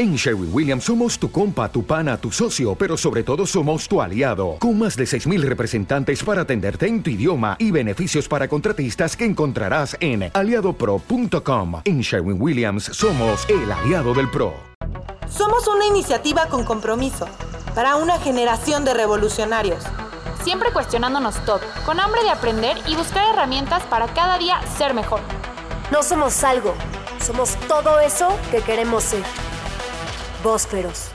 En 0.00 0.16
Sherwin 0.16 0.48
Williams 0.50 0.84
somos 0.84 1.18
tu 1.18 1.30
compa, 1.30 1.70
tu 1.70 1.84
pana, 1.84 2.16
tu 2.16 2.32
socio, 2.32 2.74
pero 2.74 2.96
sobre 2.96 3.22
todo 3.22 3.44
somos 3.44 3.86
tu 3.86 4.00
aliado, 4.00 4.56
con 4.58 4.78
más 4.78 4.96
de 4.96 5.04
6.000 5.04 5.42
representantes 5.42 6.24
para 6.24 6.40
atenderte 6.40 6.86
en 6.86 7.02
tu 7.02 7.10
idioma 7.10 7.54
y 7.58 7.70
beneficios 7.70 8.26
para 8.26 8.48
contratistas 8.48 9.14
que 9.14 9.26
encontrarás 9.26 9.98
en 10.00 10.30
aliadopro.com. 10.32 11.82
En 11.84 12.00
Sherwin 12.00 12.40
Williams 12.40 12.84
somos 12.84 13.46
el 13.50 13.70
aliado 13.70 14.14
del 14.14 14.30
PRO. 14.30 14.54
Somos 15.28 15.68
una 15.68 15.84
iniciativa 15.84 16.46
con 16.46 16.64
compromiso 16.64 17.28
para 17.74 17.96
una 17.96 18.18
generación 18.20 18.86
de 18.86 18.94
revolucionarios. 18.94 19.84
Siempre 20.42 20.72
cuestionándonos 20.72 21.44
todo, 21.44 21.60
con 21.84 22.00
hambre 22.00 22.22
de 22.22 22.30
aprender 22.30 22.78
y 22.86 22.96
buscar 22.96 23.34
herramientas 23.34 23.82
para 23.82 24.06
cada 24.14 24.38
día 24.38 24.62
ser 24.78 24.94
mejor. 24.94 25.20
No 25.92 26.02
somos 26.02 26.42
algo, 26.42 26.74
somos 27.20 27.54
todo 27.68 28.00
eso 28.00 28.34
que 28.50 28.62
queremos 28.62 29.04
ser. 29.04 29.49
Voz 30.42 30.66
Feroz. 30.66 31.10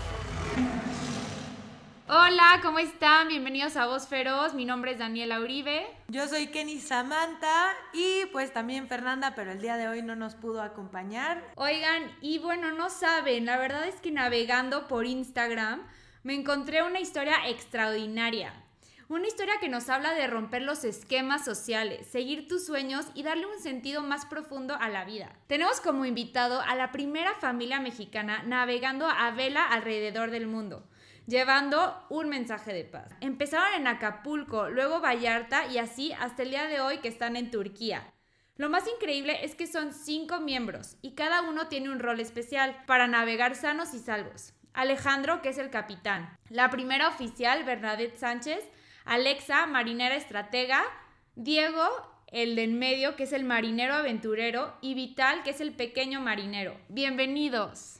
Hola, 2.08 2.60
¿cómo 2.62 2.78
están? 2.78 3.28
Bienvenidos 3.28 3.76
a 3.76 3.88
Voz 3.88 4.08
Feroz. 4.08 4.54
Mi 4.54 4.66
nombre 4.66 4.92
es 4.92 5.00
Daniela 5.00 5.40
Uribe. 5.40 5.88
Yo 6.10 6.28
soy 6.28 6.48
Kenny 6.48 6.80
Samantha 6.80 7.74
y 7.92 8.28
pues 8.32 8.54
también 8.54 8.88
Fernanda, 8.88 9.34
pero 9.36 9.52
el 9.52 9.62
día 9.62 9.78
de 9.78 9.88
hoy 9.88 10.04
no 10.04 10.16
nos 10.16 10.36
pudo 10.36 10.62
acompañar. 10.62 11.44
Oigan, 11.56 12.16
y 12.22 12.38
bueno, 12.38 12.72
no 12.74 12.92
saben, 12.92 13.48
la 13.48 13.58
verdad 13.58 13.88
es 13.88 13.96
que 13.96 14.12
navegando 14.12 14.88
por 14.88 15.08
Instagram 15.08 15.82
me 16.22 16.36
encontré 16.36 16.84
una 16.84 17.00
historia 17.00 17.48
extraordinaria. 17.48 18.54
Una 19.08 19.28
historia 19.28 19.60
que 19.62 19.70
nos 19.70 19.88
habla 19.90 20.16
de 20.16 20.26
romper 20.26 20.64
los 20.64 20.84
esquemas 20.84 21.46
sociales, 21.46 22.08
seguir 22.08 22.48
tus 22.48 22.66
sueños 22.66 23.06
y 23.14 23.22
darle 23.22 23.46
un 23.46 23.60
sentido 23.60 24.02
más 24.02 24.26
profundo 24.26 24.76
a 24.80 24.90
la 24.90 25.06
vida. 25.06 25.32
Tenemos 25.46 25.80
como 25.80 26.06
invitado 26.06 26.60
a 26.62 26.74
la 26.74 26.92
primera 26.92 27.36
familia 27.36 27.80
mexicana 27.80 28.42
navegando 28.48 29.08
a 29.08 29.30
vela 29.30 29.64
alrededor 29.64 30.32
del 30.32 30.48
mundo, 30.48 30.90
llevando 31.28 32.04
un 32.10 32.30
mensaje 32.30 32.74
de 32.74 32.84
paz. 32.84 33.12
Empezaron 33.22 33.76
en 33.76 33.86
Acapulco, 33.86 34.70
luego 34.70 35.02
Vallarta 35.02 35.68
y 35.68 35.78
así 35.78 36.12
hasta 36.14 36.42
el 36.42 36.50
día 36.50 36.66
de 36.66 36.82
hoy 36.82 36.98
que 36.98 37.08
están 37.08 37.36
en 37.36 37.52
Turquía. 37.52 38.12
Lo 38.58 38.72
más 38.72 38.86
increíble 38.88 39.46
es 39.46 39.54
que 39.54 39.68
son 39.68 39.94
cinco 39.94 40.40
miembros 40.40 40.98
y 41.04 41.12
cada 41.14 41.44
uno 41.44 41.68
tiene 41.68 41.92
un 41.92 42.00
rol 42.00 42.20
especial 42.20 42.76
para 42.88 43.06
navegar 43.06 43.54
sanos 43.54 43.94
y 43.94 44.00
salvos. 44.00 44.56
Alejandro, 44.74 45.44
que 45.44 45.50
es 45.50 45.60
el 45.60 45.70
capitán. 45.70 46.36
La 46.50 46.72
primera 46.72 47.08
oficial, 47.08 47.64
Bernadette 47.66 48.18
Sánchez, 48.18 48.64
Alexa, 49.06 49.68
marinera 49.68 50.16
estratega, 50.16 50.82
Diego, 51.36 51.84
el 52.32 52.56
de 52.56 52.64
en 52.64 52.80
medio, 52.80 53.16
que 53.16 53.24
es 53.26 53.34
el 53.34 53.44
marinero 53.44 53.94
aventurero, 53.94 54.74
y 54.82 54.96
Vital, 54.96 55.44
que 55.44 55.52
es 55.52 55.62
el 55.62 55.74
pequeño 55.74 56.22
marinero. 56.22 56.74
Bienvenidos. 56.90 57.98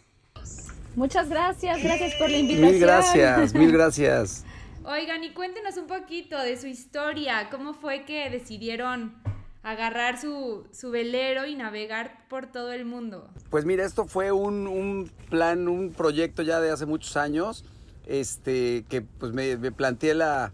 Muchas 0.96 1.30
gracias, 1.30 1.84
gracias 1.84 2.16
por 2.16 2.32
la 2.32 2.38
invitación. 2.38 2.72
Mil 2.72 2.80
gracias, 2.80 3.54
mil 3.54 3.72
gracias. 3.72 4.46
Oigan, 4.84 5.24
y 5.24 5.30
cuéntenos 5.30 5.78
un 5.78 5.86
poquito 5.86 6.40
de 6.40 6.58
su 6.58 6.66
historia, 6.66 7.50
cómo 7.52 7.76
fue 7.76 8.04
que 8.06 8.28
decidieron 8.32 9.14
agarrar 9.62 10.20
su, 10.20 10.66
su 10.72 10.90
velero 10.90 11.46
y 11.46 11.56
navegar 11.56 12.28
por 12.30 12.48
todo 12.48 12.72
el 12.72 12.84
mundo. 12.84 13.30
Pues 13.52 13.64
mira, 13.64 13.86
esto 13.86 14.06
fue 14.06 14.32
un, 14.32 14.66
un 14.66 15.12
plan, 15.30 15.68
un 15.68 15.92
proyecto 15.92 16.42
ya 16.42 16.60
de 16.60 16.72
hace 16.72 16.88
muchos 16.88 17.16
años, 17.16 17.64
este, 18.08 18.86
que 18.90 19.04
pues 19.04 19.34
me, 19.34 19.58
me 19.58 19.72
planteé 19.72 20.16
la, 20.16 20.52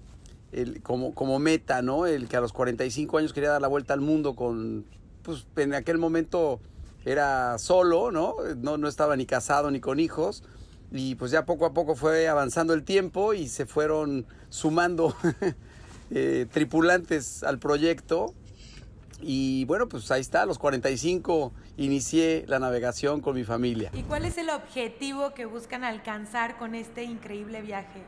como, 0.84 1.14
como 1.14 1.40
meta, 1.40 1.82
¿no? 1.82 2.06
El 2.06 2.28
que 2.28 2.38
a 2.38 2.42
los 2.42 2.54
45 2.54 3.18
años 3.18 3.34
quería 3.34 3.52
dar 3.52 3.62
la 3.62 3.68
vuelta 3.68 3.94
al 3.94 4.02
mundo 4.02 4.36
con, 4.36 4.86
pues 5.24 5.48
en 5.56 5.74
aquel 5.74 5.98
momento 5.98 6.60
era 7.06 7.58
solo, 7.58 8.12
¿no? 8.12 8.36
No, 8.58 8.78
no 8.78 8.88
estaba 8.88 9.16
ni 9.16 9.26
casado 9.26 9.72
ni 9.72 9.80
con 9.80 10.00
hijos. 10.00 10.44
Y 10.92 11.16
pues 11.16 11.32
ya 11.32 11.46
poco 11.46 11.66
a 11.66 11.74
poco 11.74 11.96
fue 11.96 12.28
avanzando 12.28 12.74
el 12.74 12.84
tiempo 12.84 13.34
y 13.34 13.48
se 13.48 13.66
fueron 13.66 14.26
sumando 14.50 15.16
eh, 16.12 16.48
tripulantes 16.52 17.44
al 17.44 17.60
proyecto. 17.60 18.34
Y 19.22 19.66
bueno, 19.66 19.88
pues 19.88 20.11
ahí 20.11 20.22
está, 20.22 20.42
a 20.42 20.45
los 20.45 20.58
45 20.58 21.54
inicié 21.78 22.44
la 22.48 22.60
navegación 22.60 23.22
con 23.22 23.36
mi 23.36 23.44
familia. 23.44 23.92
¿Y 23.94 24.04
cuál 24.04 24.26
es 24.26 24.38
el 24.38 24.50
objetivo 24.50 25.34
que 25.34 25.45
buscan 25.45 25.84
alcanzar 25.84 26.58
con 26.58 26.76
este 26.76 27.04
increíble 27.04 27.61
viaje? 27.61 28.02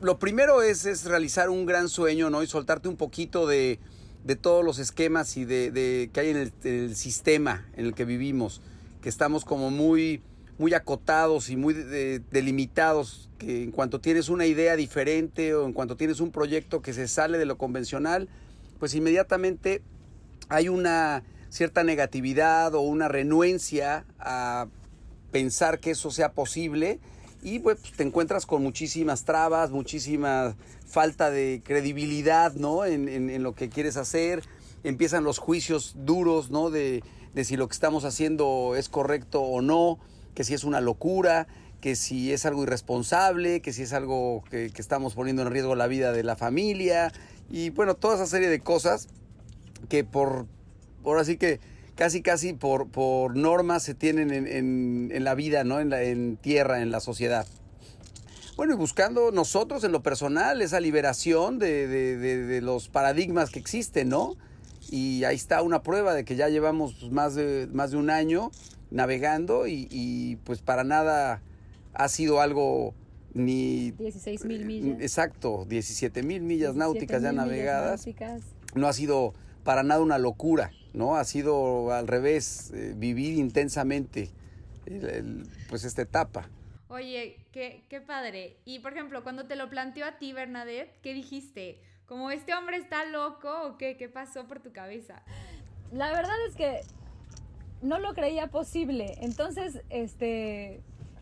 Lo 0.00 0.18
primero 0.18 0.62
es, 0.62 0.84
es 0.84 1.04
realizar 1.04 1.48
un 1.48 1.64
gran 1.64 1.88
sueño, 1.88 2.28
¿no? 2.28 2.42
Y 2.42 2.46
soltarte 2.46 2.88
un 2.88 2.96
poquito 2.96 3.46
de, 3.46 3.78
de 4.24 4.36
todos 4.36 4.64
los 4.64 4.78
esquemas 4.78 5.36
y 5.36 5.44
de, 5.44 5.70
de 5.70 6.10
que 6.12 6.20
hay 6.20 6.30
en 6.30 6.52
el, 6.64 6.96
sistema 6.96 7.66
en 7.76 7.86
el 7.86 7.94
que 7.94 8.04
vivimos, 8.04 8.60
que 9.00 9.08
estamos 9.08 9.44
como 9.44 9.70
muy, 9.70 10.20
muy 10.58 10.74
acotados 10.74 11.48
y 11.48 11.56
muy 11.56 11.72
de, 11.72 12.20
delimitados, 12.30 13.30
que 13.38 13.62
en 13.62 13.70
cuanto 13.70 14.00
tienes 14.00 14.28
una 14.28 14.44
idea 14.44 14.76
diferente 14.76 15.54
o 15.54 15.64
en 15.64 15.72
cuanto 15.72 15.96
tienes 15.96 16.20
un 16.20 16.30
proyecto 16.30 16.82
que 16.82 16.92
se 16.92 17.08
sale 17.08 17.38
de 17.38 17.46
lo 17.46 17.56
convencional, 17.56 18.28
pues 18.78 18.94
inmediatamente 18.94 19.80
hay 20.48 20.68
una 20.68 21.22
cierta 21.48 21.84
negatividad 21.84 22.74
o 22.74 22.80
una 22.80 23.08
renuencia 23.08 24.04
a 24.18 24.66
pensar 25.30 25.78
que 25.80 25.92
eso 25.92 26.10
sea 26.10 26.32
posible 26.32 26.98
y 27.46 27.60
pues 27.60 27.78
te 27.96 28.02
encuentras 28.02 28.44
con 28.44 28.60
muchísimas 28.60 29.24
trabas, 29.24 29.70
muchísima 29.70 30.56
falta 30.84 31.30
de 31.30 31.62
credibilidad 31.64 32.52
¿no? 32.54 32.84
en, 32.84 33.08
en, 33.08 33.30
en, 33.30 33.44
lo 33.44 33.54
que 33.54 33.68
quieres 33.68 33.96
hacer, 33.96 34.42
empiezan 34.82 35.22
los 35.22 35.38
juicios 35.38 35.94
duros 35.96 36.50
¿no? 36.50 36.70
de, 36.70 37.04
de 37.34 37.44
si 37.44 37.56
lo 37.56 37.68
que 37.68 37.74
estamos 37.74 38.04
haciendo 38.04 38.74
es 38.76 38.88
correcto 38.88 39.42
o 39.42 39.62
no, 39.62 40.00
que 40.34 40.42
si 40.42 40.54
es 40.54 40.64
una 40.64 40.80
locura, 40.80 41.46
que 41.80 41.94
si 41.94 42.32
es 42.32 42.46
algo 42.46 42.64
irresponsable, 42.64 43.62
que 43.62 43.72
si 43.72 43.82
es 43.82 43.92
algo 43.92 44.42
que, 44.50 44.72
que 44.72 44.82
estamos 44.82 45.14
poniendo 45.14 45.42
en 45.42 45.50
riesgo 45.52 45.76
la 45.76 45.86
vida 45.86 46.10
de 46.10 46.24
la 46.24 46.34
familia 46.34 47.12
y 47.48 47.70
bueno, 47.70 47.94
toda 47.94 48.16
esa 48.16 48.26
serie 48.26 48.48
de 48.48 48.58
cosas 48.58 49.06
que 49.88 50.02
por, 50.02 50.46
por 51.04 51.20
así 51.20 51.36
que 51.36 51.60
casi 51.96 52.22
casi 52.22 52.52
por, 52.52 52.88
por 52.88 53.36
normas 53.36 53.82
se 53.82 53.94
tienen 53.94 54.30
en, 54.30 54.46
en, 54.46 55.10
en 55.12 55.24
la 55.24 55.34
vida, 55.34 55.64
¿no? 55.64 55.80
En, 55.80 55.90
la, 55.90 56.02
en 56.02 56.36
tierra, 56.36 56.80
en 56.80 56.90
la 56.90 57.00
sociedad. 57.00 57.46
Bueno, 58.56 58.74
y 58.74 58.76
buscando 58.76 59.32
nosotros 59.32 59.84
en 59.84 59.92
lo 59.92 60.02
personal 60.02 60.62
esa 60.62 60.80
liberación 60.80 61.58
de, 61.58 61.88
de, 61.88 62.16
de, 62.16 62.46
de, 62.46 62.60
los 62.62 62.88
paradigmas 62.88 63.50
que 63.50 63.58
existen, 63.58 64.08
¿no? 64.08 64.36
Y 64.90 65.24
ahí 65.24 65.36
está 65.36 65.62
una 65.62 65.82
prueba 65.82 66.14
de 66.14 66.24
que 66.24 66.36
ya 66.36 66.48
llevamos 66.48 66.94
pues, 67.00 67.12
más, 67.12 67.34
de, 67.34 67.68
más 67.72 67.90
de 67.90 67.96
un 67.96 68.08
año 68.08 68.50
navegando 68.90 69.66
y, 69.66 69.88
y 69.90 70.36
pues 70.36 70.62
para 70.62 70.84
nada 70.84 71.42
ha 71.92 72.08
sido 72.08 72.40
algo 72.40 72.94
ni... 73.34 73.90
16 73.92 74.44
mil 74.46 74.64
millas. 74.64 75.00
Exacto, 75.00 75.66
17 75.68 76.22
mil 76.22 76.42
millas 76.42 76.74
náuticas 76.76 77.22
ya 77.22 77.32
navegadas. 77.32 78.06
Náuticas. 78.06 78.42
No 78.74 78.86
ha 78.86 78.92
sido 78.92 79.34
para 79.64 79.82
nada 79.82 80.00
una 80.00 80.18
locura, 80.18 80.70
¿no? 80.96 81.16
Ha 81.16 81.24
sido 81.24 81.92
al 81.92 82.08
revés, 82.08 82.72
eh, 82.72 82.94
vivir 82.96 83.38
intensamente 83.38 84.30
el, 84.86 85.04
el, 85.04 85.46
pues 85.68 85.84
esta 85.84 86.02
etapa. 86.02 86.48
Oye, 86.88 87.36
qué, 87.52 87.84
qué 87.88 88.00
padre. 88.00 88.56
Y 88.64 88.78
por 88.78 88.94
ejemplo, 88.94 89.22
cuando 89.22 89.46
te 89.46 89.56
lo 89.56 89.68
planteó 89.68 90.06
a 90.06 90.18
ti, 90.18 90.32
Bernadette, 90.32 90.98
¿qué 91.02 91.12
dijiste? 91.12 91.80
¿Como 92.06 92.30
este 92.30 92.54
hombre 92.54 92.78
está 92.78 93.04
loco 93.04 93.50
o 93.66 93.76
qué? 93.76 93.96
¿Qué 93.96 94.08
pasó 94.08 94.46
por 94.46 94.60
tu 94.60 94.72
cabeza? 94.72 95.22
La 95.92 96.10
verdad 96.12 96.36
es 96.48 96.56
que 96.56 96.80
no 97.82 97.98
lo 97.98 98.14
creía 98.14 98.46
posible. 98.48 99.18
Entonces, 99.20 99.82
este, 99.90 100.80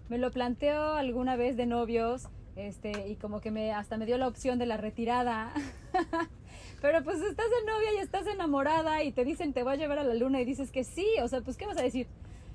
me 0.09 0.19
lo 0.19 0.31
planteó 0.31 0.95
alguna 0.95 1.35
vez 1.35 1.57
de 1.57 1.67
novios, 1.67 2.29
este, 2.55 3.09
y 3.09 3.17
como 3.17 3.41
que 3.41 3.51
me, 3.51 3.73
hasta 3.73 3.97
me 3.97 4.07
dio 4.07 4.19
la 4.19 4.29
opción 4.29 4.59
de 4.59 4.67
la 4.67 4.77
retirada. 4.77 5.53
Pero 6.85 7.03
pues 7.03 7.19
estás 7.23 7.47
de 7.49 7.73
novia 7.73 7.95
y 7.95 8.03
estás 8.03 8.27
enamorada 8.27 9.03
y 9.05 9.11
te 9.11 9.25
dicen 9.25 9.55
te 9.55 9.63
voy 9.63 9.73
a 9.73 9.77
llevar 9.77 10.01
a 10.01 10.05
la 10.05 10.13
luna 10.13 10.43
y 10.43 10.45
dices 10.45 10.71
que 10.71 10.85
sí, 10.85 11.07
o 11.23 11.29
sea, 11.29 11.41
pues 11.41 11.57
¿qué 11.57 11.65
vas 11.65 11.79
a 11.79 11.83
decir? 11.83 12.07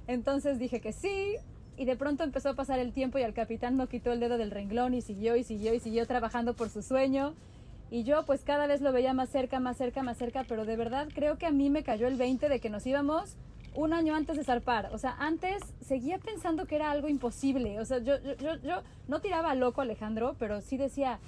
Entonces 0.06 0.60
dije 0.60 0.82
que 0.82 0.94
sí 0.94 1.38
y 1.78 1.86
de 1.86 1.96
pronto 1.96 2.24
empezó 2.24 2.50
a 2.50 2.54
pasar 2.54 2.78
el 2.78 2.94
tiempo 2.94 3.18
y 3.18 3.24
el 3.24 3.34
capitán 3.34 3.76
no 3.76 3.90
quitó 3.90 4.12
el 4.12 4.20
dedo 4.20 4.38
del 4.38 4.52
renglón 4.52 4.94
y 4.94 5.02
siguió 5.02 5.36
y 5.36 5.44
siguió 5.44 5.74
y 5.74 5.80
siguió 5.80 6.06
trabajando 6.06 6.54
por 6.54 6.70
su 6.70 6.84
sueño. 6.84 7.34
Y 7.90 8.04
yo 8.04 8.24
pues 8.24 8.44
cada 8.44 8.68
vez 8.68 8.82
lo 8.82 8.92
veía 8.92 9.16
más 9.16 9.30
cerca, 9.30 9.60
más 9.60 9.78
cerca, 9.78 10.04
más 10.04 10.20
cerca, 10.20 10.46
pero 10.48 10.64
de 10.64 10.76
verdad 10.76 11.08
creo 11.12 11.40
que 11.40 11.48
a 11.48 11.52
mí 11.52 11.72
me 11.72 11.82
cayó 11.82 12.06
el 12.06 12.16
20 12.16 12.50
de 12.50 12.60
que 12.60 12.70
nos 12.70 12.86
íbamos 12.86 13.36
un 13.74 13.94
año 13.94 14.14
antes 14.14 14.38
de 14.38 14.44
zarpar. 14.44 14.92
O 14.94 15.00
sea, 15.00 15.16
antes 15.18 15.64
seguía 15.82 16.20
pensando 16.20 16.68
que 16.68 16.76
era 16.76 16.92
algo 16.92 17.08
imposible. 17.08 17.80
O 17.80 17.86
sea, 17.86 17.98
yo, 17.98 18.20
yo, 18.36 18.58
yo 18.62 18.84
no 19.08 19.22
tiraba 19.22 19.56
loco 19.56 19.82
Alejandro, 19.82 20.36
pero 20.38 20.62
sí 20.62 20.78
decía, 20.78 21.20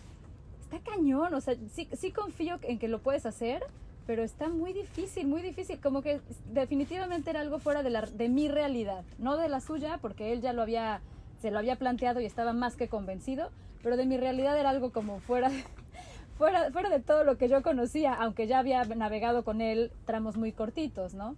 está 0.72 0.92
cañón, 0.92 1.34
o 1.34 1.42
sea, 1.42 1.56
sí, 1.70 2.12
confío 2.12 2.58
en 2.64 2.80
que 2.80 2.88
lo 2.88 3.00
puedes 3.00 3.26
hacer, 3.26 3.64
pero 4.08 4.24
está 4.24 4.48
muy 4.50 4.74
difícil, 4.74 5.28
muy 5.28 5.42
difícil, 5.42 5.80
como 5.80 6.02
que 6.02 6.22
definitivamente 6.52 7.30
era 7.30 7.42
algo 7.42 7.60
fuera 7.60 7.84
de, 7.84 7.90
la, 7.90 8.02
de 8.02 8.30
mi 8.30 8.48
realidad, 8.48 9.04
no 9.18 9.38
de 9.38 9.50
la 9.50 9.60
suya, 9.60 10.00
porque 10.02 10.32
él 10.32 10.42
ya 10.42 10.54
lo 10.54 10.62
había, 10.62 11.02
se 11.42 11.52
lo 11.52 11.60
había 11.60 11.76
planteado 11.76 12.22
y 12.22 12.26
estaba 12.26 12.54
más 12.54 12.76
que 12.76 12.88
convencido, 12.88 13.50
pero 13.84 13.98
de 13.98 14.06
mi 14.06 14.18
realidad 14.18 14.58
era 14.58 14.70
algo 14.70 14.92
como 14.92 15.20
fuera 15.20 15.50
de, 15.50 15.64
fuera, 16.38 16.72
fuera 16.72 16.90
de 16.90 17.00
todo 17.00 17.24
lo 17.24 17.38
que 17.38 17.50
yo 17.50 17.62
conocía, 17.62 18.14
aunque 18.14 18.48
ya 18.48 18.60
había 18.60 18.84
navegado 18.86 19.44
con 19.44 19.62
él 19.62 19.92
tramos 20.06 20.38
muy 20.38 20.52
cortitos, 20.52 21.14
¿no? 21.14 21.36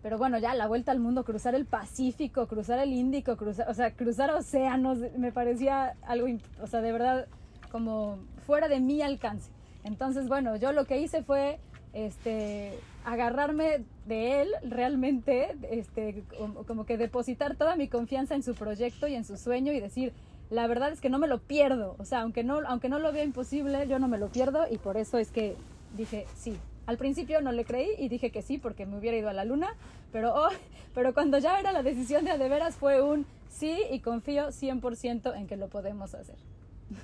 pero 0.00 0.16
bueno, 0.16 0.38
ya 0.38 0.54
la 0.54 0.68
vuelta 0.68 0.92
al 0.92 1.00
mundo, 1.00 1.24
cruzar 1.24 1.56
el 1.56 1.66
Pacífico, 1.66 2.46
cruzar 2.46 2.78
el 2.78 2.92
Índico, 2.92 3.36
cruzar, 3.36 3.68
o 3.68 3.74
sea, 3.74 3.90
cruzar 3.90 4.30
océanos, 4.30 4.98
me 5.16 5.32
parecía 5.32 5.94
algo, 6.06 6.28
o 6.62 6.66
sea, 6.68 6.80
de 6.80 6.92
verdad, 6.92 7.26
como 7.70 8.18
fuera 8.46 8.68
de 8.68 8.80
mi 8.80 9.02
alcance. 9.02 9.50
Entonces, 9.84 10.28
bueno, 10.28 10.56
yo 10.56 10.72
lo 10.72 10.84
que 10.84 10.98
hice 11.00 11.22
fue 11.22 11.58
este, 11.92 12.78
agarrarme 13.04 13.84
de 14.06 14.42
él 14.42 14.48
realmente, 14.62 15.56
este, 15.70 16.24
como, 16.66 16.84
que 16.84 16.96
depositar 16.96 17.56
toda 17.56 17.76
mi 17.76 17.88
confianza 17.88 18.34
en 18.34 18.42
su 18.42 18.54
proyecto 18.54 19.06
y 19.08 19.14
en 19.14 19.24
su 19.24 19.36
sueño 19.36 19.72
y 19.72 19.80
decir, 19.80 20.12
la 20.50 20.66
verdad 20.66 20.92
es 20.92 21.00
que 21.00 21.10
no 21.10 21.18
me 21.18 21.26
lo 21.26 21.40
pierdo, 21.40 21.96
o 21.98 22.04
sea, 22.04 22.20
aunque 22.20 22.42
no, 22.44 22.60
aunque 22.66 22.88
no 22.88 22.98
lo 22.98 23.12
vea 23.12 23.24
imposible, 23.24 23.86
yo 23.88 23.98
no 23.98 24.08
me 24.08 24.18
lo 24.18 24.28
pierdo 24.28 24.66
y 24.70 24.78
por 24.78 24.96
eso 24.96 25.18
es 25.18 25.30
que 25.30 25.56
dije 25.96 26.26
sí. 26.36 26.56
Al 26.86 26.96
principio 26.96 27.42
no 27.42 27.52
le 27.52 27.66
creí 27.66 27.90
y 27.98 28.08
dije 28.08 28.30
que 28.30 28.40
sí 28.40 28.56
porque 28.56 28.86
me 28.86 28.96
hubiera 28.96 29.16
ido 29.18 29.28
a 29.28 29.34
la 29.34 29.44
luna, 29.44 29.68
pero, 30.10 30.34
oh, 30.34 30.48
pero 30.94 31.12
cuando 31.12 31.38
ya 31.38 31.60
era 31.60 31.72
la 31.72 31.82
decisión 31.82 32.24
de 32.24 32.38
de 32.38 32.48
veras 32.48 32.76
fue 32.76 33.02
un 33.02 33.26
sí 33.48 33.78
y 33.90 34.00
confío 34.00 34.48
100% 34.48 35.36
en 35.36 35.46
que 35.46 35.56
lo 35.56 35.68
podemos 35.68 36.14
hacer. 36.14 36.36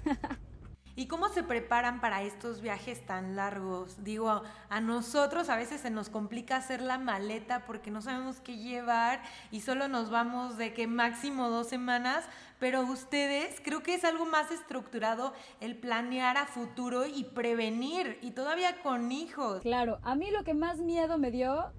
¿Y 0.96 1.06
cómo 1.06 1.28
se 1.28 1.42
preparan 1.42 2.00
para 2.00 2.22
estos 2.22 2.60
viajes 2.60 3.04
tan 3.04 3.34
largos? 3.34 4.04
Digo, 4.04 4.42
a 4.68 4.80
nosotros 4.80 5.48
a 5.48 5.56
veces 5.56 5.80
se 5.80 5.90
nos 5.90 6.08
complica 6.08 6.56
hacer 6.56 6.80
la 6.80 6.98
maleta 6.98 7.64
porque 7.66 7.90
no 7.90 8.00
sabemos 8.00 8.40
qué 8.40 8.58
llevar 8.58 9.20
y 9.50 9.62
solo 9.62 9.88
nos 9.88 10.10
vamos 10.10 10.56
de 10.56 10.72
que 10.72 10.86
máximo 10.86 11.50
dos 11.50 11.66
semanas, 11.66 12.24
pero 12.60 12.82
ustedes 12.82 13.60
creo 13.64 13.82
que 13.82 13.94
es 13.94 14.04
algo 14.04 14.24
más 14.24 14.52
estructurado 14.52 15.32
el 15.60 15.76
planear 15.76 16.36
a 16.36 16.46
futuro 16.46 17.06
y 17.06 17.24
prevenir 17.24 18.18
y 18.22 18.30
todavía 18.30 18.80
con 18.80 19.10
hijos. 19.10 19.62
Claro, 19.62 19.98
a 20.02 20.14
mí 20.14 20.30
lo 20.30 20.44
que 20.44 20.54
más 20.54 20.78
miedo 20.78 21.18
me 21.18 21.32
dio, 21.32 21.72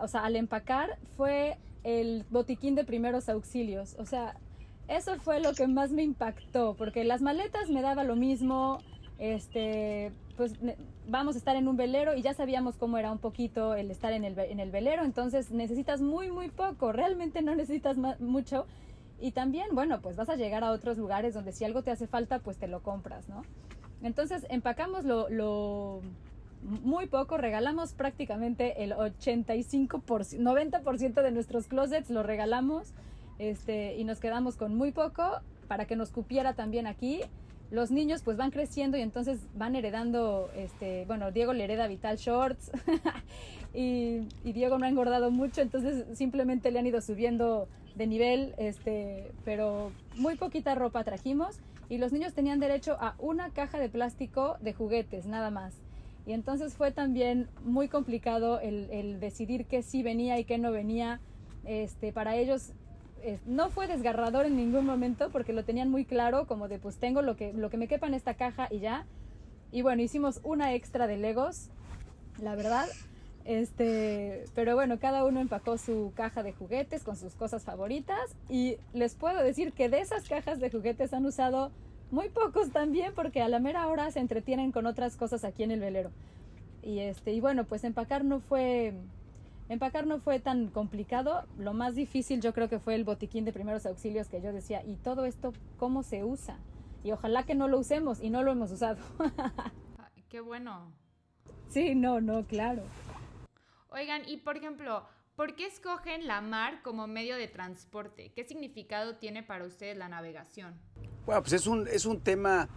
o 0.00 0.08
sea, 0.08 0.24
al 0.24 0.36
empacar 0.36 0.98
fue 1.18 1.58
el 1.84 2.24
botiquín 2.30 2.74
de 2.74 2.84
primeros 2.84 3.28
auxilios. 3.28 3.94
O 3.98 4.06
sea, 4.06 4.36
eso 4.88 5.16
fue 5.20 5.40
lo 5.40 5.52
que 5.52 5.66
más 5.68 5.92
me 5.92 6.02
impactó, 6.02 6.74
porque 6.74 7.04
las 7.04 7.20
maletas 7.20 7.70
me 7.70 7.82
daba 7.82 8.04
lo 8.04 8.16
mismo, 8.16 8.78
este, 9.18 10.12
pues 10.36 10.54
vamos 11.06 11.34
a 11.34 11.38
estar 11.38 11.56
en 11.56 11.68
un 11.68 11.76
velero 11.76 12.14
y 12.14 12.22
ya 12.22 12.34
sabíamos 12.34 12.76
cómo 12.76 12.98
era 12.98 13.12
un 13.12 13.18
poquito 13.18 13.74
el 13.74 13.90
estar 13.90 14.12
en 14.12 14.24
el, 14.24 14.38
en 14.38 14.60
el 14.60 14.70
velero, 14.70 15.04
entonces 15.04 15.50
necesitas 15.50 16.00
muy, 16.00 16.30
muy 16.30 16.48
poco, 16.48 16.92
realmente 16.92 17.42
no 17.42 17.54
necesitas 17.54 17.96
mucho. 18.18 18.66
Y 19.20 19.32
también, 19.32 19.66
bueno, 19.72 20.00
pues 20.00 20.16
vas 20.16 20.28
a 20.28 20.36
llegar 20.36 20.62
a 20.62 20.70
otros 20.70 20.96
lugares 20.96 21.34
donde 21.34 21.52
si 21.52 21.64
algo 21.64 21.82
te 21.82 21.90
hace 21.90 22.06
falta, 22.06 22.38
pues 22.38 22.56
te 22.56 22.68
lo 22.68 22.82
compras, 22.82 23.28
¿no? 23.28 23.42
Entonces 24.00 24.46
empacamos 24.48 25.04
lo, 25.04 25.28
lo 25.28 26.00
muy 26.62 27.06
poco, 27.06 27.36
regalamos 27.36 27.92
prácticamente 27.94 28.84
el 28.84 28.92
85%, 28.92 30.38
90% 30.38 31.22
de 31.22 31.30
nuestros 31.32 31.66
closets, 31.66 32.10
lo 32.10 32.22
regalamos 32.22 32.94
este, 33.38 33.96
y 33.96 34.04
nos 34.04 34.20
quedamos 34.20 34.56
con 34.56 34.76
muy 34.76 34.92
poco 34.92 35.40
para 35.68 35.86
que 35.86 35.96
nos 35.96 36.10
cupiera 36.10 36.54
también 36.54 36.86
aquí. 36.86 37.20
Los 37.70 37.90
niños 37.90 38.22
pues 38.22 38.36
van 38.36 38.50
creciendo 38.50 38.96
y 38.96 39.02
entonces 39.02 39.40
van 39.54 39.76
heredando, 39.76 40.50
este, 40.56 41.04
bueno, 41.04 41.30
Diego 41.30 41.52
le 41.52 41.64
hereda 41.64 41.86
Vital 41.86 42.16
Shorts 42.16 42.70
y, 43.74 44.20
Diego 44.42 44.78
no 44.78 44.86
ha 44.86 44.88
engordado 44.88 45.30
mucho, 45.30 45.60
entonces 45.60 46.06
simplemente 46.16 46.70
le 46.70 46.78
han 46.78 46.86
ido 46.86 47.02
subiendo 47.02 47.68
de 47.94 48.06
nivel, 48.06 48.54
este, 48.56 49.32
pero 49.44 49.92
muy 50.16 50.36
poquita 50.36 50.74
ropa 50.74 51.04
trajimos 51.04 51.58
y 51.90 51.98
los 51.98 52.10
niños 52.10 52.32
tenían 52.32 52.58
derecho 52.58 52.96
a 53.00 53.14
una 53.18 53.50
caja 53.50 53.78
de 53.78 53.90
plástico 53.90 54.56
de 54.60 54.72
juguetes, 54.72 55.26
nada 55.26 55.50
más. 55.50 55.74
Y 56.26 56.32
entonces 56.32 56.74
fue 56.74 56.90
también 56.90 57.48
muy 57.64 57.88
complicado 57.88 58.60
el, 58.60 58.88
el 58.90 59.20
decidir 59.20 59.66
qué 59.66 59.82
sí 59.82 60.02
venía 60.02 60.38
y 60.38 60.44
qué 60.44 60.58
no 60.58 60.70
venía. 60.70 61.20
Este, 61.64 62.12
para 62.12 62.36
ellos 62.36 62.72
no 63.46 63.70
fue 63.70 63.86
desgarrador 63.86 64.46
en 64.46 64.56
ningún 64.56 64.86
momento 64.86 65.30
porque 65.30 65.52
lo 65.52 65.64
tenían 65.64 65.90
muy 65.90 66.04
claro, 66.04 66.46
como 66.46 66.68
de 66.68 66.78
pues 66.78 66.96
tengo 66.96 67.22
lo 67.22 67.36
que, 67.36 67.52
lo 67.52 67.70
que 67.70 67.76
me 67.76 67.88
quepa 67.88 68.06
en 68.06 68.14
esta 68.14 68.34
caja 68.34 68.68
y 68.70 68.80
ya. 68.80 69.06
Y 69.72 69.82
bueno, 69.82 70.02
hicimos 70.02 70.40
una 70.44 70.74
extra 70.74 71.06
de 71.06 71.16
Legos, 71.16 71.70
la 72.40 72.54
verdad. 72.54 72.86
Este, 73.44 74.44
pero 74.54 74.74
bueno, 74.74 74.98
cada 74.98 75.24
uno 75.24 75.40
empacó 75.40 75.78
su 75.78 76.12
caja 76.14 76.42
de 76.42 76.52
juguetes 76.52 77.02
con 77.02 77.16
sus 77.16 77.34
cosas 77.34 77.64
favoritas 77.64 78.36
y 78.48 78.76
les 78.92 79.14
puedo 79.14 79.42
decir 79.42 79.72
que 79.72 79.88
de 79.88 80.00
esas 80.00 80.28
cajas 80.28 80.60
de 80.60 80.70
juguetes 80.70 81.14
han 81.14 81.24
usado 81.24 81.70
muy 82.10 82.28
pocos 82.28 82.70
también 82.70 83.12
porque 83.14 83.40
a 83.40 83.48
la 83.48 83.58
mera 83.58 83.86
hora 83.88 84.10
se 84.10 84.20
entretienen 84.20 84.70
con 84.70 84.86
otras 84.86 85.16
cosas 85.16 85.44
aquí 85.44 85.62
en 85.62 85.70
el 85.70 85.80
velero. 85.80 86.10
Y 86.82 87.00
este, 87.00 87.32
y 87.32 87.40
bueno, 87.40 87.64
pues 87.64 87.84
empacar 87.84 88.24
no 88.24 88.40
fue 88.40 88.94
Empacar 89.68 90.06
no 90.06 90.18
fue 90.18 90.40
tan 90.40 90.68
complicado, 90.68 91.46
lo 91.58 91.74
más 91.74 91.94
difícil 91.94 92.40
yo 92.40 92.54
creo 92.54 92.70
que 92.70 92.78
fue 92.78 92.94
el 92.94 93.04
botiquín 93.04 93.44
de 93.44 93.52
primeros 93.52 93.84
auxilios 93.84 94.28
que 94.28 94.40
yo 94.40 94.50
decía, 94.52 94.82
¿y 94.86 94.96
todo 94.96 95.26
esto 95.26 95.52
cómo 95.76 96.02
se 96.02 96.24
usa? 96.24 96.58
Y 97.04 97.12
ojalá 97.12 97.42
que 97.42 97.54
no 97.54 97.68
lo 97.68 97.78
usemos 97.78 98.20
y 98.20 98.30
no 98.30 98.42
lo 98.42 98.52
hemos 98.52 98.72
usado. 98.72 98.98
qué 100.30 100.40
bueno. 100.40 100.90
Sí, 101.68 101.94
no, 101.94 102.20
no, 102.22 102.46
claro. 102.46 102.82
Oigan, 103.90 104.22
y 104.26 104.38
por 104.38 104.56
ejemplo, 104.56 105.06
¿por 105.36 105.54
qué 105.54 105.66
escogen 105.66 106.26
la 106.26 106.40
mar 106.40 106.80
como 106.82 107.06
medio 107.06 107.36
de 107.36 107.46
transporte? 107.46 108.32
¿Qué 108.34 108.44
significado 108.44 109.16
tiene 109.16 109.42
para 109.42 109.66
ustedes 109.66 109.98
la 109.98 110.08
navegación? 110.08 110.80
Bueno, 111.26 111.42
pues 111.42 111.52
es 111.52 111.66
un, 111.66 111.86
es 111.88 112.06
un 112.06 112.20
tema, 112.20 112.70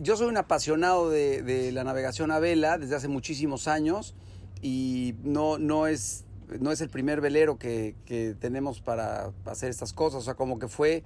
yo 0.00 0.16
soy 0.16 0.28
un 0.28 0.36
apasionado 0.36 1.10
de, 1.10 1.42
de 1.42 1.72
la 1.72 1.82
navegación 1.82 2.30
a 2.30 2.38
vela 2.38 2.78
desde 2.78 2.94
hace 2.94 3.08
muchísimos 3.08 3.66
años 3.66 4.14
y 4.62 5.16
no, 5.22 5.58
no 5.58 5.86
es 5.88 6.25
no 6.60 6.70
es 6.70 6.80
el 6.80 6.88
primer 6.88 7.20
velero 7.20 7.58
que, 7.58 7.94
tenemos 8.40 8.80
para 8.80 9.32
hacer 9.44 9.70
estas 9.70 9.92
cosas. 9.92 10.20
O 10.20 10.24
sea, 10.24 10.34
como 10.34 10.58
que 10.58 10.68
fue, 10.68 11.02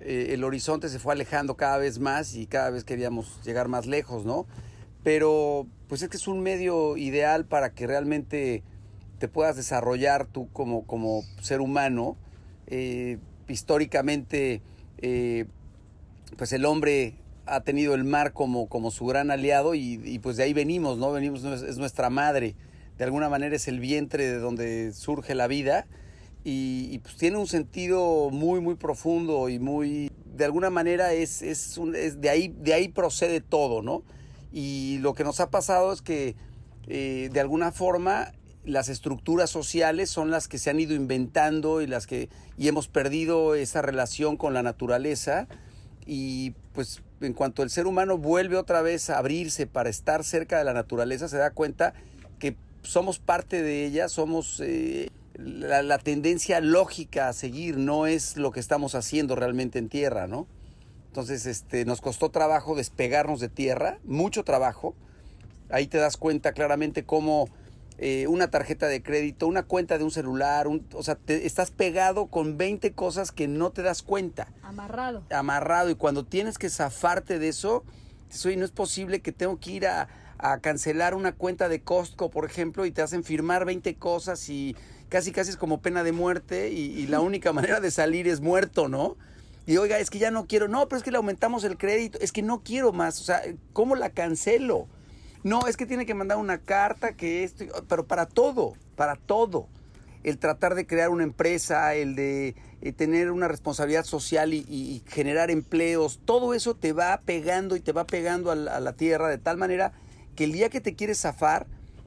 eh, 0.00 0.28
el 0.30 0.44
horizonte 0.44 0.88
se 0.88 0.98
fue 0.98 1.12
alejando 1.12 1.56
cada 1.56 1.78
vez 1.78 1.98
más 1.98 2.34
y 2.34 2.46
cada 2.46 2.70
vez 2.70 2.84
queríamos 2.84 3.40
llegar 3.44 3.68
más 3.68 3.86
lejos, 3.86 4.24
¿no? 4.24 4.46
Pero 5.02 5.66
pues 5.88 6.02
es 6.02 6.08
que 6.08 6.16
es 6.16 6.28
un 6.28 6.40
medio 6.42 6.96
ideal 6.96 7.46
para 7.46 7.72
que 7.72 7.86
realmente 7.86 8.62
te 9.18 9.28
puedas 9.28 9.56
desarrollar 9.56 10.26
tú 10.26 10.48
como, 10.52 10.86
como 10.86 11.22
ser 11.40 11.60
humano. 11.60 12.16
Eh, 12.66 13.18
históricamente, 13.48 14.62
eh, 14.98 15.46
pues 16.36 16.52
el 16.52 16.64
hombre 16.64 17.14
ha 17.46 17.62
tenido 17.62 17.94
el 17.94 18.04
mar 18.04 18.32
como, 18.32 18.68
como 18.68 18.90
su 18.90 19.06
gran 19.06 19.30
aliado 19.30 19.74
y, 19.74 20.00
y 20.04 20.18
pues 20.20 20.36
de 20.36 20.44
ahí 20.44 20.52
venimos, 20.52 20.98
¿no? 20.98 21.10
Venimos, 21.12 21.42
es 21.44 21.78
nuestra 21.78 22.10
madre 22.10 22.54
de 23.00 23.04
alguna 23.04 23.30
manera 23.30 23.56
es 23.56 23.66
el 23.66 23.80
vientre 23.80 24.26
de 24.26 24.38
donde 24.38 24.92
surge 24.92 25.34
la 25.34 25.46
vida 25.46 25.86
y, 26.44 26.98
pues 26.98 27.16
tiene 27.16 27.38
un 27.38 27.46
sentido 27.46 28.28
muy, 28.28 28.60
muy 28.60 28.74
profundo 28.74 29.48
y 29.48 29.58
muy, 29.58 30.12
de 30.36 30.44
alguna 30.44 30.68
manera 30.68 31.14
es, 31.14 31.40
es, 31.40 31.80
de, 32.20 32.28
ahí, 32.28 32.54
de 32.58 32.74
ahí 32.74 32.88
procede 32.88 33.40
todo, 33.40 33.80
¿no? 33.80 34.02
Y 34.52 34.98
lo 34.98 35.14
que 35.14 35.24
nos 35.24 35.40
ha 35.40 35.48
pasado 35.48 35.94
es 35.94 36.02
que 36.02 36.36
eh, 36.88 37.30
de 37.32 37.40
alguna 37.40 37.72
forma 37.72 38.32
las 38.66 38.90
estructuras 38.90 39.48
sociales 39.48 40.10
son 40.10 40.30
las 40.30 40.46
que 40.46 40.58
se 40.58 40.68
han 40.68 40.78
ido 40.78 40.94
inventando 40.94 41.80
y 41.80 41.86
las 41.86 42.06
que 42.06 42.28
y 42.58 42.68
hemos 42.68 42.86
perdido 42.86 43.54
esa 43.54 43.80
relación 43.80 44.36
con 44.36 44.52
la 44.52 44.62
naturaleza 44.62 45.48
y 46.04 46.50
pues 46.74 47.02
en 47.22 47.32
cuanto 47.32 47.62
el 47.62 47.70
ser 47.70 47.86
humano 47.86 48.18
vuelve 48.18 48.58
otra 48.58 48.82
vez 48.82 49.08
a 49.08 49.16
abrirse 49.16 49.66
para 49.66 49.88
estar 49.88 50.22
cerca 50.22 50.58
de 50.58 50.64
la 50.64 50.74
naturaleza 50.74 51.30
se 51.30 51.38
da 51.38 51.52
cuenta 51.52 51.94
somos 52.82 53.18
parte 53.18 53.62
de 53.62 53.84
ella, 53.84 54.08
somos 54.08 54.60
eh, 54.60 55.10
la, 55.34 55.98
tendencia 55.98 56.60
lógica 56.60 57.28
a 57.28 57.32
seguir, 57.32 57.76
no 57.76 58.06
es 58.06 58.36
lo 58.36 58.52
que 58.52 58.60
estamos 58.60 58.94
haciendo 58.94 59.36
realmente 59.36 59.78
en 59.78 59.88
tierra, 59.88 60.26
¿no? 60.26 60.46
Entonces, 61.08 61.46
este, 61.46 61.84
nos 61.84 62.00
costó 62.00 62.30
trabajo 62.30 62.74
despegarnos 62.74 63.40
de 63.40 63.48
tierra, 63.48 63.98
mucho 64.04 64.44
trabajo. 64.44 64.94
Ahí 65.68 65.86
te 65.86 65.98
das 65.98 66.16
cuenta 66.16 66.52
claramente 66.52 67.04
cómo 67.04 67.48
eh, 67.98 68.26
una 68.28 68.48
tarjeta 68.50 68.86
de 68.86 69.02
crédito, 69.02 69.46
una 69.46 69.64
cuenta 69.64 69.98
de 69.98 70.04
un 70.04 70.10
celular, 70.10 70.68
o 70.68 71.02
sea, 71.02 71.16
te, 71.16 71.46
estás 71.46 71.70
pegado 71.70 72.26
con 72.26 72.56
20 72.56 72.92
cosas 72.92 73.32
que 73.32 73.48
no 73.48 73.70
te 73.70 73.82
das 73.82 74.02
cuenta. 74.02 74.48
Amarrado. 74.62 75.24
Amarrado. 75.30 75.90
Y 75.90 75.96
cuando 75.96 76.24
tienes 76.24 76.58
que 76.58 76.70
zafarte 76.70 77.38
de 77.38 77.48
eso, 77.48 77.84
no 78.44 78.64
es 78.64 78.70
posible 78.70 79.20
que 79.20 79.32
tengo 79.32 79.58
que 79.58 79.72
ir 79.72 79.86
a, 79.86 80.08
a 80.42 80.58
cancelar 80.60 81.14
una 81.14 81.32
cuenta 81.32 81.68
de 81.68 81.80
Costco, 81.80 82.30
por 82.30 82.44
ejemplo, 82.44 82.86
y 82.86 82.90
te 82.90 83.02
hacen 83.02 83.24
firmar 83.24 83.64
20 83.64 83.94
cosas 83.96 84.48
y 84.48 84.74
casi 85.08 85.32
casi 85.32 85.50
es 85.50 85.56
como 85.56 85.82
pena 85.82 86.02
de 86.02 86.12
muerte 86.12 86.70
y, 86.70 87.06
la 87.06 87.20
única 87.20 87.52
manera 87.54 87.80
de 87.80 87.90
salir 87.90 88.28
es 88.28 88.40
muerto, 88.40 88.88
¿no? 88.88 89.16
Y 89.66 89.76
oiga, 89.76 89.98
es 89.98 90.10
que 90.10 90.18
ya 90.18 90.30
no 90.30 90.46
quiero, 90.46 90.68
no, 90.68 90.88
pero 90.88 90.98
es 90.98 91.02
que 91.02 91.10
le 91.10 91.18
aumentamos 91.18 91.64
el 91.64 91.76
crédito, 91.76 92.18
es 92.20 92.32
que 92.32 92.42
no 92.42 92.62
quiero 92.62 92.92
más, 92.92 93.20
o 93.20 93.24
sea, 93.24 93.42
¿cómo 93.72 93.94
la 93.94 94.10
cancelo? 94.10 94.88
No, 95.42 95.66
es 95.66 95.76
que 95.76 95.86
tiene 95.86 96.06
que 96.06 96.14
mandar 96.14 96.38
una 96.38 96.58
carta 96.58 97.12
que 97.12 97.44
esto, 97.44 97.64
pero 97.88 98.06
para 98.06 98.26
todo, 98.26 98.74
para 98.96 99.16
todo. 99.16 99.68
El 100.22 100.38
tratar 100.38 100.74
de 100.74 100.86
crear 100.86 101.08
una 101.08 101.24
empresa, 101.24 101.94
el 101.94 102.14
de 102.14 102.54
eh, 102.82 102.92
tener 102.92 103.30
una 103.30 103.48
responsabilidad 103.48 104.04
social 104.04 104.52
y, 104.52 105.02
generar 105.06 105.50
empleos, 105.50 106.20
todo 106.24 106.52
eso 106.52 106.74
te 106.74 106.92
va 106.92 107.20
pegando 107.24 107.74
y 107.76 107.80
te 107.80 107.92
va 107.92 108.06
pegando 108.06 108.50
a 108.50 108.54
la 108.54 108.92
tierra 108.94 109.28
de 109.28 109.38
tal 109.38 109.56
manera 109.56 109.92
que 110.40 110.44
el 110.44 110.52
día 110.52 110.70
que 110.70 110.80
te 110.80 110.94
quieres 110.94 111.20
zafar, 111.20 111.66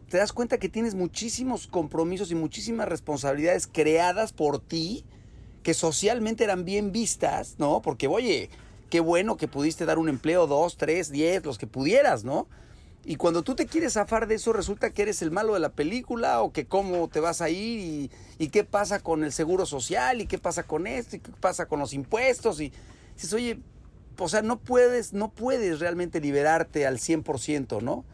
te 0.10 0.18
das 0.18 0.34
cuenta 0.34 0.58
que 0.58 0.68
tienes 0.68 0.96
muchísimos 0.96 1.68
compromisos 1.68 2.32
y 2.32 2.36
muchísimas 2.36 2.90
responsabilidades 2.90 3.68
creadas 3.68 4.34
por 4.34 4.60
ti 4.60 5.06
que 5.62 5.76
socialmente 5.76 6.44
eran 6.44 6.66
bien 6.66 6.92
vistas, 6.92 7.58
¿no? 7.60 7.84
Porque, 7.84 8.08
oye, 8.08 8.50
qué 8.90 9.02
bueno 9.02 9.38
que 9.38 9.48
pudiste 9.48 9.86
dar 9.86 10.00
un 10.00 10.10
empleo, 10.10 10.48
dos, 10.48 10.78
tres, 10.78 11.12
diez, 11.12 11.46
los 11.46 11.60
que 11.60 11.68
pudieras, 11.68 12.24
¿no? 12.24 12.48
Y 13.06 13.18
cuando 13.18 13.44
tú 13.44 13.54
te 13.54 13.68
quieres 13.68 13.94
zafar 13.94 14.26
de 14.26 14.34
eso, 14.34 14.52
resulta 14.52 14.90
que 14.90 15.04
eres 15.04 15.22
el 15.22 15.30
malo 15.30 15.54
de 15.54 15.60
la 15.60 15.70
película 15.70 16.42
o 16.42 16.52
que 16.52 16.66
cómo 16.66 17.08
te 17.10 17.20
vas 17.20 17.40
a 17.40 17.52
ir 17.52 18.10
y, 18.40 18.48
qué 18.48 18.64
pasa 18.64 19.00
con 19.00 19.24
el 19.24 19.32
seguro 19.32 19.68
social 19.68 20.22
y 20.22 20.26
qué 20.26 20.40
pasa 20.40 20.64
con 20.64 20.88
esto 20.88 21.18
y 21.18 21.20
qué 21.20 21.32
pasa 21.40 21.68
con 21.68 21.80
los 21.80 21.94
impuestos. 21.94 22.60
Y 22.62 22.74
dices, 23.14 23.32
oye, 23.32 23.60
o 24.18 24.28
sea, 24.28 24.42
no 24.42 24.58
puedes, 24.58 25.14
no 25.14 25.30
puedes 25.30 25.80
realmente 25.80 26.20
liberarte 26.20 26.88
al 26.88 26.98
100%, 26.98 27.84
¿no? 27.84 28.06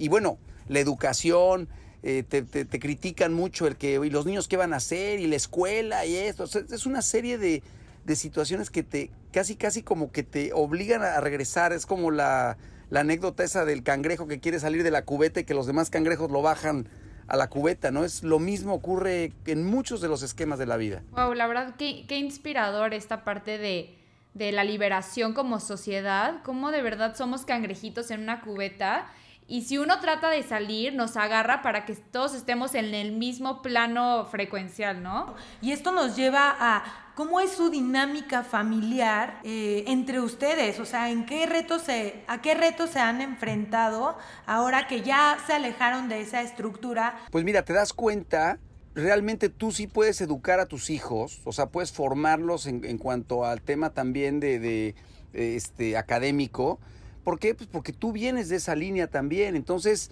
Y 0.00 0.08
bueno, 0.08 0.38
la 0.68 0.80
educación, 0.80 1.68
eh, 2.02 2.24
te, 2.28 2.42
te, 2.42 2.64
te, 2.64 2.80
critican 2.80 3.32
mucho 3.32 3.68
el 3.68 3.76
que, 3.76 4.00
y 4.04 4.10
los 4.10 4.26
niños 4.26 4.48
qué 4.48 4.56
van 4.56 4.72
a 4.72 4.76
hacer, 4.76 5.20
y 5.20 5.28
la 5.28 5.36
escuela, 5.36 6.06
y 6.06 6.16
esto. 6.16 6.44
Es 6.44 6.86
una 6.86 7.02
serie 7.02 7.38
de, 7.38 7.62
de 8.04 8.16
situaciones 8.16 8.70
que 8.70 8.82
te, 8.82 9.10
casi, 9.32 9.54
casi 9.54 9.82
como 9.82 10.10
que 10.10 10.24
te 10.24 10.52
obligan 10.52 11.02
a 11.02 11.20
regresar. 11.20 11.72
Es 11.72 11.86
como 11.86 12.10
la 12.10 12.56
la 12.90 13.00
anécdota 13.00 13.44
esa 13.44 13.64
del 13.64 13.82
cangrejo 13.82 14.26
que 14.26 14.40
quiere 14.40 14.58
salir 14.58 14.82
de 14.82 14.90
la 14.90 15.04
cubeta 15.04 15.40
y 15.40 15.44
que 15.44 15.54
los 15.54 15.66
demás 15.66 15.90
cangrejos 15.90 16.30
lo 16.30 16.42
bajan 16.42 16.88
a 17.28 17.36
la 17.36 17.48
cubeta, 17.48 17.92
¿no? 17.92 18.04
Es 18.04 18.24
lo 18.24 18.40
mismo 18.40 18.74
ocurre 18.74 19.32
en 19.46 19.64
muchos 19.64 20.00
de 20.00 20.08
los 20.08 20.24
esquemas 20.24 20.58
de 20.58 20.66
la 20.66 20.76
vida. 20.76 21.02
Wow, 21.12 21.34
la 21.34 21.46
verdad, 21.46 21.76
qué, 21.78 22.04
qué 22.08 22.18
inspirador 22.18 22.92
esta 22.92 23.22
parte 23.22 23.58
de, 23.58 23.96
de 24.34 24.50
la 24.50 24.64
liberación 24.64 25.32
como 25.32 25.60
sociedad, 25.60 26.42
cómo 26.42 26.72
de 26.72 26.82
verdad 26.82 27.14
somos 27.14 27.44
cangrejitos 27.44 28.10
en 28.10 28.22
una 28.22 28.40
cubeta 28.40 29.06
y 29.50 29.62
si 29.62 29.78
uno 29.78 29.98
trata 29.98 30.30
de 30.30 30.44
salir, 30.44 30.94
nos 30.94 31.16
agarra 31.16 31.60
para 31.60 31.84
que 31.84 31.96
todos 31.96 32.34
estemos 32.34 32.76
en 32.76 32.94
el 32.94 33.10
mismo 33.10 33.62
plano 33.62 34.24
frecuencial, 34.30 35.02
¿no? 35.02 35.34
Y 35.60 35.72
esto 35.72 35.90
nos 35.90 36.14
lleva 36.14 36.54
a 36.58 37.12
cómo 37.16 37.40
es 37.40 37.50
su 37.50 37.68
dinámica 37.68 38.44
familiar 38.44 39.40
eh, 39.42 39.82
entre 39.88 40.20
ustedes, 40.20 40.78
o 40.78 40.86
sea, 40.86 41.10
en 41.10 41.26
qué 41.26 41.46
retos 41.46 41.82
se, 41.82 42.22
a 42.28 42.40
qué 42.40 42.54
retos 42.54 42.90
se 42.90 43.00
han 43.00 43.20
enfrentado 43.20 44.16
ahora 44.46 44.86
que 44.86 45.02
ya 45.02 45.36
se 45.48 45.54
alejaron 45.54 46.08
de 46.08 46.20
esa 46.20 46.42
estructura. 46.42 47.18
Pues 47.32 47.44
mira, 47.44 47.64
te 47.64 47.72
das 47.72 47.92
cuenta 47.92 48.60
realmente 48.94 49.48
tú 49.48 49.72
sí 49.72 49.88
puedes 49.88 50.20
educar 50.20 50.60
a 50.60 50.66
tus 50.66 50.90
hijos, 50.90 51.40
o 51.44 51.52
sea, 51.52 51.66
puedes 51.66 51.92
formarlos 51.92 52.66
en, 52.66 52.84
en 52.84 52.98
cuanto 52.98 53.44
al 53.44 53.62
tema 53.62 53.90
también 53.90 54.38
de, 54.40 54.58
de, 54.58 54.94
este, 55.32 55.96
académico, 55.96 56.78
¿Por 57.24 57.38
qué? 57.38 57.54
Pues 57.54 57.68
porque 57.70 57.92
tú 57.92 58.12
vienes 58.12 58.48
de 58.48 58.56
esa 58.56 58.74
línea 58.74 59.06
también. 59.06 59.56
Entonces, 59.56 60.10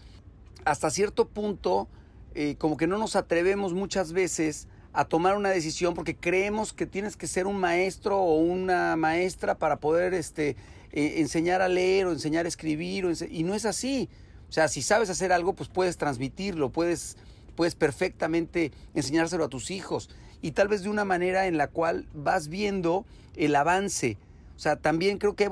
hasta 0.65 0.91
cierto 0.91 1.29
punto, 1.29 1.89
eh, 2.35 2.57
como 2.59 2.77
que 2.77 2.87
no 2.87 2.99
nos 2.99 3.17
atrevemos 3.17 3.73
muchas 3.73 4.13
veces 4.13 4.69
a 4.93 5.05
tomar 5.05 5.37
una 5.37 5.51
decisión 5.51 5.95
porque 5.95 6.17
creemos 6.17 6.73
que 6.73 6.87
tienes 6.87 7.17
que 7.17 7.27
ser 7.27 7.47
un 7.47 7.59
maestro 7.59 8.19
o 8.19 8.39
una 8.39 8.97
maestra 8.97 9.59
para 9.59 9.77
poder 9.77 10.15
este, 10.15 10.57
eh, 10.93 11.15
enseñar 11.17 11.63
a 11.63 11.69
leer 11.69 12.07
o 12.07 12.13
enseñar 12.13 12.45
a 12.45 12.49
escribir. 12.49 13.07
O 13.07 13.13
y 13.31 13.43
no 13.45 13.55
es 13.55 13.65
así. 13.65 14.09
O 14.49 14.53
sea, 14.53 14.69
si 14.69 14.83
sabes 14.83 15.11
hacer 15.11 15.33
algo, 15.33 15.55
pues 15.55 15.69
puedes 15.69 15.97
transmitirlo, 15.99 16.71
puedes, 16.71 17.17
puedes 17.55 17.75
perfectamente 17.75 18.73
enseñárselo 18.95 19.45
a 19.45 19.49
tus 19.49 19.71
hijos. 19.71 20.11
Y 20.41 20.53
tal 20.53 20.69
vez 20.69 20.83
de 20.83 20.89
una 20.89 21.05
manera 21.05 21.47
en 21.47 21.59
la 21.59 21.69
cual 21.69 22.07
vas 22.15 22.49
viendo 22.49 23.05
el 23.37 23.55
avance 23.57 24.17
o 24.59 24.61
sea, 24.61 24.75
también 24.75 25.19
creo 25.19 25.37
que 25.37 25.49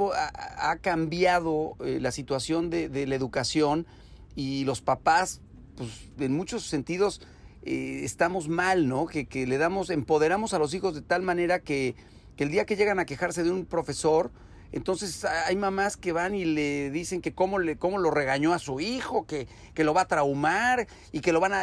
ha, 0.58 0.76
cambiado 0.78 1.76
eh, 1.78 2.00
la 2.00 2.10
situación 2.10 2.70
de, 2.70 3.06
la 3.06 3.14
educación 3.14 3.86
y 4.34 4.64
los 4.64 4.80
papás, 4.80 5.42
pues 5.76 6.10
en 6.18 6.32
muchos 6.32 6.64
sentidos 6.64 7.20
eh, 7.62 8.00
estamos 8.02 8.48
mal, 8.48 8.88
¿no? 8.88 9.06
Que, 9.06 9.28
le 9.46 9.58
damos, 9.58 9.90
empoderamos 9.90 10.54
a 10.54 10.58
los 10.58 10.74
hijos 10.74 10.96
de 10.96 11.02
tal 11.02 11.22
manera 11.22 11.60
que, 11.60 11.94
el 12.36 12.50
día 12.50 12.66
que 12.66 12.74
llegan 12.74 12.98
a 12.98 13.04
quejarse 13.04 13.44
de 13.44 13.52
un 13.52 13.64
profesor, 13.64 14.32
entonces 14.72 15.24
hay 15.24 15.54
mamás 15.54 15.96
que 15.96 16.10
van 16.10 16.34
y 16.34 16.44
le 16.44 16.90
dicen 16.90 17.22
que 17.22 17.32
cómo, 17.32 17.60
le, 17.60 17.76
cómo 17.76 17.98
lo 17.98 18.10
regañó 18.10 18.54
a 18.54 18.58
su 18.58 18.80
hijo, 18.80 19.24
que, 19.24 19.46
que 19.74 19.84
lo 19.84 19.94
va 19.94 20.00
a 20.00 20.08
traumar 20.08 20.88
y 21.12 21.20
que 21.20 21.30
lo 21.30 21.38
van 21.38 21.52
a, 21.52 21.62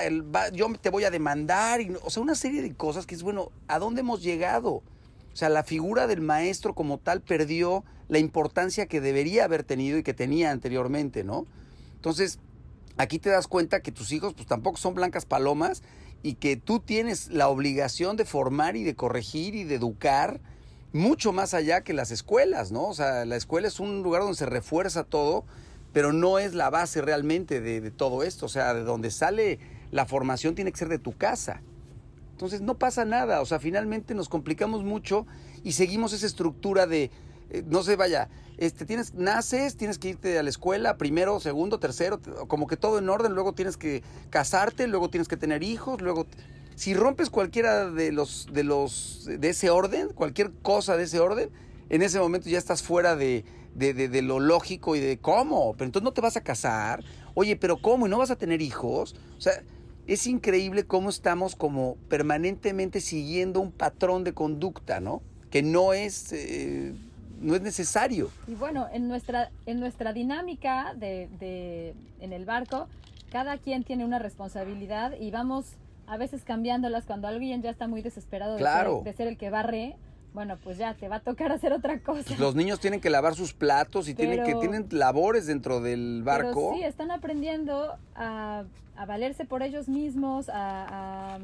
yo 0.54 0.72
te 0.80 0.90
voy 0.90 1.04
a 1.04 1.12
demandar, 1.12 1.82
y, 1.82 1.94
o 2.02 2.10
sea, 2.10 2.24
una 2.24 2.36
serie 2.36 2.62
de 2.62 2.74
cosas 2.74 3.06
que 3.06 3.16
es, 3.16 3.22
bueno, 3.22 3.52
¿a 3.68 3.80
dónde 3.80 4.00
hemos 4.00 4.24
llegado? 4.24 4.82
O 5.34 5.36
sea, 5.36 5.50
la 5.50 5.64
figura 5.64 6.06
del 6.08 6.22
maestro 6.22 6.76
como 6.76 7.00
tal 7.00 7.22
perdió 7.22 7.84
la 8.08 8.20
importancia 8.20 8.86
que 8.86 9.02
debería 9.02 9.46
haber 9.46 9.64
tenido 9.64 9.98
y 9.98 10.04
que 10.04 10.14
tenía 10.14 10.52
anteriormente, 10.52 11.24
¿no? 11.24 11.48
Entonces, 11.96 12.40
aquí 12.98 13.18
te 13.18 13.30
das 13.30 13.48
cuenta 13.48 13.82
que 13.82 13.92
tus 13.92 14.12
hijos 14.12 14.34
pues 14.36 14.48
tampoco 14.48 14.78
son 14.78 14.94
blancas 14.94 15.26
palomas 15.26 15.82
y 16.22 16.36
que 16.36 16.56
tú 16.56 16.80
tienes 16.80 17.30
la 17.30 17.50
obligación 17.50 18.16
de 18.16 18.26
formar 18.26 18.76
y 18.76 18.84
de 18.84 18.96
corregir 18.96 19.56
y 19.56 19.64
de 19.64 19.76
educar 19.76 20.40
mucho 20.94 21.34
más 21.34 21.56
allá 21.56 21.82
que 21.82 21.94
las 21.94 22.12
escuelas, 22.12 22.72
¿no? 22.72 22.88
O 22.88 22.94
sea, 22.94 23.26
la 23.26 23.36
escuela 23.36 23.68
es 23.68 23.80
un 23.80 24.04
lugar 24.04 24.22
donde 24.22 24.38
se 24.38 24.46
refuerza 24.46 25.04
todo, 25.04 25.44
pero 25.92 26.14
no 26.14 26.38
es 26.38 26.54
la 26.54 26.70
base 26.70 27.02
realmente 27.02 27.60
de, 27.60 27.82
de 27.82 27.90
todo 27.90 28.22
esto. 28.22 28.46
O 28.46 28.50
sea, 28.50 28.76
de 28.76 28.84
donde 28.84 29.10
sale 29.10 29.60
la 29.92 30.06
formación 30.06 30.54
tiene 30.54 30.72
que 30.72 30.78
ser 30.78 30.90
de 30.90 31.00
tu 31.00 31.18
casa. 31.18 31.62
Entonces 32.34 32.62
no 32.62 32.78
pasa 32.80 33.06
nada, 33.06 33.42
o 33.42 33.46
sea, 33.46 33.60
finalmente 33.60 34.16
nos 34.16 34.28
complicamos 34.28 34.84
mucho 34.84 35.26
y 35.64 35.74
seguimos 35.74 36.14
esa 36.14 36.26
estructura 36.26 36.88
de, 36.88 37.12
eh, 37.52 37.64
no 37.68 37.84
sé, 37.84 37.96
vaya, 37.96 38.28
este, 38.58 38.86
tienes, 38.86 39.14
naces, 39.14 39.78
tienes 39.78 40.00
que 40.00 40.10
irte 40.10 40.40
a 40.40 40.44
la 40.44 40.50
escuela, 40.50 40.98
primero, 40.98 41.40
segundo, 41.40 41.80
tercero, 41.80 42.20
como 42.48 42.66
que 42.66 42.76
todo 42.76 42.98
en 42.98 43.08
orden, 43.08 43.34
luego 43.34 43.54
tienes 43.54 43.78
que 43.78 44.04
casarte, 44.32 44.88
luego 44.88 45.10
tienes 45.10 45.28
que 45.28 45.38
tener 45.38 45.62
hijos, 45.62 46.02
luego, 46.02 46.26
si 46.76 46.96
rompes 46.96 47.30
cualquiera 47.30 47.90
de 47.90 48.12
los, 48.12 48.48
de 48.52 48.64
los, 48.64 49.26
de 49.26 49.50
ese 49.50 49.70
orden, 49.70 50.10
cualquier 50.10 50.52
cosa 50.64 50.98
de 50.98 51.04
ese 51.04 51.20
orden, 51.20 51.52
en 51.90 52.02
ese 52.02 52.20
momento 52.20 52.50
ya 52.50 52.58
estás 52.58 52.82
fuera 52.82 53.16
de, 53.16 53.46
de, 53.76 53.94
de, 53.94 54.10
de, 54.10 54.22
lo 54.24 54.40
lógico 54.40 54.96
y 54.96 55.00
de 55.00 55.20
cómo, 55.20 55.74
pero 55.74 55.86
entonces 55.86 56.04
no 56.04 56.14
te 56.14 56.22
vas 56.22 56.36
a 56.36 56.42
casar, 56.42 57.04
oye, 57.36 57.56
pero 57.56 57.80
cómo, 57.80 58.08
y 58.08 58.10
no 58.10 58.18
vas 58.18 58.32
a 58.32 58.36
tener 58.36 58.64
hijos, 58.64 59.16
o 59.38 59.42
sea, 59.42 59.64
es 60.08 60.28
increíble 60.28 60.86
cómo 60.86 61.10
estamos 61.10 61.56
como 61.56 61.96
permanentemente 62.10 63.00
siguiendo 63.00 63.60
un 63.60 63.72
patrón 63.72 64.24
de 64.24 64.34
conducta, 64.34 65.00
¿no? 65.00 65.22
Que 65.50 65.64
no 65.64 65.94
es, 65.94 66.34
eh, 66.34 66.94
no 67.40 67.56
es 67.56 67.62
necesario. 67.62 68.30
Y 68.48 68.56
bueno, 68.56 68.88
en 68.92 69.08
nuestra, 69.08 69.52
en 69.66 69.80
nuestra 69.80 70.14
dinámica 70.14 70.94
de, 70.96 71.30
de, 71.40 71.94
en 72.20 72.34
el 72.34 72.46
barco, 72.46 72.88
cada 73.32 73.58
quien 73.58 73.84
tiene 73.84 74.06
una 74.06 74.20
responsabilidad 74.20 75.14
y 75.20 75.32
vamos 75.32 75.74
a 76.06 76.18
veces 76.18 76.44
cambiándolas 76.44 77.06
cuando 77.06 77.28
alguien 77.28 77.62
ya 77.62 77.70
está 77.70 77.88
muy 77.88 78.02
desesperado 78.02 78.54
de, 78.54 78.60
claro. 78.60 78.98
ser, 78.98 79.04
de 79.06 79.18
ser 79.18 79.28
el 79.28 79.38
que 79.38 79.50
barre 79.50 79.96
bueno, 80.34 80.58
pues 80.64 80.78
ya 80.78 80.96
te 80.96 81.08
va 81.08 81.18
a 81.18 81.20
tocar 81.20 81.52
hacer 81.52 81.74
otra 81.74 82.00
cosa. 82.00 82.36
Los 82.40 82.56
niños 82.56 82.80
tienen 82.80 83.00
que 83.00 83.10
lavar 83.10 83.36
sus 83.36 83.54
platos 83.54 84.08
y 84.10 84.16
tienen 84.16 84.44
que 84.44 84.56
tienen 84.56 84.88
labores 84.92 85.46
dentro 85.46 85.80
del 85.80 86.24
barco. 86.24 86.72
Pero 86.72 86.76
sí, 86.76 86.84
están 86.84 87.12
aprendiendo 87.12 87.96
a, 88.16 88.64
a 88.96 89.06
valerse 89.06 89.46
por 89.46 89.62
ellos 89.62 89.88
mismos, 89.88 90.50
a, 90.50 91.36
a, 91.36 91.40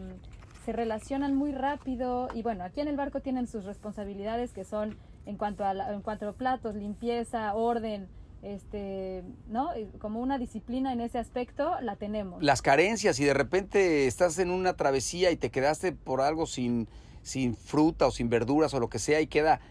se 0.65 0.73
relacionan 0.73 1.35
muy 1.35 1.51
rápido 1.51 2.29
y 2.33 2.41
bueno, 2.41 2.63
aquí 2.63 2.81
en 2.81 2.87
el 2.87 2.97
barco 2.97 3.21
tienen 3.21 3.47
sus 3.47 3.65
responsabilidades 3.65 4.51
que 4.51 4.63
son 4.63 4.97
en 5.25 5.37
cuanto 5.37 5.63
a 5.65 5.73
la, 5.73 5.93
en 5.93 6.01
cuanto 6.01 6.27
a 6.27 6.33
platos, 6.33 6.75
limpieza, 6.75 7.53
orden, 7.53 8.07
este, 8.41 9.23
¿no? 9.49 9.69
Como 9.99 10.21
una 10.21 10.37
disciplina 10.37 10.93
en 10.93 11.01
ese 11.01 11.19
aspecto 11.19 11.79
la 11.81 11.95
tenemos. 11.95 12.41
Las 12.41 12.61
carencias 12.61 13.19
y 13.19 13.25
de 13.25 13.33
repente 13.33 14.07
estás 14.07 14.39
en 14.39 14.49
una 14.49 14.73
travesía 14.73 15.29
y 15.31 15.37
te 15.37 15.51
quedaste 15.51 15.91
por 15.91 16.21
algo 16.21 16.45
sin 16.45 16.87
sin 17.29 17.55
fruta 17.55 18.07
o 18.07 18.11
sin 18.11 18.29
verduras 18.29 18.73
o 18.73 18.79
lo 18.79 18.89
que 18.89 18.99
sea 18.99 19.21
y 19.21 19.27
queda, 19.27 19.61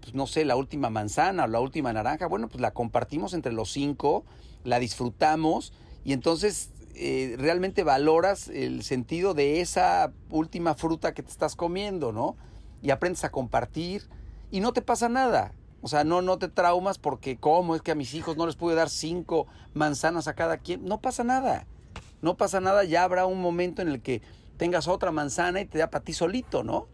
pues, 0.00 0.14
no 0.14 0.26
sé, 0.26 0.44
la 0.44 0.56
última 0.56 0.90
manzana 0.90 1.44
o 1.44 1.46
la 1.46 1.60
última 1.60 1.92
naranja, 1.92 2.26
bueno, 2.26 2.48
pues 2.48 2.60
la 2.60 2.72
compartimos 2.72 3.34
entre 3.34 3.52
los 3.52 3.70
cinco, 3.72 4.24
la 4.64 4.78
disfrutamos 4.78 5.72
y 6.04 6.12
entonces 6.12 6.70
eh, 6.94 7.36
realmente 7.38 7.82
valoras 7.84 8.48
el 8.48 8.82
sentido 8.82 9.34
de 9.34 9.60
esa 9.60 10.12
última 10.30 10.74
fruta 10.74 11.14
que 11.14 11.22
te 11.22 11.30
estás 11.30 11.56
comiendo, 11.56 12.12
¿no? 12.12 12.36
Y 12.82 12.90
aprendes 12.90 13.24
a 13.24 13.30
compartir 13.30 14.08
y 14.50 14.60
no 14.60 14.72
te 14.72 14.82
pasa 14.82 15.08
nada. 15.08 15.52
O 15.82 15.88
sea, 15.88 16.04
no, 16.04 16.22
no 16.22 16.38
te 16.38 16.48
traumas 16.48 16.98
porque 16.98 17.36
cómo 17.36 17.74
es 17.74 17.82
que 17.82 17.92
a 17.92 17.94
mis 17.94 18.14
hijos 18.14 18.36
no 18.36 18.46
les 18.46 18.56
pude 18.56 18.74
dar 18.74 18.90
cinco 18.90 19.46
manzanas 19.74 20.26
a 20.26 20.34
cada 20.34 20.58
quien. 20.58 20.84
No 20.84 21.00
pasa 21.00 21.22
nada. 21.22 21.66
No 22.22 22.36
pasa 22.36 22.60
nada, 22.60 22.84
ya 22.84 23.04
habrá 23.04 23.26
un 23.26 23.40
momento 23.40 23.82
en 23.82 23.88
el 23.88 24.00
que 24.00 24.22
tengas 24.56 24.88
otra 24.88 25.12
manzana 25.12 25.60
y 25.60 25.66
te 25.66 25.78
da 25.78 25.90
para 25.90 26.04
ti 26.04 26.12
solito, 26.12 26.64
¿no? 26.64 26.88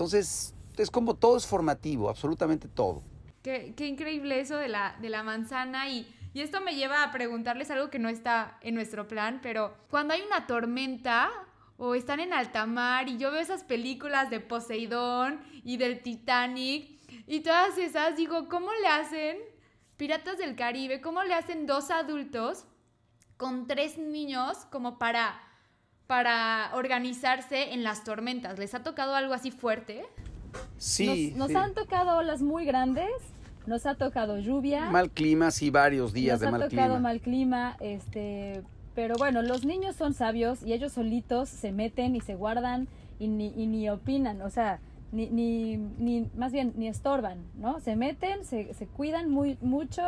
Entonces, 0.00 0.54
es 0.78 0.90
como 0.90 1.14
todo 1.14 1.36
es 1.36 1.46
formativo, 1.46 2.08
absolutamente 2.08 2.68
todo. 2.68 3.02
Qué, 3.42 3.74
increíble 3.80 4.40
eso 4.40 4.56
de 4.56 4.66
la, 4.66 4.96
de 4.98 5.10
la 5.10 5.22
manzana 5.22 5.90
y, 5.90 6.10
y 6.32 6.40
esto 6.40 6.62
me 6.62 6.74
lleva 6.74 7.04
a 7.04 7.12
preguntarles 7.12 7.70
algo 7.70 7.90
que 7.90 7.98
no 7.98 8.08
está 8.08 8.56
en 8.62 8.74
nuestro 8.76 9.06
plan, 9.06 9.40
pero 9.42 9.76
cuando 9.90 10.14
hay 10.14 10.22
una 10.22 10.46
tormenta 10.46 11.30
o 11.76 11.94
están 11.94 12.18
en 12.18 12.32
alta 12.32 12.64
mar 12.64 13.10
y 13.10 13.18
yo 13.18 13.30
veo 13.30 13.42
esas 13.42 13.62
películas 13.62 14.30
de 14.30 14.40
Poseidón 14.40 15.38
y 15.64 15.76
del 15.76 16.00
Titanic 16.00 16.98
y 17.26 17.40
todas 17.40 17.76
esas, 17.76 18.16
digo, 18.16 18.48
¿cómo 18.48 18.70
le 18.80 18.88
hacen 18.88 19.36
Piratas 19.98 20.38
del 20.38 20.56
Caribe? 20.56 21.02
¿Cómo 21.02 21.22
le 21.24 21.34
hacen 21.34 21.66
dos 21.66 21.90
adultos 21.90 22.64
con 23.36 23.66
tres 23.66 23.98
niños 23.98 24.64
como 24.70 24.98
para, 24.98 25.38
para 26.10 26.72
organizarse 26.74 27.72
en 27.72 27.84
las 27.84 28.02
tormentas. 28.02 28.58
¿Les 28.58 28.74
ha 28.74 28.82
tocado 28.82 29.14
algo 29.14 29.32
así 29.32 29.52
fuerte? 29.52 30.04
Sí. 30.76 31.06
Nos, 31.06 31.14
sí. 31.14 31.34
nos 31.36 31.54
han 31.54 31.72
tocado 31.72 32.16
olas 32.18 32.42
muy 32.42 32.64
grandes, 32.64 33.12
nos 33.64 33.86
ha 33.86 33.94
tocado 33.94 34.36
lluvia. 34.40 34.90
Mal 34.90 35.12
clima, 35.12 35.52
sí, 35.52 35.70
varios 35.70 36.12
días 36.12 36.40
nos 36.40 36.46
de 36.46 36.50
mal 36.50 36.62
ha 36.62 36.68
tocado 36.68 36.94
clima. 36.94 36.98
mal 36.98 37.20
clima, 37.20 37.76
este, 37.78 38.64
pero 38.96 39.14
bueno, 39.18 39.40
los 39.42 39.64
niños 39.64 39.94
son 39.94 40.12
sabios 40.12 40.64
y 40.64 40.72
ellos 40.72 40.94
solitos 40.94 41.48
se 41.48 41.70
meten 41.70 42.16
y 42.16 42.20
se 42.20 42.34
guardan 42.34 42.88
y 43.20 43.28
ni, 43.28 43.54
y 43.56 43.68
ni 43.68 43.88
opinan, 43.88 44.42
o 44.42 44.50
sea, 44.50 44.80
ni, 45.12 45.28
ni, 45.28 45.76
ni, 45.76 46.28
más 46.36 46.50
bien, 46.50 46.72
ni 46.74 46.88
estorban, 46.88 47.38
¿no? 47.54 47.78
Se 47.78 47.94
meten, 47.94 48.44
se, 48.44 48.74
se 48.74 48.88
cuidan 48.88 49.30
muy, 49.30 49.58
mucho, 49.60 50.02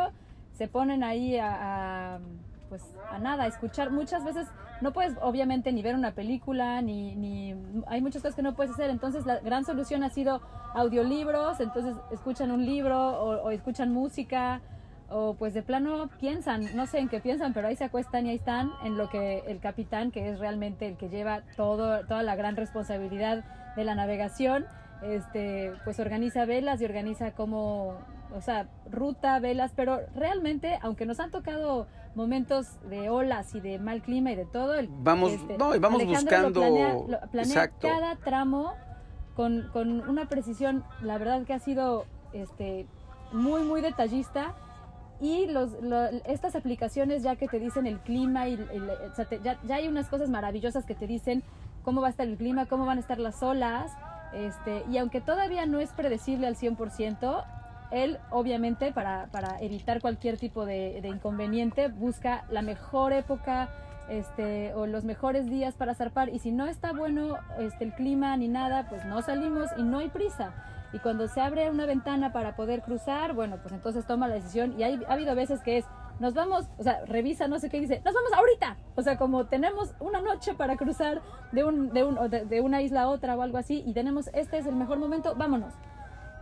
se 0.51 0.67
ponen 0.67 1.01
ahí 1.01 1.37
a, 1.37 2.15
a, 2.15 2.19
pues, 2.67 2.81
a 3.09 3.19
nada, 3.19 3.45
a 3.45 3.47
escuchar. 3.47 3.89
Muchas 3.89 4.25
veces 4.25 4.47
no 4.83 4.91
puedes, 4.91 5.15
obviamente, 5.21 5.71
ni 5.71 5.81
ver 5.81 5.95
una 5.95 6.11
película, 6.11 6.81
ni, 6.81 7.15
ni, 7.15 7.55
hay 7.87 8.01
muchas 8.01 8.21
cosas 8.21 8.35
que 8.35 8.41
no 8.41 8.53
puedes 8.53 8.73
hacer, 8.73 8.89
entonces 8.89 9.25
la 9.25 9.39
gran 9.39 9.63
solución 9.63 10.03
ha 10.03 10.09
sido 10.09 10.41
audiolibros, 10.75 11.61
entonces 11.61 11.95
escuchan 12.11 12.51
un 12.51 12.65
libro 12.65 12.99
o, 12.99 13.49
escuchan 13.49 13.93
música, 13.93 14.61
o 15.09 15.35
pues 15.35 15.53
de 15.53 15.63
plano 15.63 16.09
piensan, 16.19 16.75
no 16.75 16.85
sé 16.85 16.99
en 16.99 17.07
qué 17.07 17.21
piensan, 17.21 17.53
pero 17.53 17.67
ahí 17.67 17.75
se 17.77 17.85
acuestan 17.85 18.25
y 18.25 18.31
ahí 18.31 18.35
están 18.35 18.71
en 18.83 18.97
lo 18.97 19.09
que 19.09 19.43
el 19.47 19.59
capitán, 19.59 20.11
que 20.11 20.29
es 20.29 20.39
realmente 20.39 20.87
el 20.87 20.97
que 20.97 21.07
lleva 21.07 21.43
todo, 21.55 22.05
toda 22.05 22.21
la 22.21 22.35
gran 22.35 22.57
responsabilidad 22.57 23.45
de 23.77 23.83
la 23.85 23.95
navegación, 23.95 24.65
este, 25.01 25.71
pues 25.85 25.99
organiza 25.99 26.45
velas 26.45 26.81
y 26.81 26.85
organiza 26.85 27.31
como, 27.31 27.95
o 28.35 28.41
sea, 28.41 28.67
ruta, 28.91 29.39
velas, 29.39 29.71
pero 29.75 30.01
realmente, 30.13 30.77
aunque 30.81 31.05
nos 31.05 31.21
han 31.21 31.31
tocado 31.31 31.87
momentos 32.15 32.67
de 32.89 33.09
olas 33.09 33.55
y 33.55 33.59
de 33.59 33.79
mal 33.79 34.01
clima 34.01 34.31
y 34.31 34.35
de 34.35 34.45
todo, 34.45 34.75
el, 34.75 34.87
Vamos- 34.89 35.31
no, 35.57 35.75
y 35.75 35.79
vamos 35.79 36.01
Alejandro 36.01 36.37
lo 36.39 36.43
buscando- 36.49 36.59
planea, 36.59 36.93
lo- 36.93 37.29
planea 37.31 37.43
exacto. 37.53 37.87
cada 37.87 38.15
tramo 38.17 38.73
con, 39.35 39.69
con 39.73 40.07
una 40.09 40.25
precisión, 40.29 40.83
la 41.01 41.17
verdad 41.17 41.43
que 41.43 41.53
ha 41.53 41.59
sido 41.59 42.05
este, 42.33 42.85
muy, 43.31 43.63
muy 43.63 43.81
detallista. 43.81 44.53
Y 45.21 45.45
los, 45.47 45.71
lo- 45.81 46.07
estas 46.25 46.55
aplicaciones 46.55 47.23
ya 47.23 47.35
que 47.35 47.47
te 47.47 47.57
dicen 47.59 47.87
el 47.87 47.99
clima, 47.99 48.47
y, 48.49 48.53
el- 48.55 48.89
o 49.11 49.15
sea, 49.15 49.25
te- 49.25 49.39
ya, 49.41 49.57
ya 49.63 49.75
hay 49.75 49.87
unas 49.87 50.07
cosas 50.09 50.29
maravillosas 50.29 50.85
que 50.85 50.95
te 50.95 51.07
dicen 51.07 51.43
cómo 51.83 52.01
va 52.01 52.07
a 52.07 52.09
estar 52.09 52.27
el 52.27 52.37
clima, 52.37 52.65
cómo 52.65 52.85
van 52.85 52.97
a 52.97 53.01
estar 53.01 53.19
las 53.19 53.41
olas. 53.41 53.91
Este, 54.33 54.83
y 54.91 54.97
aunque 54.97 55.21
todavía 55.21 55.65
no 55.65 55.79
es 55.79 55.91
predecible 55.91 56.47
al 56.47 56.55
100%, 56.57 57.43
él 57.93 58.17
obviamente 58.31 58.91
para, 58.91 59.27
para 59.31 59.59
evitar 59.61 60.01
cualquier 60.01 60.37
tipo 60.37 60.65
de, 60.65 61.01
inconveniente 61.03 61.87
busca 61.87 62.43
la 62.49 62.61
mejor 62.61 63.13
época 63.13 63.69
este, 64.09 64.73
o 64.73 64.85
los 64.87 65.03
mejores 65.03 65.49
días 65.49 65.75
para 65.75 65.93
zarpar 65.93 66.29
y 66.29 66.39
si 66.39 66.51
no 66.51 66.65
está 66.65 66.91
bueno 66.91 67.37
este, 67.59 67.85
el 67.85 67.93
clima 67.93 68.35
ni 68.35 68.47
nada, 68.47 68.89
pues 68.89 69.05
no 69.05 69.21
salimos 69.21 69.69
y 69.77 69.83
no 69.83 69.99
hay 69.99 70.09
prisa. 70.09 70.53
Y 70.91 70.99
cuando 70.99 71.27
se 71.27 71.41
abre 71.41 71.69
una 71.71 71.85
ventana 71.85 72.33
para 72.33 72.55
poder 72.55 72.81
cruzar, 72.81 73.33
bueno, 73.33 73.57
pues 73.61 73.73
entonces 73.73 74.05
toma 74.05 74.27
la 74.27 74.35
decisión 74.35 74.79
y 74.79 74.83
hay, 74.83 74.99
ha 75.07 75.13
habido 75.13 75.33
veces 75.33 75.61
que 75.61 75.77
es, 75.77 75.85
nos 76.19 76.35
vamos, 76.35 76.67
o 76.77 76.83
sea, 76.83 77.03
revisa 77.05 77.47
no 77.47 77.57
sé 77.57 77.69
qué 77.69 77.79
dice, 77.79 78.01
nos 78.05 78.13
vamos 78.13 78.31
ahorita. 78.33 78.77
O 78.95 79.01
sea, 79.01 79.17
como 79.17 79.45
tenemos 79.45 79.95
una 79.99 80.21
noche 80.21 80.53
para 80.53 80.77
cruzar 80.77 81.21
de, 81.51 81.63
un, 81.63 81.89
de, 81.93 82.03
un, 82.03 82.29
de, 82.29 82.45
de 82.45 82.61
una 82.61 82.81
isla 82.81 83.03
a 83.03 83.07
otra 83.07 83.35
o 83.35 83.41
algo 83.41 83.57
así 83.57 83.83
y 83.85 83.93
tenemos, 83.93 84.29
este 84.33 84.57
es 84.57 84.67
el 84.67 84.75
mejor 84.75 84.99
momento, 84.99 85.33
vámonos. 85.35 85.73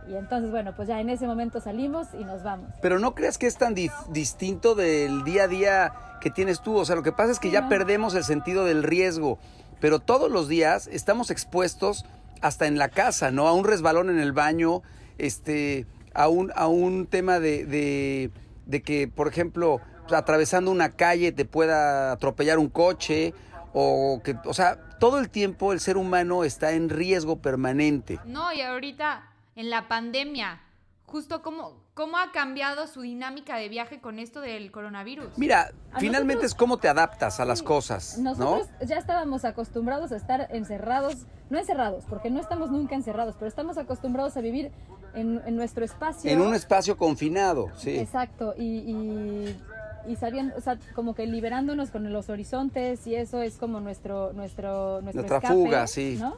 Y 0.08 0.14
entonces, 0.16 0.50
bueno, 0.50 0.74
pues 0.74 0.88
ya 0.88 1.00
en 1.00 1.10
ese 1.10 1.26
momento 1.26 1.60
salimos 1.60 2.08
y 2.18 2.24
nos 2.24 2.42
vamos. 2.42 2.70
Pero 2.80 2.98
no 2.98 3.14
creas 3.14 3.38
que 3.38 3.46
es 3.46 3.56
tan 3.56 3.74
di- 3.74 3.90
distinto 4.10 4.74
del 4.74 5.22
día 5.24 5.44
a 5.44 5.48
día 5.48 5.92
que 6.20 6.30
tienes 6.30 6.60
tú. 6.60 6.76
O 6.76 6.84
sea, 6.84 6.96
lo 6.96 7.02
que 7.02 7.12
pasa 7.12 7.32
es 7.32 7.38
que 7.38 7.48
Sí, 7.48 7.54
ya 7.54 7.62
no. 7.62 7.68
perdemos 7.68 8.14
el 8.14 8.24
sentido 8.24 8.64
del 8.64 8.82
riesgo. 8.82 9.38
Pero 9.80 10.00
todos 10.00 10.30
los 10.30 10.48
días 10.48 10.88
estamos 10.92 11.30
expuestos 11.30 12.04
hasta 12.40 12.66
en 12.66 12.78
la 12.78 12.88
casa, 12.88 13.30
¿no? 13.30 13.46
A 13.48 13.52
un 13.52 13.64
resbalón 13.64 14.10
en 14.10 14.18
el 14.18 14.32
baño, 14.32 14.82
este, 15.18 15.86
a 16.14 16.28
un, 16.28 16.52
a 16.56 16.66
un 16.66 17.06
tema 17.06 17.38
de, 17.40 17.64
de, 17.66 18.30
de 18.66 18.82
que, 18.82 19.08
por 19.08 19.28
ejemplo, 19.28 19.80
atravesando 20.12 20.70
una 20.70 20.90
calle 20.90 21.32
te 21.32 21.44
pueda 21.44 22.12
atropellar 22.12 22.58
un 22.58 22.68
coche. 22.68 23.34
O 23.74 24.20
que, 24.22 24.36
o 24.44 24.52
sea, 24.52 24.76
todo 25.00 25.18
el 25.18 25.30
tiempo 25.30 25.72
el 25.72 25.80
ser 25.80 25.96
humano 25.96 26.44
está 26.44 26.72
en 26.72 26.90
riesgo 26.90 27.40
permanente. 27.40 28.18
No, 28.26 28.52
y 28.52 28.60
ahorita 28.60 29.22
en 29.56 29.70
la 29.70 29.88
pandemia, 29.88 30.60
justo 31.06 31.42
cómo, 31.42 31.74
cómo 31.94 32.16
ha 32.16 32.32
cambiado 32.32 32.86
su 32.86 33.02
dinámica 33.02 33.56
de 33.56 33.68
viaje 33.68 34.00
con 34.00 34.18
esto 34.18 34.40
del 34.40 34.70
coronavirus. 34.72 35.36
Mira, 35.36 35.70
A 35.92 36.00
finalmente 36.00 36.34
nosotros- 36.44 36.52
es 36.52 36.54
cómo 36.54 36.78
te 36.78 36.88
adaptas 36.88 37.38
a 37.38 37.44
las 37.44 37.58
Sí, 37.58 37.64
cosas, 37.66 38.18
¿no? 38.18 38.30
Nosotros 38.34 38.68
ya 38.86 38.96
estábamos 38.96 39.44
acostumbrados 39.44 40.10
a 40.12 40.16
estar 40.16 40.48
encerrados, 40.52 41.26
no 41.50 41.58
encerrados, 41.58 42.04
porque 42.08 42.30
no 42.30 42.40
estamos 42.40 42.70
nunca 42.70 42.94
encerrados, 42.94 43.34
pero 43.38 43.46
estamos 43.48 43.76
acostumbrados 43.76 44.36
a 44.38 44.40
vivir 44.40 44.70
en, 45.14 45.42
en 45.44 45.54
nuestro 45.56 45.84
espacio. 45.84 46.30
En 46.30 46.40
un 46.40 46.54
espacio 46.54 46.96
confinado, 46.96 47.68
sí. 47.76 47.98
Exacto, 47.98 48.54
y, 48.56 48.78
y, 48.78 49.60
y 50.08 50.16
sabiendo, 50.16 50.56
o 50.56 50.60
sea, 50.62 50.78
como 50.94 51.14
que 51.14 51.26
liberándonos 51.26 51.90
con 51.90 52.10
los 52.10 52.30
horizontes 52.30 53.06
y 53.06 53.16
eso 53.16 53.42
es 53.42 53.58
como 53.58 53.80
nuestro, 53.80 54.32
nuestro, 54.32 55.02
nuestro 55.02 55.22
Nuestra 55.24 55.36
escape, 55.36 55.54
fuga, 55.54 55.86
sí. 55.86 56.16
¿no? 56.18 56.36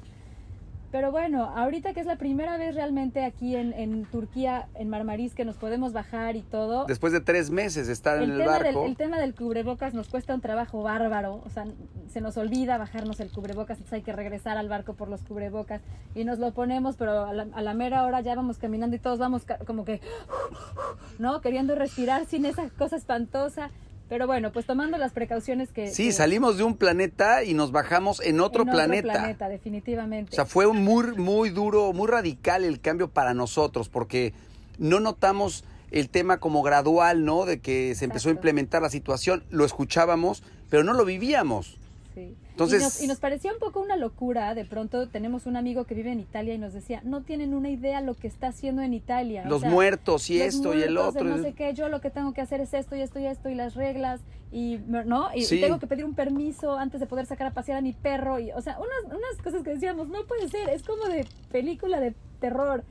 Pero 0.94 1.10
bueno, 1.10 1.46
ahorita 1.56 1.92
que 1.92 1.98
es 1.98 2.06
la 2.06 2.14
primera 2.14 2.56
vez 2.56 2.72
realmente 2.76 3.24
aquí 3.24 3.56
en, 3.56 3.72
en 3.72 4.04
Turquía, 4.04 4.68
en 4.76 4.88
Marmaris, 4.88 5.34
que 5.34 5.44
nos 5.44 5.56
podemos 5.56 5.92
bajar 5.92 6.36
y 6.36 6.42
todo, 6.42 6.84
Después 6.84 7.12
de 7.12 7.20
tres 7.20 7.50
meses 7.50 7.88
de 7.88 7.92
estar 7.92 8.22
en 8.22 8.30
el 8.30 8.38
tema 8.38 8.52
del, 8.60 8.62
barco. 8.74 8.86
el 8.86 8.96
tema 8.96 9.18
del 9.18 9.34
cubrebocas 9.34 9.92
nos 9.92 10.06
cuesta 10.08 10.32
un 10.36 10.40
trabajo 10.40 10.84
bárbaro, 10.84 11.42
o 11.44 11.50
sea, 11.50 11.64
se 12.12 12.20
nos 12.20 12.36
olvida 12.36 12.78
bajarnos 12.78 13.18
el 13.18 13.32
cubrebocas, 13.32 13.78
entonces 13.78 13.92
hay 13.94 14.02
que 14.02 14.12
regresar 14.12 14.56
al 14.56 14.68
barco 14.68 14.94
por 14.94 15.08
los 15.08 15.22
cubrebocas 15.24 15.80
y 16.14 16.22
nos 16.22 16.38
lo 16.38 16.52
ponemos, 16.52 16.94
pero 16.94 17.24
a 17.24 17.32
la, 17.32 17.48
a 17.52 17.60
la 17.60 17.74
mera 17.74 18.04
hora 18.04 18.20
ya 18.20 18.36
vamos 18.36 18.58
caminando 18.58 18.94
y 18.94 19.00
todos 19.00 19.18
vamos 19.18 19.44
ca- 19.44 19.58
como 19.66 19.84
que, 19.84 20.00
¿no? 21.18 21.40
Queriendo 21.40 21.74
respirar 21.74 22.24
sin 22.26 22.46
esa 22.46 22.70
cosa 22.70 22.94
espantosa, 22.94 23.70
pero 24.08 24.26
bueno, 24.26 24.52
pues 24.52 24.66
tomando 24.66 24.98
las 24.98 25.12
precauciones 25.12 25.70
que... 25.70 25.88
Sí, 25.88 26.06
que- 26.06 26.12
salimos 26.12 26.56
de 26.58 26.64
un 26.64 26.76
planeta 26.76 27.42
y 27.44 27.54
nos 27.54 27.72
bajamos 27.72 28.20
en 28.20 28.40
otro 28.40 28.62
en 28.64 28.68
planeta. 28.70 29.12
planeta, 29.12 29.48
definitivamente. 29.48 30.30
O 30.32 30.34
sea, 30.34 30.44
fue 30.46 30.66
muy, 30.72 31.12
muy 31.16 31.50
duro, 31.50 31.92
muy 31.92 32.08
radical 32.08 32.64
el 32.64 32.80
cambio 32.80 33.08
para 33.08 33.34
nosotros, 33.34 33.88
porque 33.88 34.32
no 34.78 35.00
notamos 35.00 35.64
el 35.90 36.08
tema 36.10 36.38
como 36.38 36.62
gradual, 36.62 37.24
¿no? 37.24 37.44
De 37.44 37.60
que 37.60 37.94
se 37.94 38.04
empezó 38.04 38.28
a 38.28 38.32
implementar 38.32 38.82
la 38.82 38.90
situación, 38.90 39.44
lo 39.50 39.64
escuchábamos, 39.64 40.42
pero 40.68 40.82
no 40.84 40.92
lo 40.92 41.04
vivíamos. 41.04 41.78
Sí. 42.14 42.34
Entonces- 42.54 42.80
y, 42.80 42.84
nos, 42.84 43.02
y 43.02 43.06
nos 43.08 43.18
parecía 43.18 43.52
un 43.52 43.58
poco 43.58 43.80
una 43.80 43.96
locura. 43.96 44.54
De 44.54 44.64
pronto 44.64 45.08
tenemos 45.08 45.46
un 45.46 45.56
amigo 45.56 45.84
que 45.84 45.94
vive 45.94 46.12
en 46.12 46.20
Italia 46.20 46.54
y 46.54 46.58
nos 46.58 46.72
decía, 46.72 47.00
no 47.04 47.22
tienen 47.22 47.52
una 47.52 47.68
idea 47.68 48.00
lo 48.00 48.14
que 48.14 48.28
está 48.28 48.48
haciendo 48.48 48.82
en 48.82 48.94
Italia. 48.94 49.42
O 49.44 49.48
Los 49.48 49.62
sea, 49.62 49.70
muertos 49.70 50.30
y 50.30 50.38
los 50.38 50.54
esto 50.54 50.74
y 50.74 50.82
el 50.82 50.96
otro. 50.96 51.24
No 51.24 51.42
sé 51.42 51.52
qué, 51.52 51.74
yo 51.74 51.88
lo 51.88 52.00
que 52.00 52.10
tengo 52.10 52.32
que 52.32 52.40
hacer 52.40 52.60
es 52.60 52.72
esto 52.72 52.94
y 52.94 53.00
esto 53.00 53.18
y 53.18 53.26
esto 53.26 53.48
y 53.48 53.54
las 53.56 53.74
reglas 53.74 54.20
y 54.52 54.78
no 54.86 55.30
y, 55.34 55.44
tengo 55.46 55.80
que 55.80 55.88
pedir 55.88 56.04
un 56.04 56.14
permiso 56.14 56.76
antes 56.76 57.00
de 57.00 57.06
poder 57.06 57.26
sacar 57.26 57.48
a 57.48 57.50
pasear 57.50 57.78
a 57.78 57.80
mi 57.80 57.92
perro 57.92 58.38
y 58.38 58.52
o 58.52 58.60
sea 58.60 58.78
unas 58.78 59.12
unas 59.12 59.42
cosas 59.42 59.64
que 59.64 59.70
decíamos 59.70 60.08
no 60.08 60.24
puede 60.26 60.48
ser 60.48 60.68
es 60.68 60.84
como 60.84 61.06
de 61.06 61.26
película 61.50 61.98
de 61.98 62.14
terror 62.38 62.84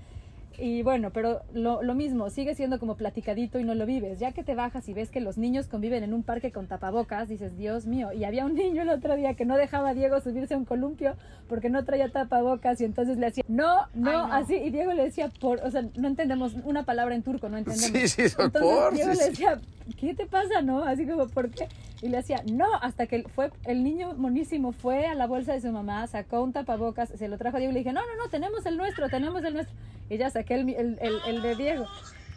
y 0.57 0.83
bueno, 0.83 1.11
pero 1.11 1.41
lo, 1.53 1.81
lo 1.81 1.95
mismo, 1.95 2.29
sigue 2.29 2.55
siendo 2.55 2.79
como 2.79 2.95
platicadito 2.95 3.59
y 3.59 3.63
no 3.63 3.75
lo 3.75 3.85
vives. 3.85 4.19
Ya 4.19 4.31
que 4.31 4.43
te 4.43 4.55
bajas 4.55 4.87
y 4.87 4.93
ves 4.93 5.09
que 5.09 5.19
los 5.19 5.37
niños 5.37 5.67
conviven 5.67 6.03
en 6.03 6.13
un 6.13 6.23
parque 6.23 6.51
con 6.51 6.67
tapabocas, 6.67 7.27
dices, 7.29 7.57
Dios 7.57 7.85
mío. 7.85 8.11
Y 8.13 8.23
había 8.23 8.45
un 8.45 8.55
niño 8.55 8.83
el 8.83 8.89
otro 8.89 9.15
día 9.15 9.33
que 9.33 9.45
no 9.45 9.57
dejaba 9.57 9.89
a 9.89 9.93
Diego 9.93 10.19
subirse 10.21 10.53
a 10.53 10.57
un 10.57 10.65
columpio 10.65 11.15
porque 11.47 11.69
no 11.69 11.83
traía 11.83 12.09
tapabocas 12.09 12.79
y 12.81 12.85
entonces 12.85 13.17
le 13.17 13.27
hacía, 13.27 13.43
no, 13.47 13.87
no, 13.93 14.09
Ay, 14.09 14.27
no. 14.27 14.33
así. 14.33 14.55
Y 14.55 14.69
Diego 14.69 14.93
le 14.93 15.03
decía, 15.03 15.29
por, 15.39 15.59
o 15.63 15.71
sea, 15.71 15.83
no 15.95 16.07
entendemos 16.07 16.55
una 16.63 16.83
palabra 16.83 17.15
en 17.15 17.23
turco, 17.23 17.49
no 17.49 17.57
entendemos. 17.57 17.91
Sí, 17.91 18.07
sí, 18.07 18.21
Entonces 18.23 18.61
por, 18.61 18.93
Diego 18.93 19.13
sí, 19.13 19.19
le 19.19 19.29
decía, 19.29 19.59
¿qué 19.99 20.13
te 20.13 20.25
pasa, 20.25 20.61
no? 20.61 20.83
Así 20.83 21.05
como, 21.05 21.27
¿por 21.27 21.49
qué? 21.49 21.67
Y 22.03 22.09
le 22.09 22.17
hacía, 22.17 22.43
no, 22.51 22.65
hasta 22.81 23.07
que 23.07 23.23
fue, 23.23 23.49
el 23.63 23.81
niño 23.81 24.13
monísimo 24.15 24.73
fue 24.73 25.07
a 25.07 25.15
la 25.15 25.25
bolsa 25.25 25.53
de 25.53 25.61
su 25.61 25.71
mamá, 25.71 26.05
sacó 26.07 26.43
un 26.43 26.51
tapabocas, 26.51 27.07
se 27.15 27.29
lo 27.29 27.37
trajo 27.37 27.55
a 27.55 27.59
Diego 27.61 27.71
y 27.71 27.75
le 27.75 27.79
dije, 27.79 27.93
no, 27.93 28.01
no, 28.01 28.15
no, 28.21 28.29
tenemos 28.29 28.65
el 28.65 28.75
nuestro, 28.75 29.07
tenemos 29.07 29.41
el 29.45 29.53
nuestro. 29.53 29.73
Y 30.09 30.17
ya 30.17 30.29
saqué 30.29 30.55
el, 30.55 30.69
el, 30.69 30.99
el- 31.25 31.41
de 31.41 31.55
Diego. 31.55 31.85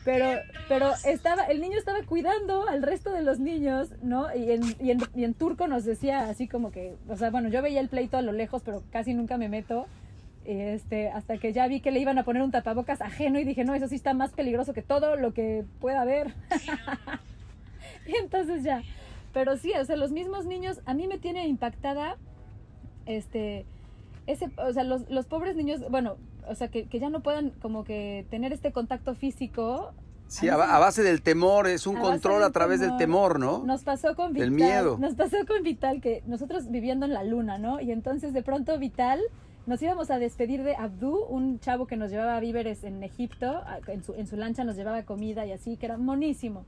Pero, 0.04 0.38
pero 0.68 0.92
estaba, 1.04 1.46
el 1.46 1.60
niño 1.60 1.76
estaba 1.76 1.98
cuidando 2.04 2.68
al 2.68 2.80
resto 2.84 3.10
de 3.10 3.22
los 3.22 3.40
niños, 3.40 3.90
¿no? 4.02 4.32
Y 4.36 4.52
en, 4.52 4.62
y, 4.78 4.92
en, 4.92 5.00
y 5.16 5.24
en 5.24 5.34
turco 5.34 5.66
nos 5.66 5.84
decía 5.84 6.28
así 6.28 6.46
como 6.46 6.70
que, 6.70 6.94
o 7.08 7.16
sea, 7.16 7.30
bueno, 7.30 7.48
yo 7.48 7.60
veía 7.60 7.80
el 7.80 7.88
pleito 7.88 8.16
a 8.16 8.22
lo 8.22 8.30
lejos, 8.30 8.62
pero 8.64 8.84
casi 8.92 9.14
nunca 9.14 9.36
me 9.36 9.48
meto. 9.48 9.86
Este, 10.44 11.08
hasta 11.08 11.38
que 11.38 11.52
ya 11.52 11.66
vi 11.66 11.80
que 11.80 11.90
le 11.90 11.98
iban 11.98 12.18
a 12.18 12.22
poner 12.24 12.42
un 12.42 12.52
tapabocas 12.52 13.00
ajeno 13.02 13.40
y 13.40 13.44
dije, 13.44 13.64
no, 13.64 13.74
eso 13.74 13.88
sí 13.88 13.96
está 13.96 14.14
más 14.14 14.30
peligroso 14.32 14.72
que 14.72 14.82
todo 14.82 15.16
lo 15.16 15.34
que 15.34 15.64
pueda 15.80 16.02
haber. 16.02 16.34
y 18.06 18.14
entonces 18.16 18.62
ya. 18.62 18.82
Pero 19.36 19.58
sí, 19.58 19.70
o 19.78 19.84
sea, 19.84 19.96
los 19.96 20.12
mismos 20.12 20.46
niños, 20.46 20.80
a 20.86 20.94
mí 20.94 21.06
me 21.06 21.18
tiene 21.18 21.46
impactada, 21.46 22.16
este, 23.04 23.66
ese, 24.26 24.48
o 24.56 24.72
sea, 24.72 24.82
los, 24.82 25.10
los 25.10 25.26
pobres 25.26 25.56
niños, 25.56 25.82
bueno, 25.90 26.16
o 26.48 26.54
sea, 26.54 26.68
que, 26.68 26.86
que 26.86 26.98
ya 26.98 27.10
no 27.10 27.20
puedan 27.20 27.50
como 27.50 27.84
que 27.84 28.26
tener 28.30 28.54
este 28.54 28.72
contacto 28.72 29.14
físico, 29.14 29.92
Sí, 30.26 30.48
A 30.48 30.56
base 30.56 31.02
del 31.02 31.20
temor, 31.20 31.68
es 31.68 31.86
un 31.86 31.98
a 31.98 32.00
control 32.00 32.44
a 32.44 32.50
través 32.50 32.80
del 32.80 32.96
temor, 32.96 33.38
¿no? 33.38 33.62
Nos 33.62 33.84
pasó 33.84 34.16
con 34.16 34.32
Vital. 34.32 34.48
Del 34.48 34.56
miedo. 34.56 34.96
Nos 34.98 35.14
pasó 35.14 35.36
con 35.46 35.62
Vital 35.62 36.00
que 36.00 36.22
nosotros 36.26 36.70
viviendo 36.70 37.04
en 37.04 37.12
la 37.12 37.22
luna, 37.22 37.58
¿no? 37.58 37.78
Y 37.78 37.92
entonces 37.92 38.32
de 38.32 38.42
pronto 38.42 38.78
Vital 38.78 39.20
nos 39.66 39.82
íbamos 39.82 40.10
a 40.10 40.18
despedir 40.18 40.62
de 40.62 40.76
Abdú, 40.76 41.26
un 41.28 41.60
chavo 41.60 41.86
que 41.86 41.96
nos 41.96 42.10
llevaba 42.10 42.40
víveres 42.40 42.84
en 42.84 43.02
Egipto, 43.02 43.60
en 43.86 44.02
su, 44.02 44.14
en 44.14 44.26
su 44.26 44.36
lancha 44.36 44.64
nos 44.64 44.76
llevaba 44.76 45.02
comida 45.02 45.44
y 45.44 45.52
así, 45.52 45.76
que 45.76 45.84
era 45.84 45.98
monísimo. 45.98 46.64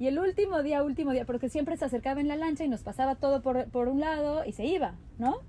Y 0.00 0.06
el 0.06 0.18
último 0.18 0.62
día, 0.62 0.82
último 0.82 1.12
día, 1.12 1.26
porque 1.26 1.50
siempre 1.50 1.76
se 1.76 1.84
acercaba 1.84 2.22
en 2.22 2.28
la 2.28 2.34
lancha 2.34 2.64
y 2.64 2.68
nos 2.68 2.82
pasaba 2.82 3.16
todo 3.16 3.42
por, 3.42 3.66
por 3.66 3.86
un 3.88 4.00
lado 4.00 4.46
y 4.46 4.52
se 4.52 4.64
iba, 4.64 4.94
¿no? 5.18 5.42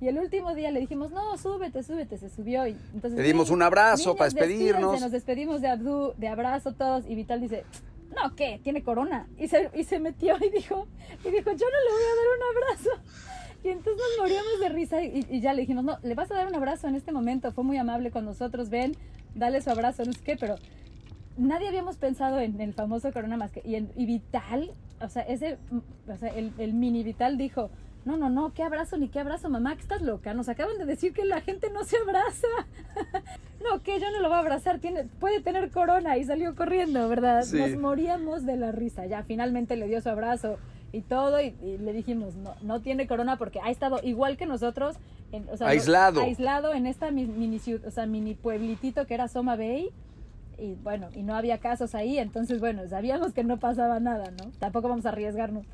Y 0.00 0.08
el 0.08 0.18
último 0.18 0.54
día 0.54 0.70
le 0.70 0.80
dijimos, 0.80 1.10
no, 1.10 1.36
súbete, 1.36 1.82
súbete, 1.82 2.16
se 2.16 2.30
subió 2.30 2.66
y 2.66 2.74
entonces... 2.94 3.20
Le 3.20 3.26
dimos 3.26 3.50
un 3.50 3.60
abrazo 3.60 4.16
para 4.16 4.30
despedirnos. 4.30 4.98
Nos 4.98 5.12
despedimos 5.12 5.60
de 5.60 5.68
Abdú, 5.68 6.14
de 6.16 6.26
abrazo 6.26 6.72
todos 6.72 7.04
y 7.06 7.16
Vital 7.16 7.42
dice, 7.42 7.64
no, 8.16 8.34
¿qué? 8.34 8.60
Tiene 8.64 8.82
corona. 8.82 9.28
Y 9.36 9.48
se, 9.48 9.70
y 9.74 9.84
se 9.84 10.00
metió 10.00 10.36
y 10.40 10.48
dijo, 10.48 10.86
y 11.22 11.30
dijo, 11.30 11.52
yo 11.52 11.66
no 11.66 11.78
le 11.84 11.92
voy 11.92 12.02
a 12.02 12.16
dar 12.16 12.26
un 12.34 12.56
abrazo. 12.56 12.90
Y 13.62 13.68
entonces 13.68 14.02
nos 14.08 14.18
moríamos 14.20 14.60
de 14.60 14.68
risa 14.70 15.02
y, 15.02 15.26
y 15.28 15.40
ya 15.42 15.52
le 15.52 15.60
dijimos, 15.60 15.84
no, 15.84 15.98
le 16.02 16.14
vas 16.14 16.30
a 16.30 16.34
dar 16.34 16.46
un 16.46 16.54
abrazo 16.54 16.88
en 16.88 16.94
este 16.94 17.12
momento. 17.12 17.52
Fue 17.52 17.62
muy 17.62 17.76
amable 17.76 18.10
con 18.10 18.24
nosotros, 18.24 18.70
ven, 18.70 18.96
dale 19.34 19.60
su 19.60 19.68
abrazo, 19.68 20.02
no 20.06 20.14
sé 20.14 20.20
qué, 20.24 20.36
pero 20.36 20.54
nadie 21.38 21.68
habíamos 21.68 21.96
pensado 21.96 22.38
en 22.40 22.60
el 22.60 22.74
famoso 22.74 23.12
corona 23.12 23.36
más 23.36 23.50
que, 23.52 23.60
y, 23.64 23.76
y 23.76 24.06
Vital, 24.06 24.70
o 25.00 25.08
sea, 25.08 25.22
ese, 25.22 25.56
o 26.08 26.16
sea, 26.16 26.28
el, 26.30 26.52
el 26.58 26.74
mini 26.74 27.02
Vital 27.02 27.38
dijo, 27.38 27.70
no, 28.04 28.16
no, 28.16 28.28
no, 28.30 28.52
qué 28.54 28.62
abrazo 28.62 28.96
ni 28.96 29.08
qué 29.08 29.20
abrazo, 29.20 29.50
mamá, 29.50 29.74
que 29.76 29.82
estás 29.82 30.00
loca. 30.02 30.32
Nos 30.32 30.48
acaban 30.48 30.78
de 30.78 30.86
decir 30.86 31.12
que 31.12 31.24
la 31.24 31.40
gente 31.42 31.68
no 31.70 31.84
se 31.84 31.96
abraza. 31.98 32.46
no, 33.62 33.82
que 33.82 33.98
yo 34.00 34.10
no 34.10 34.20
lo 34.20 34.28
voy 34.28 34.36
a 34.36 34.40
abrazar, 34.40 34.78
tiene, 34.78 35.04
puede 35.04 35.40
tener 35.40 35.70
corona 35.70 36.16
y 36.16 36.24
salió 36.24 36.54
corriendo, 36.54 37.08
¿verdad? 37.08 37.42
Sí. 37.42 37.58
Nos 37.58 37.76
moríamos 37.76 38.46
de 38.46 38.56
la 38.56 38.72
risa. 38.72 39.06
Ya 39.06 39.24
finalmente 39.24 39.76
le 39.76 39.88
dio 39.88 40.00
su 40.00 40.08
abrazo 40.08 40.58
y 40.92 41.02
todo 41.02 41.40
y, 41.40 41.54
y 41.62 41.76
le 41.78 41.92
dijimos, 41.92 42.34
no, 42.36 42.54
no 42.62 42.80
tiene 42.80 43.06
corona 43.06 43.36
porque 43.36 43.60
ha 43.62 43.70
estado 43.70 44.00
igual 44.02 44.36
que 44.38 44.46
nosotros, 44.46 44.96
en, 45.32 45.46
o 45.50 45.56
sea, 45.58 45.68
Aislado. 45.68 46.22
aislado 46.22 46.72
en 46.72 46.86
esta 46.86 47.10
mi- 47.10 47.26
mini, 47.26 47.58
ciud- 47.58 47.84
o 47.86 47.90
sea, 47.90 48.06
mini 48.06 48.34
pueblitito 48.34 49.06
que 49.06 49.14
era 49.14 49.28
Soma 49.28 49.56
Bay. 49.56 49.90
Y 50.58 50.74
bueno, 50.82 51.08
y 51.14 51.22
no 51.22 51.34
había 51.36 51.58
casos 51.58 51.94
ahí, 51.94 52.18
entonces 52.18 52.58
bueno, 52.60 52.82
sabíamos 52.88 53.32
que 53.32 53.44
no 53.44 53.58
pasaba 53.58 54.00
nada, 54.00 54.30
¿no? 54.32 54.50
Tampoco 54.58 54.88
vamos 54.88 55.06
a 55.06 55.10
arriesgarnos. 55.10 55.64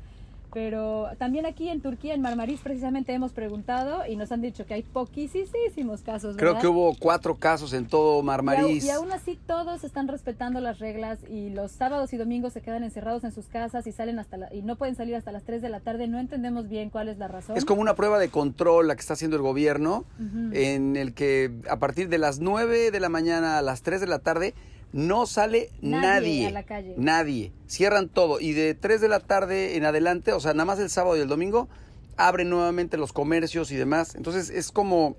Pero 0.53 1.09
también 1.17 1.45
aquí 1.45 1.67
en 1.67 1.81
Turquía, 1.81 2.13
en 2.13 2.21
Marmaris, 2.21 2.61
precisamente 2.61 3.11
hemos 3.13 3.33
preguntado 3.33 4.03
y 4.07 4.15
nos 4.15 4.31
han 4.31 4.41
dicho 4.41 4.65
que 4.65 4.73
hay 4.75 4.83
poquísimos 4.83 6.01
casos, 6.01 6.37
Creo 6.37 6.57
que 6.59 6.67
hubo 6.67 6.95
cuatro 6.97 7.35
casos 7.35 7.73
en 7.73 7.87
todo 7.87 8.21
Y, 8.21 8.23
au- 8.23 8.85
y 8.85 8.89
aún 8.89 9.11
así 9.11 9.37
todos 9.47 9.83
están 9.83 10.07
respetando 10.07 10.61
las 10.61 10.79
reglas 10.79 11.19
y 11.29 11.49
los 11.49 11.73
sábados 11.73 12.13
y 12.13 12.17
domingos 12.17 12.53
se 12.53 12.61
quedan 12.61 12.83
encerrados 12.83 13.25
en 13.25 13.33
sus 13.33 13.47
casas 13.47 13.85
y 13.85 13.91
salen 13.91 14.17
hasta 14.17 14.37
la- 14.37 14.53
y 14.53 14.61
no 14.61 14.77
pueden 14.77 14.95
salir 14.95 15.15
hasta 15.15 15.33
las 15.33 15.43
3 15.43 15.61
de 15.61 15.67
la 15.67 15.81
tarde. 15.81 16.07
No 16.07 16.19
entendemos 16.19 16.69
bien 16.69 16.89
cuál 16.89 17.09
es 17.09 17.17
la 17.17 17.27
razón. 17.27 17.57
Es 17.57 17.65
como 17.65 17.81
una 17.81 17.95
prueba 17.95 18.17
de 18.17 18.29
control 18.29 18.87
la 18.87 18.95
que 18.95 19.01
está 19.01 19.13
haciendo 19.13 19.35
el 19.35 19.43
gobierno, 19.43 20.05
en 20.53 20.95
el 20.95 21.13
que 21.13 21.51
a 21.69 21.79
partir 21.79 22.07
de 22.07 22.17
las 22.17 22.39
9 22.39 22.91
de 22.91 22.99
la 23.01 23.09
mañana 23.09 23.57
a 23.57 23.61
las 23.61 23.81
3 23.81 23.99
de 23.99 24.07
la 24.07 24.19
tarde 24.19 24.53
no 24.95 25.25
sale 25.25 25.69
Nadie 25.81 26.01
nadie. 26.07 26.47
a 26.47 26.51
la 26.51 26.63
calle. 26.63 26.93
Nadie. 26.97 27.51
Cierran 27.67 28.07
todo. 28.07 28.39
Y 28.39 28.53
de 28.53 28.73
3 28.75 29.01
de 29.01 29.09
la 29.09 29.19
tarde 29.19 29.75
en 29.75 29.83
adelante, 29.83 30.31
o 30.31 30.39
sea, 30.39 30.53
nada 30.53 30.63
más 30.63 30.79
el 30.79 30.89
sábado 30.89 31.17
y 31.17 31.19
el 31.19 31.27
domingo, 31.27 31.67
abren 32.15 32.49
nuevamente 32.49 32.95
los 32.95 33.11
comercios 33.11 33.71
y 33.71 33.75
demás. 33.75 34.15
Entonces 34.15 34.49
es 34.49 34.71
como 34.71 35.17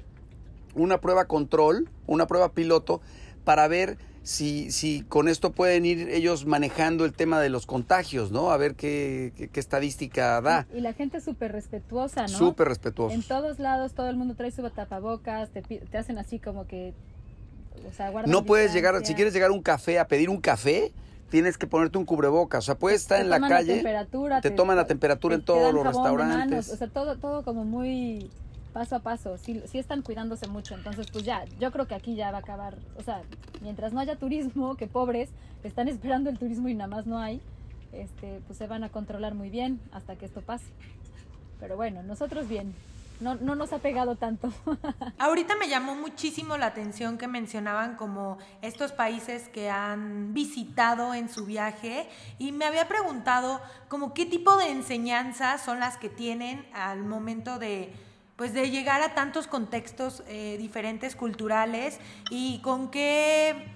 una 0.74 0.98
prueba 1.02 1.26
control, 1.26 1.90
una 2.06 2.26
prueba 2.26 2.52
piloto, 2.52 3.02
para 3.44 3.68
ver 3.68 3.98
si, 4.22 4.70
si 4.72 5.02
con 5.02 5.28
esto 5.28 5.52
pueden 5.52 5.84
ir 5.84 6.08
ellos 6.08 6.46
manejando 6.46 7.04
el 7.04 7.12
tema 7.12 7.38
de 7.40 7.50
los 7.50 7.66
contagios, 7.66 8.32
¿no? 8.32 8.50
A 8.50 8.56
ver 8.56 8.76
qué, 8.76 9.32
qué- 9.36 9.48
qué 9.48 9.60
estadística 9.60 10.40
da. 10.40 10.66
Y 10.74 10.80
la 10.80 10.94
gente 10.94 11.18
es 11.18 11.24
súper 11.24 11.52
respetuosa, 11.52 12.22
¿no? 12.22 12.28
Súper 12.28 12.66
respetuosos. 12.68 13.14
En 13.14 13.22
todos 13.22 13.58
lados 13.58 13.92
todo 13.92 14.08
el 14.08 14.16
mundo 14.16 14.34
trae 14.34 14.50
su 14.50 14.68
tapabocas, 14.70 15.50
te, 15.50 15.60
te 15.62 15.98
hacen 15.98 16.16
así 16.18 16.38
como 16.38 16.66
que... 16.66 16.94
O 17.88 17.92
sea, 17.92 18.10
guardan 18.10 18.30
No 18.30 18.44
puedes 18.44 18.72
llegar, 18.72 19.04
si 19.04 19.14
quieres 19.14 19.32
llegar 19.32 19.50
a 19.50 19.52
un 19.52 19.62
café 19.62 19.98
a 19.98 20.08
pedir 20.08 20.30
un 20.30 20.40
café, 20.40 20.92
tienes 21.30 21.58
que 21.58 21.66
ponerte 21.66 21.98
un 21.98 22.04
cubrebocas. 22.04 22.64
O 22.64 22.66
sea, 22.66 22.78
puedes 22.78 23.02
estar 23.02 23.18
Te 23.18 23.24
en 23.24 23.30
la 23.30 23.40
calle, 23.40 23.82
te 24.42 24.50
toman 24.50 24.76
la 24.76 24.86
temperatura 24.86 25.34
en 25.34 25.40
te 25.40 25.46
todos 25.46 25.62
dan 25.62 25.74
los 25.74 25.84
manos, 25.84 25.96
restaurantes. 25.96 26.72
o 26.72 26.76
sea, 26.76 26.88
todo, 26.88 27.16
todo 27.16 27.42
como 27.42 27.64
muy 27.64 28.30
paso 28.72 28.96
a 28.96 28.98
paso. 29.00 29.38
Sí, 29.38 29.62
sí 29.66 29.78
están 29.78 30.02
cuidándose 30.02 30.48
mucho. 30.48 30.74
Entonces, 30.74 31.06
pues 31.10 31.24
ya, 31.24 31.44
yo 31.58 31.72
creo 31.72 31.86
que 31.86 31.94
aquí 31.94 32.14
ya 32.14 32.30
va 32.30 32.38
a 32.38 32.40
acabar. 32.40 32.76
O 32.98 33.02
sea, 33.02 33.22
mientras 33.62 33.92
no 33.92 34.00
haya 34.00 34.16
turismo, 34.16 34.76
que 34.78 34.86
pobres, 34.86 35.30
están 35.64 35.88
esperando 35.88 36.30
el 36.30 36.38
turismo 36.38 36.68
y 36.68 36.74
nada 36.74 36.88
más 36.88 37.06
no 37.06 37.18
hay, 37.18 37.40
este, 37.92 38.40
pues 38.46 38.58
se 38.58 38.66
van 38.66 38.84
a 38.84 38.90
controlar 38.90 39.34
muy 39.34 39.50
bien 39.50 39.80
hasta 39.92 40.16
que 40.16 40.26
esto 40.26 40.42
pase. 40.42 40.66
Pero 41.58 41.76
bueno, 41.76 42.02
nosotros 42.02 42.48
bien. 42.48 42.74
No, 43.20 43.34
no 43.36 43.54
nos 43.54 43.72
ha 43.72 43.78
pegado 43.78 44.16
tanto. 44.16 44.52
Ahorita 45.18 45.56
me 45.56 45.68
llamó 45.68 45.94
muchísimo 45.94 46.56
la 46.58 46.66
atención 46.66 47.16
que 47.18 47.28
mencionaban 47.28 47.96
como 47.96 48.38
estos 48.62 48.92
países 48.92 49.48
que 49.48 49.70
han 49.70 50.34
visitado 50.34 51.14
en 51.14 51.28
su 51.28 51.46
viaje 51.46 52.08
y 52.38 52.52
me 52.52 52.64
había 52.66 52.88
preguntado 52.88 53.60
como 53.88 54.12
qué 54.14 54.26
tipo 54.26 54.56
de 54.56 54.70
enseñanzas 54.70 55.62
son 55.62 55.80
las 55.80 55.96
que 55.96 56.08
tienen 56.08 56.66
al 56.74 57.04
momento 57.04 57.58
de 57.58 57.92
pues 58.36 58.52
de 58.52 58.70
llegar 58.70 59.00
a 59.00 59.14
tantos 59.14 59.46
contextos 59.46 60.22
eh, 60.28 60.56
diferentes 60.58 61.16
culturales 61.16 61.98
y 62.30 62.60
con 62.60 62.90
qué 62.90 63.72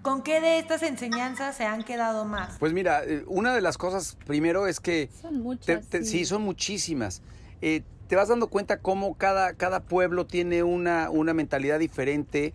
con 0.00 0.22
qué 0.22 0.40
de 0.40 0.58
estas 0.60 0.82
enseñanzas 0.82 1.56
se 1.56 1.66
han 1.66 1.82
quedado 1.82 2.24
más. 2.24 2.56
Pues 2.58 2.72
mira, 2.72 3.04
eh, 3.04 3.24
una 3.26 3.52
de 3.52 3.60
las 3.60 3.76
cosas 3.76 4.16
primero 4.26 4.66
es 4.66 4.80
que 4.80 5.10
Son 5.20 5.32
te- 5.34 5.38
muchas. 5.38 5.84
sí. 6.04 6.24
son 6.24 6.40
muchísimas. 6.42 7.20
Eh, 7.60 7.82
te 8.08 8.16
vas 8.16 8.28
dando 8.28 8.48
cuenta 8.48 8.78
cómo 8.78 9.14
cada, 9.14 9.52
cada 9.54 9.80
pueblo 9.80 10.26
tiene 10.26 10.62
una, 10.62 11.10
una 11.10 11.34
mentalidad 11.34 11.78
diferente, 11.78 12.54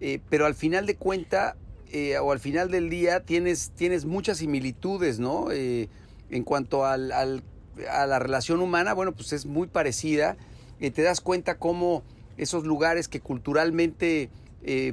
eh, 0.00 0.20
pero 0.30 0.46
al 0.46 0.54
final 0.54 0.86
de 0.86 0.96
cuenta, 0.96 1.56
eh, 1.92 2.18
o 2.18 2.32
al 2.32 2.40
final 2.40 2.70
del 2.70 2.88
día, 2.88 3.20
tienes, 3.20 3.70
tienes 3.76 4.06
muchas 4.06 4.38
similitudes, 4.38 5.18
¿no? 5.20 5.50
Eh, 5.52 5.88
en 6.30 6.42
cuanto 6.42 6.84
al, 6.86 7.12
al- 7.12 7.42
a 7.90 8.06
la 8.06 8.18
relación 8.18 8.60
humana, 8.60 8.94
bueno, 8.94 9.12
pues 9.12 9.32
es 9.32 9.46
muy 9.46 9.66
parecida. 9.66 10.36
Te 10.78 11.02
das 11.02 11.20
cuenta 11.20 11.58
cómo 11.58 12.02
esos 12.36 12.64
lugares 12.64 13.08
que 13.08 13.20
culturalmente 13.20 14.28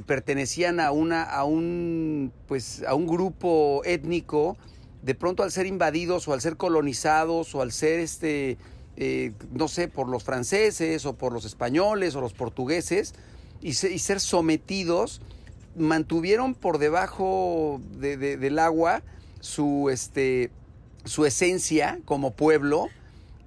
pertenecían 0.06 0.80
a 0.80 0.90
una, 0.90 1.22
a 1.22 1.44
un, 1.44 2.32
pues, 2.46 2.82
a 2.86 2.94
un 2.94 3.06
grupo 3.06 3.82
étnico, 3.84 4.56
de 5.02 5.14
pronto 5.14 5.42
al 5.42 5.50
ser 5.50 5.66
invadidos 5.66 6.28
o 6.28 6.32
al 6.32 6.40
ser 6.40 6.56
colonizados 6.56 7.54
o 7.54 7.62
al 7.62 7.72
ser 7.72 8.00
este 8.00 8.56
eh, 8.96 9.32
no 9.52 9.68
sé 9.68 9.88
por 9.88 10.08
los 10.08 10.22
franceses 10.24 11.06
o 11.06 11.14
por 11.14 11.32
los 11.32 11.44
españoles 11.44 12.14
o 12.14 12.20
los 12.20 12.32
portugueses 12.34 13.14
y, 13.60 13.72
se- 13.74 13.92
y 13.92 13.98
ser 13.98 14.20
sometidos 14.20 15.20
mantuvieron 15.76 16.54
por 16.54 16.78
debajo 16.78 17.80
de- 17.98 18.16
de- 18.16 18.36
del 18.36 18.58
agua 18.58 19.02
su 19.40 19.88
este 19.90 20.50
su 21.04 21.24
esencia 21.26 21.98
como 22.04 22.30
pueblo 22.32 22.88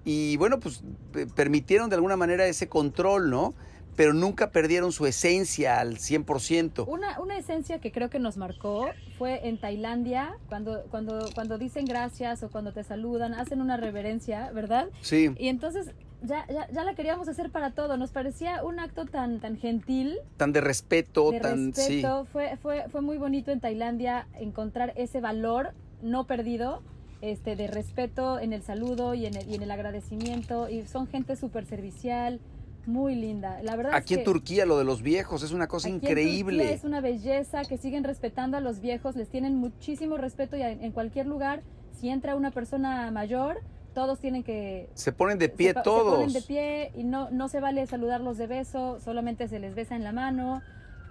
y 0.03 0.35
bueno 0.37 0.59
pues 0.59 0.81
eh, 1.15 1.25
permitieron 1.35 1.89
de 1.89 1.95
alguna 1.95 2.17
manera 2.17 2.45
ese 2.47 2.67
control 2.67 3.29
no 3.29 3.53
pero 3.95 4.13
nunca 4.13 4.51
perdieron 4.51 4.91
su 4.91 5.05
esencia 5.05 5.79
al 5.79 5.97
100%. 5.97 6.85
Una, 6.87 7.19
una 7.19 7.37
esencia 7.37 7.79
que 7.79 7.91
creo 7.91 8.09
que 8.09 8.19
nos 8.19 8.37
marcó 8.37 8.89
fue 9.17 9.47
en 9.47 9.59
Tailandia, 9.59 10.37
cuando, 10.49 10.83
cuando, 10.91 11.29
cuando 11.33 11.57
dicen 11.57 11.85
gracias 11.85 12.43
o 12.43 12.49
cuando 12.49 12.73
te 12.73 12.83
saludan, 12.83 13.33
hacen 13.33 13.61
una 13.61 13.77
reverencia, 13.77 14.51
¿verdad? 14.51 14.89
Sí. 15.01 15.31
Y 15.37 15.47
entonces 15.47 15.91
ya, 16.21 16.45
ya, 16.47 16.69
ya 16.71 16.83
la 16.83 16.95
queríamos 16.95 17.27
hacer 17.27 17.51
para 17.51 17.71
todo, 17.71 17.97
nos 17.97 18.11
parecía 18.11 18.63
un 18.63 18.79
acto 18.79 19.05
tan, 19.05 19.39
tan 19.39 19.57
gentil, 19.57 20.17
tan 20.37 20.51
de 20.51 20.61
respeto, 20.61 21.31
de 21.31 21.39
tan 21.39 21.73
sí. 21.73 22.01
respeto, 22.01 22.25
fue, 22.25 22.57
fue, 22.57 22.85
fue 22.89 23.01
muy 23.01 23.17
bonito 23.17 23.51
en 23.51 23.59
Tailandia 23.59 24.27
encontrar 24.39 24.93
ese 24.95 25.21
valor 25.21 25.73
no 26.01 26.25
perdido. 26.25 26.81
Este, 27.21 27.55
de 27.55 27.65
respeto 27.65 28.39
en 28.39 28.53
el 28.53 28.61
saludo 28.61 29.15
y 29.15 29.25
en 29.25 29.35
el, 29.35 29.49
y 29.49 29.55
en 29.55 29.63
el 29.63 29.71
agradecimiento 29.71 30.69
y 30.69 30.85
son 30.85 31.07
gente 31.07 31.35
súper 31.37 31.65
servicial, 31.65 32.39
muy 32.87 33.15
linda. 33.15 33.59
La 33.63 33.75
verdad 33.75 33.93
Aquí 33.95 34.13
es 34.13 34.19
en 34.19 34.25
que 34.25 34.31
Turquía 34.31 34.65
lo 34.65 34.77
de 34.77 34.83
los 34.83 35.01
viejos 35.01 35.43
es 35.43 35.51
una 35.51 35.67
cosa 35.67 35.87
Aquí 35.87 35.97
en 35.97 36.03
increíble. 36.03 36.57
Turquía 36.63 36.75
es 36.75 36.83
una 36.83 37.01
belleza 37.01 37.63
que 37.63 37.77
siguen 37.77 38.03
respetando 38.03 38.57
a 38.57 38.59
los 38.59 38.79
viejos, 38.79 39.15
les 39.15 39.29
tienen 39.29 39.55
muchísimo 39.55 40.17
respeto 40.17 40.55
y 40.57 40.61
en, 40.61 40.83
en 40.83 40.91
cualquier 40.91 41.25
lugar, 41.27 41.61
si 41.99 42.09
entra 42.09 42.35
una 42.35 42.51
persona 42.51 43.09
mayor, 43.11 43.57
todos 43.93 44.19
tienen 44.19 44.43
que... 44.43 44.89
Se 44.93 45.11
ponen 45.13 45.37
de 45.39 45.47
pie 45.49 45.69
se, 45.69 45.73
pa- 45.75 45.79
se 45.81 45.83
todos. 45.85 46.15
ponen 46.15 46.33
de 46.33 46.41
pie 46.41 46.91
y 46.95 47.03
no, 47.05 47.29
no 47.31 47.47
se 47.47 47.59
vale 47.61 47.85
saludarlos 47.87 48.37
de 48.37 48.47
beso, 48.47 48.99
solamente 48.99 49.47
se 49.47 49.59
les 49.59 49.73
besa 49.75 49.95
en 49.95 50.03
la 50.03 50.11
mano. 50.11 50.61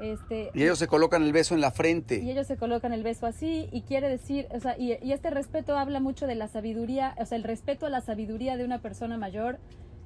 Este, 0.00 0.50
Y 0.54 0.64
ellos 0.64 0.78
se 0.80 0.88
colocan 0.88 1.22
el 1.22 1.32
beso 1.32 1.54
en 1.54 1.60
la 1.60 1.70
frente. 1.70 2.18
y 2.20 2.28
ellos 2.30 2.48
se 2.48 2.56
colocan 2.56 2.92
el 2.92 3.04
beso 3.04 3.26
así 3.26 3.68
y 3.70 3.82
quiere 3.82 4.08
decir, 4.08 4.48
o 4.50 4.58
sea, 4.58 4.76
y, 4.76 4.98
y 5.00 5.12
este 5.12 5.30
respeto 5.30 5.78
habla 5.78 6.00
mucho 6.00 6.26
de 6.26 6.34
la 6.34 6.48
sabiduría, 6.48 7.14
o 7.18 7.24
sea, 7.24 7.38
el 7.38 7.44
respeto 7.44 7.86
a 7.86 7.90
la 7.90 8.00
sabiduría 8.00 8.56
de 8.56 8.64
una 8.64 8.80
persona 8.82 9.16
mayor. 9.16 9.58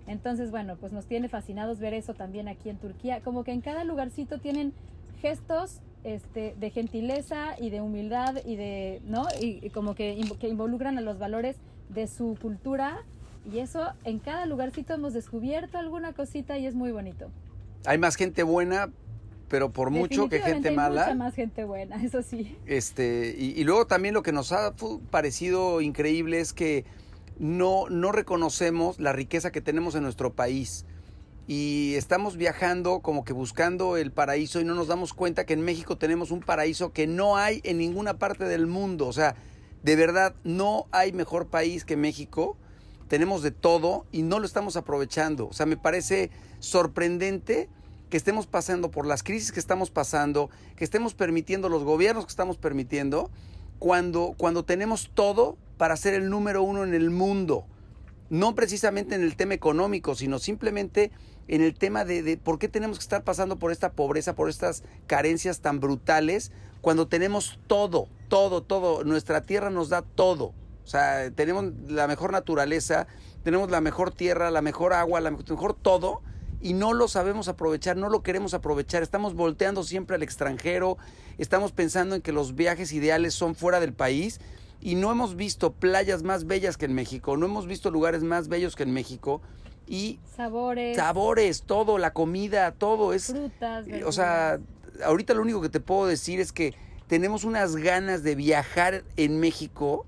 Entonces, 0.08 0.50
bueno, 0.50 0.76
pues 0.76 0.92
nos 0.92 1.06
tiene 1.06 1.28
fascinados 1.28 1.78
ver 1.78 1.94
eso 1.94 2.14
también 2.14 2.48
aquí 2.48 2.70
en 2.70 2.78
Turquía. 2.78 3.20
Como 3.20 3.44
que 3.44 3.52
en 3.52 3.60
cada 3.60 3.84
lugarcito 3.84 4.38
tienen 4.38 4.72
gestos 5.20 5.80
este, 6.02 6.54
de 6.58 6.70
gentileza 6.70 7.54
y 7.60 7.70
de 7.70 7.80
humildad 7.80 8.36
y 8.44 8.56
de, 8.56 9.02
¿no? 9.04 9.26
Y, 9.40 9.64
y 9.64 9.70
como 9.70 9.94
que, 9.94 10.18
que 10.40 10.48
involucran 10.48 10.96
a 10.96 11.02
los 11.02 11.18
valores 11.18 11.56
de 11.90 12.06
su 12.06 12.36
cultura 12.40 13.04
y 13.52 13.58
eso 13.58 13.92
en 14.04 14.18
cada 14.18 14.46
lugarcito 14.46 14.94
hemos 14.94 15.12
descubierto 15.12 15.78
alguna 15.78 16.12
cosita 16.12 16.58
y 16.58 16.66
es 16.66 16.74
muy 16.74 16.90
bonito. 16.90 17.30
Hay 17.84 17.98
más 17.98 18.16
gente 18.16 18.42
buena, 18.42 18.90
pero 19.48 19.70
por 19.70 19.90
mucho 19.90 20.28
que 20.28 20.40
gente 20.40 20.68
hay 20.70 20.76
mala. 20.76 21.02
Mucha 21.02 21.14
más 21.14 21.34
gente 21.34 21.64
buena, 21.64 22.02
eso 22.02 22.22
sí. 22.22 22.56
Este, 22.66 23.34
y, 23.38 23.60
y 23.60 23.64
luego 23.64 23.86
también 23.86 24.14
lo 24.14 24.22
que 24.22 24.32
nos 24.32 24.52
ha 24.52 24.74
parecido 25.10 25.80
increíble 25.80 26.40
es 26.40 26.52
que 26.52 26.84
no, 27.38 27.84
no 27.88 28.12
reconocemos 28.12 28.98
la 28.98 29.12
riqueza 29.12 29.50
que 29.50 29.60
tenemos 29.60 29.94
en 29.94 30.02
nuestro 30.02 30.34
país. 30.34 30.84
Y 31.46 31.94
estamos 31.94 32.36
viajando 32.36 33.00
como 33.00 33.24
que 33.24 33.32
buscando 33.32 33.96
el 33.96 34.12
paraíso 34.12 34.60
y 34.60 34.64
no 34.64 34.74
nos 34.74 34.88
damos 34.88 35.14
cuenta 35.14 35.46
que 35.46 35.54
en 35.54 35.62
México 35.62 35.96
tenemos 35.96 36.30
un 36.30 36.40
paraíso 36.40 36.92
que 36.92 37.06
no 37.06 37.36
hay 37.38 37.60
en 37.64 37.78
ninguna 37.78 38.18
parte 38.18 38.44
del 38.44 38.66
mundo. 38.66 39.06
O 39.06 39.12
sea, 39.12 39.34
de 39.82 39.96
verdad, 39.96 40.34
no 40.44 40.86
hay 40.90 41.12
mejor 41.12 41.46
país 41.46 41.84
que 41.84 41.96
México. 41.96 42.56
Tenemos 43.08 43.42
de 43.42 43.50
todo 43.50 44.04
y 44.12 44.22
no 44.22 44.38
lo 44.38 44.44
estamos 44.44 44.76
aprovechando. 44.76 45.48
O 45.48 45.54
sea, 45.54 45.64
me 45.64 45.78
parece 45.78 46.30
sorprendente 46.58 47.70
que 48.10 48.16
estemos 48.16 48.46
pasando 48.46 48.90
por 48.90 49.06
las 49.06 49.22
crisis 49.22 49.52
que 49.52 49.60
estamos 49.60 49.90
pasando, 49.90 50.50
que 50.76 50.84
estemos 50.84 51.14
permitiendo 51.14 51.68
los 51.68 51.84
gobiernos 51.84 52.26
que 52.26 52.30
estamos 52.30 52.58
permitiendo, 52.58 53.30
cuando, 53.78 54.34
cuando 54.36 54.64
tenemos 54.64 55.10
todo 55.14 55.56
para 55.76 55.96
ser 55.96 56.14
el 56.14 56.30
número 56.30 56.62
uno 56.62 56.84
en 56.84 56.94
el 56.94 57.10
mundo. 57.10 57.66
No 58.30 58.54
precisamente 58.54 59.14
en 59.14 59.22
el 59.22 59.36
tema 59.36 59.54
económico, 59.54 60.14
sino 60.14 60.38
simplemente 60.38 61.12
en 61.46 61.62
el 61.62 61.74
tema 61.74 62.04
de, 62.04 62.22
de 62.22 62.36
por 62.36 62.58
qué 62.58 62.68
tenemos 62.68 62.98
que 62.98 63.02
estar 63.02 63.24
pasando 63.24 63.58
por 63.58 63.72
esta 63.72 63.92
pobreza, 63.92 64.34
por 64.34 64.50
estas 64.50 64.82
carencias 65.06 65.60
tan 65.60 65.80
brutales, 65.80 66.52
cuando 66.80 67.08
tenemos 67.08 67.58
todo, 67.66 68.08
todo, 68.28 68.62
todo. 68.62 69.04
Nuestra 69.04 69.42
tierra 69.42 69.70
nos 69.70 69.88
da 69.88 70.02
todo. 70.02 70.52
O 70.84 70.90
sea, 70.90 71.30
tenemos 71.30 71.66
la 71.86 72.06
mejor 72.06 72.32
naturaleza, 72.32 73.06
tenemos 73.42 73.70
la 73.70 73.80
mejor 73.80 74.10
tierra, 74.10 74.50
la 74.50 74.62
mejor 74.62 74.92
agua, 74.92 75.20
la 75.20 75.30
mejor 75.30 75.74
todo, 75.74 76.22
y 76.60 76.72
no 76.72 76.92
lo 76.92 77.08
sabemos 77.08 77.48
aprovechar, 77.48 77.96
no 77.96 78.08
lo 78.08 78.22
queremos 78.22 78.54
aprovechar. 78.54 79.02
Estamos 79.02 79.34
volteando 79.34 79.82
siempre 79.82 80.16
al 80.16 80.22
extranjero, 80.22 80.98
estamos 81.38 81.72
pensando 81.72 82.14
en 82.14 82.22
que 82.22 82.32
los 82.32 82.54
viajes 82.54 82.92
ideales 82.92 83.34
son 83.34 83.54
fuera 83.54 83.80
del 83.80 83.92
país 83.92 84.40
y 84.80 84.94
no 84.94 85.10
hemos 85.10 85.36
visto 85.36 85.72
playas 85.72 86.22
más 86.22 86.46
bellas 86.46 86.76
que 86.76 86.86
en 86.86 86.94
México, 86.94 87.36
no 87.36 87.46
hemos 87.46 87.66
visto 87.66 87.90
lugares 87.90 88.22
más 88.22 88.48
bellos 88.48 88.76
que 88.76 88.84
en 88.84 88.92
México 88.92 89.40
y 89.86 90.20
Sabores, 90.36 90.96
sabores, 90.96 91.62
todo, 91.62 91.98
la 91.98 92.12
comida, 92.12 92.72
todo 92.72 93.12
es 93.12 93.26
frutas, 93.26 93.88
eh, 93.88 94.04
o 94.04 94.12
sea, 94.12 94.60
ahorita 95.04 95.34
lo 95.34 95.42
único 95.42 95.60
que 95.62 95.68
te 95.68 95.80
puedo 95.80 96.06
decir 96.06 96.40
es 96.40 96.52
que 96.52 96.74
tenemos 97.06 97.44
unas 97.44 97.74
ganas 97.74 98.22
de 98.22 98.34
viajar 98.34 99.02
en 99.16 99.40
México 99.40 100.04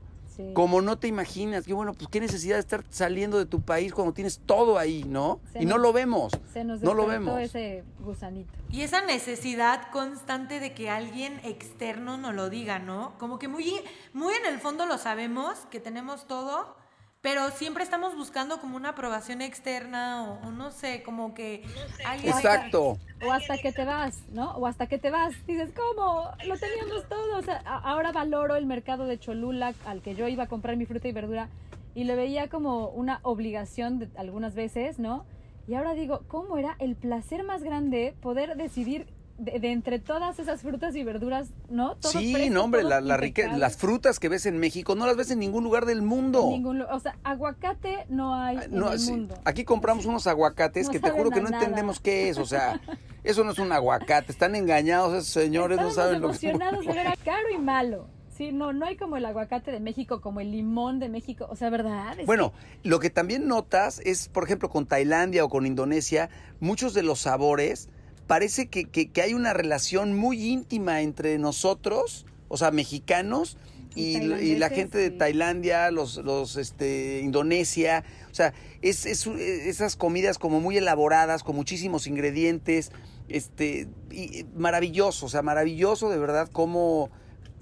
Sí. 0.49 0.53
como 0.55 0.81
no 0.83 0.99
te 0.99 1.09
imaginas. 1.09 1.65
Que 1.65 1.73
bueno, 1.73 1.93
pues 1.95 2.09
qué 2.11 2.21
necesidad 2.21 2.57
de 2.57 2.61
estar 2.61 2.85
saliendo 2.91 3.39
de 3.39 3.47
tu 3.47 3.61
país 3.61 3.93
cuando 3.93 4.13
tienes 4.13 4.41
todo 4.47 4.79
ahí, 4.79 5.05
¿no? 5.05 5.41
Se 5.53 5.63
y 5.63 5.67
no 5.67 5.75
nos- 5.77 5.83
lo 5.83 5.93
vemos. 5.93 6.33
se 6.53 6.65
nos 6.65 6.81
no 6.83 6.95
lo 6.95 7.07
vemos. 7.07 7.41
ese 7.41 7.85
gusanito. 8.01 8.53
Y 8.71 8.83
esa 8.83 9.01
necesidad 9.05 9.91
constante 9.91 10.61
de 10.61 10.73
que 10.75 10.91
alguien 10.91 11.41
externo 11.45 12.17
nos 12.17 12.35
lo 12.35 12.51
diga, 12.51 12.79
¿no? 12.79 13.15
Como 13.19 13.39
que 13.39 13.49
muy, 13.49 13.75
muy 14.13 14.35
en 14.35 14.47
el 14.53 14.61
fondo 14.61 14.87
lo 14.87 14.99
sabemos, 14.99 15.59
que 15.71 15.81
tenemos 15.81 16.27
todo, 16.27 16.77
pero 17.23 17.51
siempre 17.51 17.85
estamos 17.85 18.17
buscando 18.17 18.61
como 18.61 18.77
una 18.77 18.91
aprobación 18.91 19.43
externa 19.43 20.25
o, 20.25 20.49
o 20.49 20.51
no 20.53 20.71
sé, 20.71 21.03
como 21.03 21.35
que 21.35 21.63
alguien... 22.07 22.35
Exacto. 22.35 22.99
O 23.27 23.33
hasta 23.33 23.59
que 23.59 23.73
te 23.73 23.85
vas, 23.85 24.23
¿no? 24.33 24.53
O 24.53 24.67
hasta 24.67 24.87
que 24.87 24.99
te 24.99 25.11
vas. 25.11 25.35
Dices, 25.47 25.71
¿cómo? 25.77 26.31
Lo 26.47 26.57
teníamos 26.57 27.07
todo. 27.09 27.37
O 27.37 27.43
sea, 27.43 27.59
ahora 27.59 28.13
valoro 28.13 28.57
el 28.57 28.65
mercado 28.65 29.05
de 29.05 29.19
Cholula 29.19 29.75
al 29.85 30.01
que 30.01 30.15
yo 30.15 30.29
iba 30.29 30.45
a 30.45 30.49
comprar 30.49 30.77
mi 30.77 30.87
fruta 30.87 31.09
y 31.09 31.13
verdura 31.13 31.49
y 31.95 32.05
lo 32.05 32.17
veía 32.17 32.49
como 32.49 32.89
una 32.89 33.21
obligación 33.23 33.99
de, 33.99 34.09
algunas 34.17 34.55
veces, 34.55 34.99
¿no? 34.99 35.25
Y 35.69 35.75
ahora 35.75 35.95
digo, 35.95 36.23
¿cómo 36.29 36.57
era 36.57 36.77
el 36.79 36.97
placer 36.97 37.45
más 37.45 37.63
grande 37.63 38.15
poder 38.23 38.57
decidir 38.57 39.07
de, 39.41 39.59
de 39.59 39.73
entre 39.73 39.99
todas 39.99 40.39
esas 40.39 40.61
frutas 40.63 40.95
y 40.95 41.03
verduras, 41.03 41.49
¿no? 41.69 41.97
Sí, 42.01 42.51
no, 42.51 42.65
hombre, 42.65 42.83
la, 42.83 43.01
la 43.01 43.17
rique- 43.17 43.49
las 43.57 43.77
frutas 43.77 44.19
que 44.21 44.29
ves 44.29 44.47
en 44.47 44.59
México 44.59 44.95
no 44.95 45.07
las 45.07 45.17
ves 45.17 45.31
en 45.31 45.39
ningún 45.39 45.65
lugar 45.65 45.87
del 45.87 46.03
mundo. 46.03 46.43
En 46.45 46.51
ningún 46.51 46.83
o 46.83 47.01
sea, 47.01 47.17
aguacate 47.25 48.07
no 48.09 48.35
hay 48.35 48.59
Ah, 48.59 48.65
en 48.65 48.83
el 48.83 48.99
sí. 48.99 49.11
mundo. 49.13 49.35
Aquí 49.45 49.65
compramos 49.65 50.05
unos 50.07 50.27
aguacates 50.27 50.87
No 50.87 50.93
que 50.93 51.01
te 51.01 51.11
juro 51.11 51.31
que 51.31 51.41
no 51.41 51.49
nada. 51.51 51.63
entendemos 51.65 52.01
qué 52.01 52.29
es. 52.29 52.39
O 52.39 52.45
sea, 52.47 52.81
eso 53.25 53.43
no 53.45 53.53
es 53.53 53.59
un 53.59 53.73
aguacate. 53.73 54.31
Están 54.31 54.55
engañados 54.55 55.13
esos 55.15 55.29
señores, 55.29 55.79
no 55.81 55.91
saben 55.91 56.21
lo 56.21 56.31
que 56.33 56.49
de 56.49 56.93
ver 56.93 57.19
caro 57.25 57.49
y 57.55 57.59
malo. 57.59 58.07
Sí, 58.37 58.53
no, 58.53 58.73
no 58.73 58.87
hay 58.87 58.97
como 58.97 59.19
el 59.19 59.25
aguacate 59.27 59.71
de 59.71 59.81
México, 59.81 60.23
como 60.23 60.41
el 60.41 60.51
limón 60.51 60.99
de 60.99 61.11
México. 61.11 61.47
O 61.51 61.57
sea, 61.57 61.69
¿verdad? 61.69 62.19
Es 62.19 62.25
Bueno, 62.25 62.55
lo 62.83 62.99
que 62.99 63.11
también 63.11 63.47
notas 63.47 64.01
es, 64.05 64.29
por 64.29 64.45
ejemplo, 64.45 64.71
con 64.71 64.87
Tailandia 64.87 65.45
o 65.45 65.51
con 65.51 65.67
Indonesia, 65.67 66.31
muchos 66.59 66.95
de 66.95 67.03
los 67.03 67.21
sabores, 67.21 67.91
parece 68.31 68.69
que, 68.69 68.85
que- 68.85 69.11
que 69.11 69.23
hay 69.23 69.35
una 69.35 69.53
relación 69.55 70.17
muy 70.17 70.47
íntima 70.47 71.01
entre 71.01 71.37
nosotros, 71.39 72.27
o 72.47 72.57
sea, 72.57 72.71
mexicanos, 72.71 73.57
Y 73.97 74.55
la 74.57 74.69
gente 74.69 74.99
de. 74.99 75.11
Tailandia, 75.11 75.91
los, 75.91 76.19
los 76.19 76.57
este, 76.57 77.23
Indonesia, 77.25 78.05
o 78.31 78.35
sea, 78.35 78.55
es, 78.83 79.05
es- 79.05 79.27
esas 79.27 79.97
comidas 79.97 80.39
como 80.39 80.61
muy 80.61 80.77
elaboradas, 80.77 81.43
con 81.43 81.57
muchísimos 81.57 82.07
ingredientes, 82.07 82.93
este, 83.29 83.89
y, 84.13 84.45
maravilloso, 84.55 85.27
o 85.27 85.29
sea, 85.29 85.43
maravilloso 85.43 86.09
de 86.09 86.19
verdad 86.19 86.49
como 86.53 87.11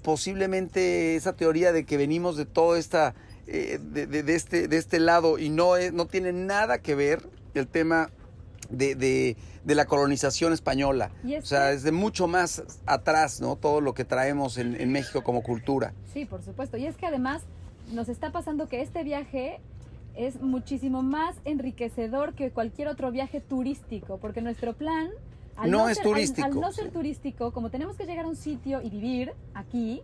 posiblemente 0.03 1.15
esa 1.15 1.33
teoría 1.33 1.71
de 1.71 1.83
que 1.85 1.97
venimos 1.97 2.37
de 2.37 2.45
todo 2.45 2.75
esta 2.75 3.15
eh, 3.47 3.79
de, 3.81 4.05
de- 4.05 4.21
de 4.21 4.35
este 4.35 4.67
de 4.67 4.77
este 4.77 4.99
lado 4.99 5.39
y 5.39 5.49
no 5.49 5.77
es, 5.77 5.93
no 5.93 6.05
tiene 6.05 6.31
nada 6.31 6.77
que 6.77 6.93
ver 6.93 7.27
el 7.55 7.67
tema 7.67 8.11
de, 8.69 8.95
de- 8.95 9.35
de 9.63 9.75
la 9.75 9.85
colonización 9.85 10.53
española 10.53 11.11
es 11.27 11.43
o 11.43 11.47
sea 11.47 11.69
que- 11.69 11.75
es 11.75 11.83
de 11.83 11.91
mucho 11.91 12.27
más 12.27 12.63
atrás 12.85 13.41
no 13.41 13.55
todo 13.55 13.81
lo 13.81 13.93
que 13.93 14.05
traemos 14.05 14.57
en, 14.57 14.79
en 14.79 14.91
México 14.91 15.23
como 15.23 15.41
cultura 15.43 15.93
Sí, 16.13 16.25
por 16.25 16.41
supuesto. 16.41 16.77
Y 16.77 16.85
es 16.87 16.95
que 16.97 17.05
además 17.05 17.43
nos 17.93 18.09
está 18.09 18.31
pasando 18.31 18.67
que 18.67 18.81
este 18.81 19.03
viaje 19.03 19.59
es 20.15 20.41
muchísimo 20.41 21.01
más 21.03 21.35
enriquecedor 21.45 22.33
que 22.33 22.51
cualquier 22.51 22.87
otro 22.87 23.11
viaje 23.11 23.39
turístico, 23.41 24.17
porque 24.17 24.41
nuestro 24.41 24.73
plan... 24.73 25.09
No 25.67 25.87
es 25.89 25.97
ser- 25.97 26.05
al- 26.07 26.11
turístico, 26.13 26.47
Al, 26.47 26.59
no 26.59 26.71
ser 26.71 26.85
sí. 26.85 26.91
turístico, 26.91 27.51
como 27.51 27.69
tenemos 27.69 27.95
que 27.97 28.05
llegar 28.05 28.25
a 28.25 28.27
un 28.27 28.35
sitio 28.35 28.81
y 28.81 28.89
vivir 28.89 29.33
aquí, 29.53 30.01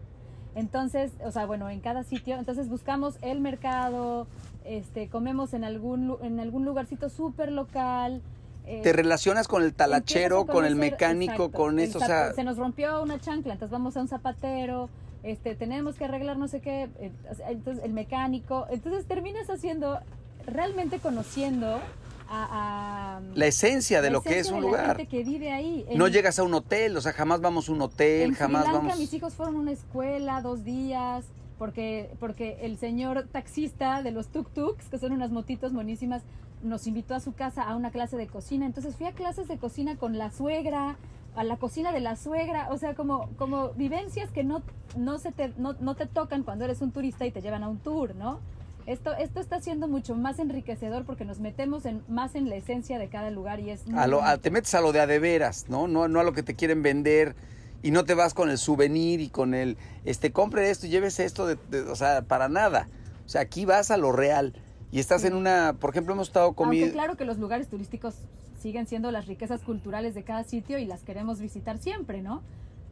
entonces, 0.54 1.12
o 1.24 1.32
sea, 1.32 1.46
bueno, 1.46 1.70
en 1.70 1.80
cada 1.80 2.04
sitio, 2.04 2.38
entonces 2.38 2.70
buscamos 2.70 3.18
el 3.22 3.40
mercado, 3.42 4.28
este, 4.64 5.10
comemos 5.10 5.54
en 5.54 5.64
algún, 5.64 6.16
en 6.22 6.40
algún 6.40 6.66
lugarcito 6.66 7.10
súper 7.10 7.52
local. 7.52 8.22
Eh, 8.68 8.82
te 8.84 8.94
relacionas 8.94 9.48
con 9.48 9.64
el 9.64 9.74
talachero 9.74 10.46
con 10.46 10.66
el 10.66 10.76
mecánico 10.76 11.34
exacto, 11.34 11.52
con 11.58 11.80
eso 11.80 11.98
o 11.98 12.02
zap- 12.02 12.06
sea 12.08 12.34
se 12.34 12.44
nos 12.44 12.58
rompió 12.58 13.02
una 13.02 13.20
chancla, 13.20 13.54
entonces 13.54 13.72
vamos 13.72 13.96
a 13.98 14.02
un 14.02 14.08
zapatero, 14.08 14.90
este, 15.24 15.56
tenemos 15.56 15.96
que 15.96 16.06
arreglar 16.06 16.38
no 16.38 16.48
sé 16.48 16.62
qué, 16.62 16.90
eh, 17.00 17.12
entonces 17.50 17.84
el 17.84 17.94
mecánico, 17.94 18.66
entonces 18.70 19.06
terminas 19.06 19.50
haciendo, 19.50 20.00
realmente 20.46 21.00
conociendo 21.00 21.80
a, 22.28 23.18
a- 23.18 23.22
la 23.36 23.46
esencia 23.46 24.02
de 24.02 24.10
la 24.10 24.14
lo 24.14 24.22
que 24.22 24.40
es 24.40 24.50
un 24.50 24.56
de 24.56 24.62
la 24.62 24.68
lugar 24.68 24.98
gente 24.98 25.08
que 25.08 25.24
vive 25.24 25.52
ahí. 25.52 25.86
En- 25.90 25.98
no 25.98 26.08
llegas 26.08 26.40
a 26.40 26.44
un 26.44 26.54
hotel 26.56 26.98
o 26.98 27.02
sea 27.02 27.14
jamás 27.14 27.40
vamos 27.42 27.70
a 27.70 27.72
un 27.72 27.82
hotel 27.82 28.30
en 28.30 28.34
jamás 28.34 28.64
Sri 28.64 28.74
Lanka 28.74 28.88
vamos 28.88 29.00
mis 29.00 29.14
hijos 29.14 29.34
fueron 29.36 29.56
a 29.56 29.60
una 29.60 29.72
escuela 29.72 30.42
dos 30.42 30.64
días 30.64 31.26
porque 31.60 32.10
porque 32.20 32.58
el 32.64 32.78
señor 32.80 33.28
taxista 33.32 34.02
de 34.02 34.12
los 34.12 34.28
tuk 34.30 34.50
tuks 34.54 34.90
que 34.90 34.98
son 34.98 35.12
unas 35.12 35.30
motitos 35.32 35.72
monísimas 35.72 36.24
nos 36.64 36.88
invitó 36.88 37.16
a 37.16 37.20
su 37.20 37.34
casa 37.34 37.64
a 37.64 37.76
una 37.76 37.92
clase 37.92 38.18
de 38.18 38.28
cocina 38.28 38.66
entonces 38.66 38.96
fui 38.96 39.06
a 39.06 39.12
clases 39.12 39.48
de 39.48 39.58
cocina 39.58 39.96
con 39.98 40.18
la 40.18 40.32
suegra 40.32 40.98
a 41.36 41.44
la 41.44 41.58
cocina 41.58 41.92
de 41.92 42.00
la 42.00 42.16
suegra 42.16 42.68
o 42.72 42.78
sea 42.78 42.96
como 42.96 43.30
como 43.38 43.70
vivencias 43.72 44.32
que 44.32 44.44
no 44.44 44.62
no 44.98 45.18
se 45.20 45.32
te 45.32 45.54
no, 45.58 45.74
no 45.80 45.96
te 45.96 46.06
tocan 46.06 46.44
cuando 46.44 46.66
eres 46.66 46.82
un 46.82 46.92
turista 46.92 47.26
y 47.26 47.32
te 47.32 47.42
llevan 47.42 47.64
a 47.64 47.68
un 47.70 47.78
tour 47.80 48.16
no 48.16 48.40
esto, 48.88 49.16
esto 49.16 49.40
está 49.40 49.60
siendo 49.60 49.88
mucho 49.88 50.16
más 50.16 50.38
enriquecedor 50.38 51.06
porque 51.06 51.26
nos 51.26 51.40
metemos 51.40 51.86
en, 51.88 52.04
más 52.08 52.36
en 52.36 52.50
la 52.50 52.56
esencia 52.56 53.00
de 53.00 53.08
cada 53.10 53.32
lugar 53.32 53.60
y 53.60 53.72
es 53.72 53.88
muy 53.88 53.98
a 54.00 54.06
lo, 54.06 54.20
a- 54.22 54.26
bonito. 54.26 54.42
te 54.42 54.52
metes 54.52 54.76
a 54.76 54.82
lo 54.82 54.92
de 54.92 55.00
a 55.00 55.08
de 55.08 55.18
veras, 55.18 55.66
¿no? 55.70 55.88
¿no? 55.88 56.08
No 56.08 56.20
a 56.20 56.24
lo 56.24 56.34
que 56.34 56.44
te 56.44 56.54
quieren 56.54 56.84
vender 56.84 57.36
y 57.82 57.90
no 57.90 58.06
te 58.06 58.14
vas 58.14 58.36
con 58.36 58.52
el 58.52 58.60
souvenir 58.60 59.22
y 59.22 59.30
con 59.30 59.56
el, 59.56 59.76
este, 60.06 60.32
compre 60.32 60.70
esto 60.70 60.86
y 60.86 60.90
lleves 60.90 61.20
esto, 61.20 61.48
de, 61.48 61.58
de- 61.72 61.82
o 61.82 61.96
sea, 61.96 62.22
para 62.22 62.48
nada. 62.48 62.88
O 63.26 63.30
sea, 63.30 63.42
aquí 63.42 63.66
vas 63.66 63.90
a 63.90 63.98
lo 63.98 64.12
real 64.12 64.54
y 64.96 65.00
estás 65.00 65.26
en 65.26 65.34
una, 65.34 65.76
por 65.78 65.90
ejemplo, 65.90 66.14
hemos 66.14 66.30
estado 66.30 66.54
comiendo... 66.54 66.94
claro 66.94 67.18
que 67.18 67.26
los 67.26 67.38
lugares 67.38 67.68
turísticos 67.68 68.16
siguen 68.62 68.88
siendo 68.88 69.12
las 69.12 69.26
riquezas 69.26 69.62
culturales 69.62 70.16
de 70.16 70.24
cada 70.24 70.46
sitio 70.46 70.78
y 70.78 70.86
las 70.86 71.04
queremos 71.04 71.42
visitar 71.42 71.80
siempre, 71.80 72.22
¿no? 72.22 72.42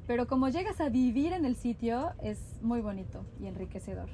Pero 0.05 0.27
como 0.27 0.49
llegas 0.49 0.81
a 0.81 0.89
vivir 0.89 1.31
en 1.31 1.45
el 1.45 1.55
sitio 1.55 2.11
es 2.21 2.39
muy 2.61 2.81
bonito 2.81 3.23
y 3.39 3.47
enriquecedor. 3.47 4.09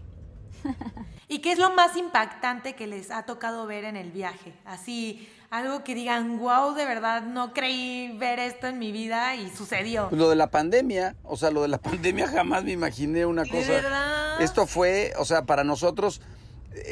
¿Y 1.28 1.39
qué 1.39 1.52
es 1.52 1.58
lo 1.58 1.71
más 1.71 1.97
impactante 1.97 2.75
que 2.75 2.86
les 2.86 3.10
ha 3.10 3.23
tocado 3.23 3.65
ver 3.65 3.86
en 3.86 3.97
el 3.97 4.12
viaje? 4.12 4.54
Así, 4.65 5.28
algo 5.49 5.84
que 5.84 5.95
digan, 5.95 6.38
wow, 6.38 6.75
de 6.75 6.86
verdad 6.86 7.23
no 7.23 7.54
creí 7.54 8.15
ver 8.19 8.38
esto 8.38 8.67
en 8.67 8.78
mi 8.78 8.91
vida 8.91 9.36
y 9.36 9.49
sucedió. 9.49 10.10
Pues 10.10 10.21
lo 10.21 10.30
de 10.30 10.36
la 10.36 10.52
pandemia, 10.52 11.15
o 11.23 11.38
sea, 11.38 11.49
lo 11.49 11.63
de 11.63 11.69
la 11.69 11.78
pandemia 11.82 12.28
jamás 12.28 12.63
me 12.63 12.71
imaginé 12.71 13.25
una 13.25 13.41
¿De 13.41 13.49
cosa. 13.49 13.71
verdad? 13.71 14.41
Esto 14.43 14.67
fue, 14.67 15.12
o 15.17 15.25
sea, 15.25 15.47
para 15.47 15.63
nosotros 15.63 16.21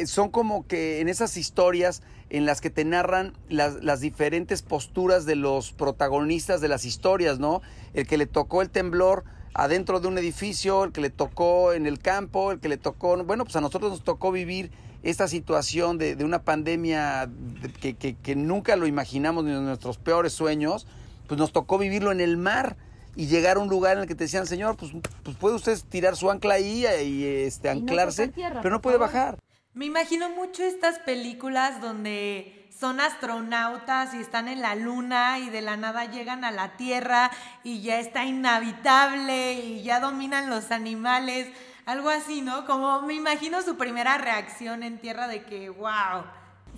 son 0.05 0.29
como 0.29 0.65
que 0.67 0.99
en 1.01 1.09
esas 1.09 1.37
historias 1.37 2.01
en 2.29 2.45
las 2.45 2.59
que 2.61 2.69
te 2.69 2.83
narran 2.85 3.33
las, 3.49 3.83
las 3.83 4.01
diferentes 4.01 4.61
posturas 4.61 5.25
de 5.25 5.35
los 5.35 5.71
protagonistas 5.71 6.59
de 6.61 6.67
las 6.67 6.83
historias, 6.85 7.39
¿no? 7.39 7.61
El 7.93 8.05
que 8.07 8.17
le 8.17 8.25
tocó 8.25 8.61
el 8.61 8.69
temblor 8.69 9.23
adentro 9.53 9.99
de 9.99 10.07
un 10.07 10.17
edificio, 10.17 10.83
el 10.83 10.91
que 10.91 11.01
le 11.01 11.09
tocó 11.09 11.73
en 11.73 11.87
el 11.87 11.99
campo, 11.99 12.51
el 12.51 12.59
que 12.59 12.69
le 12.69 12.77
tocó, 12.77 13.23
bueno, 13.23 13.43
pues 13.45 13.55
a 13.55 13.61
nosotros 13.61 13.91
nos 13.91 14.03
tocó 14.03 14.31
vivir 14.31 14.71
esta 15.03 15.27
situación 15.27 15.97
de, 15.97 16.15
de 16.15 16.25
una 16.25 16.43
pandemia 16.43 17.27
de- 17.27 17.71
que, 17.71 17.93
que- 17.95 18.15
que 18.15 18.35
nunca 18.35 18.75
lo 18.75 18.87
imaginamos 18.87 19.45
ni 19.45 19.51
en 19.51 19.63
nuestros 19.65 19.97
peores 19.97 20.33
sueños, 20.33 20.85
pues 21.27 21.39
nos 21.39 21.51
tocó 21.53 21.77
vivirlo 21.77 22.11
en 22.11 22.19
el 22.19 22.35
mar 22.37 22.75
y 23.15 23.27
llegar 23.27 23.57
a 23.57 23.59
un 23.61 23.67
lugar 23.69 23.95
en 23.97 24.03
el 24.03 24.07
que 24.07 24.15
te 24.15 24.25
decían, 24.25 24.45
señor, 24.45 24.75
pues, 24.77 24.91
pues 25.23 25.35
puede 25.37 25.55
usted 25.55 25.79
tirar 25.89 26.15
su 26.15 26.29
ancla 26.29 26.55
ahí 26.55 26.85
y 27.03 27.23
este, 27.25 27.69
Y 27.69 27.71
anclarse, 27.71 28.27
tierra, 28.27 28.59
pero 28.61 28.75
no 28.75 28.81
puede 28.81 28.97
favor. 28.97 29.11
bajar. 29.13 29.37
Me 29.77 29.85
imagino 29.85 30.31
mucho 30.31 30.63
estas 30.63 30.97
películas 30.97 31.81
donde 31.81 32.67
son 32.75 32.99
astronautas 32.99 34.11
y 34.15 34.17
están 34.17 34.47
en 34.47 34.59
la 34.59 34.73
luna 34.73 35.37
y 35.37 35.51
de 35.51 35.61
la 35.61 35.77
nada 35.77 36.05
llegan 36.05 36.43
a 36.43 36.49
la 36.49 36.77
Tierra 36.77 37.29
y 37.63 37.83
ya 37.83 37.99
está 37.99 38.25
inhabitable 38.25 39.53
y 39.53 39.83
ya 39.83 39.99
dominan 39.99 40.49
los 40.49 40.71
animales, 40.71 41.49
algo 41.85 42.09
así, 42.09 42.41
¿no? 42.41 42.65
Como 42.65 43.03
me 43.03 43.13
imagino 43.13 43.61
su 43.61 43.77
primera 43.77 44.17
reacción 44.17 44.81
en 44.81 44.97
Tierra 44.97 45.27
de 45.27 45.43
que, 45.43 45.69
wow. 45.69 46.23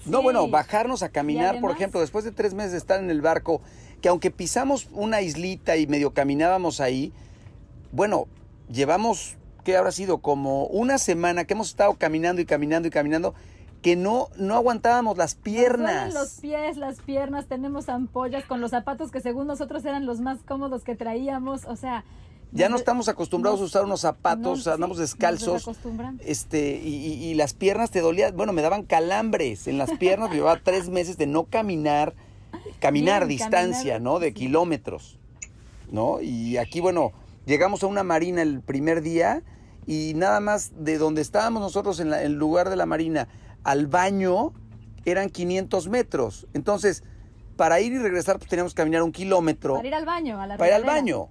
No, 0.06 0.22
bueno, 0.22 0.50
bajarnos 0.50 1.02
a 1.02 1.08
caminar, 1.08 1.62
por 1.62 1.72
ejemplo, 1.72 2.02
después 2.02 2.26
de 2.26 2.34
tres 2.34 2.54
meses 2.54 2.74
de 2.74 2.80
estar 2.80 3.00
en 3.00 3.10
el 3.10 3.22
barco, 3.22 3.62
que 4.02 4.10
aunque 4.10 4.30
pisamos 4.30 4.90
una 4.92 5.22
islita 5.22 5.78
y 5.78 5.88
medio 5.88 6.14
caminábamos 6.14 6.82
ahí, 6.82 7.14
bueno, 7.94 8.28
llevamos, 8.70 9.38
¿qué 9.70 9.78
habrá 9.78 9.92
sido? 9.92 10.18
Como 10.18 10.66
una 10.66 10.98
semana 10.98 11.46
que 11.46 11.54
hemos 11.54 11.68
estado 11.70 11.94
caminando 11.94 12.42
y 12.42 12.46
caminando 12.46 12.88
y 12.88 12.92
caminando, 12.92 13.36
que 13.84 13.96
no, 13.96 14.30
no 14.36 14.56
aguantábamos 14.56 15.16
las 15.16 15.36
piernas. 15.36 16.12
los 16.12 16.32
pies, 16.42 16.76
las 16.78 17.00
piernas, 17.02 17.46
tenemos 17.46 17.88
ampollas 17.88 18.46
con 18.46 18.62
los 18.62 18.72
zapatos 18.72 19.12
que 19.12 19.22
según 19.22 19.46
nosotros 19.46 19.86
eran 19.86 20.08
los 20.08 20.22
más 20.22 20.40
cómodos 20.44 20.84
que 20.84 20.96
traíamos, 20.96 21.66
o 21.66 21.76
sea... 21.76 22.04
Ya 22.52 22.68
no 22.68 22.78
estamos 22.78 23.10
acostumbrados 23.10 23.62
a 23.62 23.64
usar 23.66 23.84
unos 23.86 24.02
zapatos, 24.02 24.66
no, 24.66 24.74
andamos 24.74 24.98
sí, 24.98 25.02
descalzos. 25.02 25.70
Este, 26.22 26.82
y, 26.84 26.96
y- 26.96 27.24
y 27.26 27.34
las 27.36 27.54
piernas 27.54 27.92
te 27.92 28.02
dolían, 28.02 28.36
bueno, 28.36 28.54
me 28.54 28.64
daban 28.64 28.82
calambres 28.82 29.68
en 29.68 29.78
las 29.78 29.92
piernas, 30.00 30.32
llevaba 30.32 30.60
tres 30.64 30.90
meses 30.90 31.16
de 31.20 31.28
no 31.28 31.44
caminar, 31.44 32.16
caminar 32.80 33.28
Bien, 33.28 33.38
distancia, 33.38 33.94
caminar, 33.94 34.02
¿no? 34.02 34.18
De 34.18 34.30
sí. 34.30 34.34
kilómetros, 34.34 35.20
¿no? 35.92 36.22
Y 36.22 36.58
aquí, 36.58 36.80
bueno, 36.80 37.12
llegamos 37.46 37.84
a 37.84 37.88
una 37.88 38.04
marina 38.04 38.42
el 38.42 38.62
primer 38.62 39.04
día 39.04 39.44
y 39.90 40.14
nada 40.16 40.40
más 40.40 40.72
de 40.78 41.00
donde 41.00 41.22
estábamos 41.24 41.64
nosotros 41.64 42.00
en 42.00 42.12
la- 42.12 42.20
en 42.22 42.28
el 42.34 42.38
lugar 42.38 42.70
de 42.70 42.76
la 42.76 42.86
marina 42.86 43.28
al 43.64 43.88
baño 43.88 44.54
eran 45.04 45.30
500 45.32 45.88
metros. 45.90 46.46
Entonces, 46.54 47.04
para 47.58 47.82
ir 47.82 47.94
y 47.94 47.98
regresar, 47.98 48.38
pues 48.38 48.48
teníamos 48.52 48.74
que 48.76 48.78
caminar 48.84 49.02
un 49.02 49.12
kilómetro 49.12 49.74
Para 49.78 49.88
ir 49.88 49.96
al 49.96 50.06
baño, 50.06 50.40
a 50.40 50.46
la 50.46 50.58
para 50.58 50.70
ir 50.70 50.76
al 50.76 50.84
baño. 50.84 51.30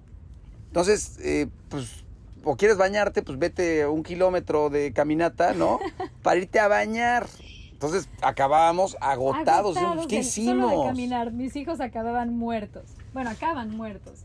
Entonces, 0.67 1.17
eh, 1.21 1.47
pues, 1.69 2.03
o 2.43 2.57
quieres 2.57 2.75
bañarte, 2.77 3.21
pues 3.23 3.39
vete 3.39 3.87
un 3.87 4.03
kilómetro 4.03 4.69
de 4.69 4.91
caminata, 4.91 5.53
¿no? 5.53 5.79
para 6.21 6.37
irte 6.39 6.59
a 6.59 6.67
bañar. 6.67 7.27
Entonces, 7.71 8.09
acabábamos 8.21 8.97
agotados. 8.99 9.77
Agotados 9.77 10.07
¿Qué 10.07 10.15
de- 10.15 10.21
hicimos? 10.21 10.69
Solo 10.69 10.81
de 10.83 10.87
caminar, 10.89 11.31
mis 11.31 11.55
hijos 11.55 11.79
acababan 11.79 12.37
muertos. 12.37 12.83
Bueno, 13.13 13.29
acaban 13.29 13.69
muertos. 13.75 14.19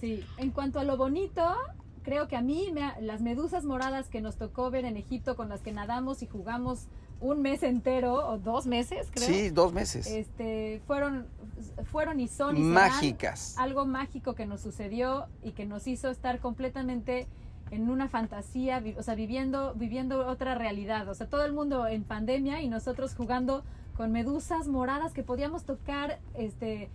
Sí, 0.00 0.24
en 0.38 0.50
cuanto 0.52 0.80
a 0.80 0.84
lo 0.84 0.96
bonito, 0.96 1.54
creo 2.04 2.28
que 2.28 2.36
a 2.36 2.40
mí 2.42 2.70
me 2.72 2.84
ha- 2.84 2.96
las 3.00 3.20
medusas 3.22 3.64
moradas 3.64 4.08
que 4.08 4.20
nos 4.20 4.36
tocó 4.36 4.70
ver 4.70 4.84
en 4.84 4.96
Egipto 4.96 5.34
con 5.34 5.48
las 5.48 5.60
que 5.62 5.72
nadamos 5.72 6.22
y 6.22 6.26
jugamos 6.26 6.86
un 7.20 7.42
mes 7.42 7.62
entero 7.62 8.14
o 8.28 8.38
dos 8.38 8.66
meses, 8.66 9.08
creo. 9.12 9.26
Sí, 9.26 9.50
dos 9.50 9.72
meses. 9.72 10.06
Este, 10.06 10.80
fueron 10.86 11.26
fueron 11.90 12.20
y 12.20 12.28
son 12.28 12.56
y 12.56 12.60
serán 12.60 12.74
Mágicas. 12.74 13.54
algo 13.58 13.86
mágico 13.86 14.34
que 14.34 14.44
nos 14.46 14.60
sucedió 14.60 15.26
y 15.42 15.52
que 15.52 15.64
nos 15.66 15.86
hizo 15.86 16.10
estar 16.10 16.40
completamente 16.40 17.26
en 17.70 17.88
una 17.88 18.08
fantasía, 18.08 18.82
o 18.98 19.02
sea, 19.02 19.14
viviendo, 19.14 19.72
viviendo 19.74 20.26
otra 20.26 20.54
realidad. 20.54 21.08
O 21.08 21.14
sea, 21.14 21.28
todo 21.28 21.44
el 21.44 21.52
mundo 21.52 21.86
en 21.86 22.04
pandemia 22.04 22.60
y 22.60 22.68
nosotros 22.68 23.14
jugando 23.16 23.64
con 23.96 24.12
medusas 24.12 24.68
moradas 24.68 25.12
que 25.14 25.22
podíamos 25.22 25.64
tocar, 25.64 26.18
este, 26.34 26.90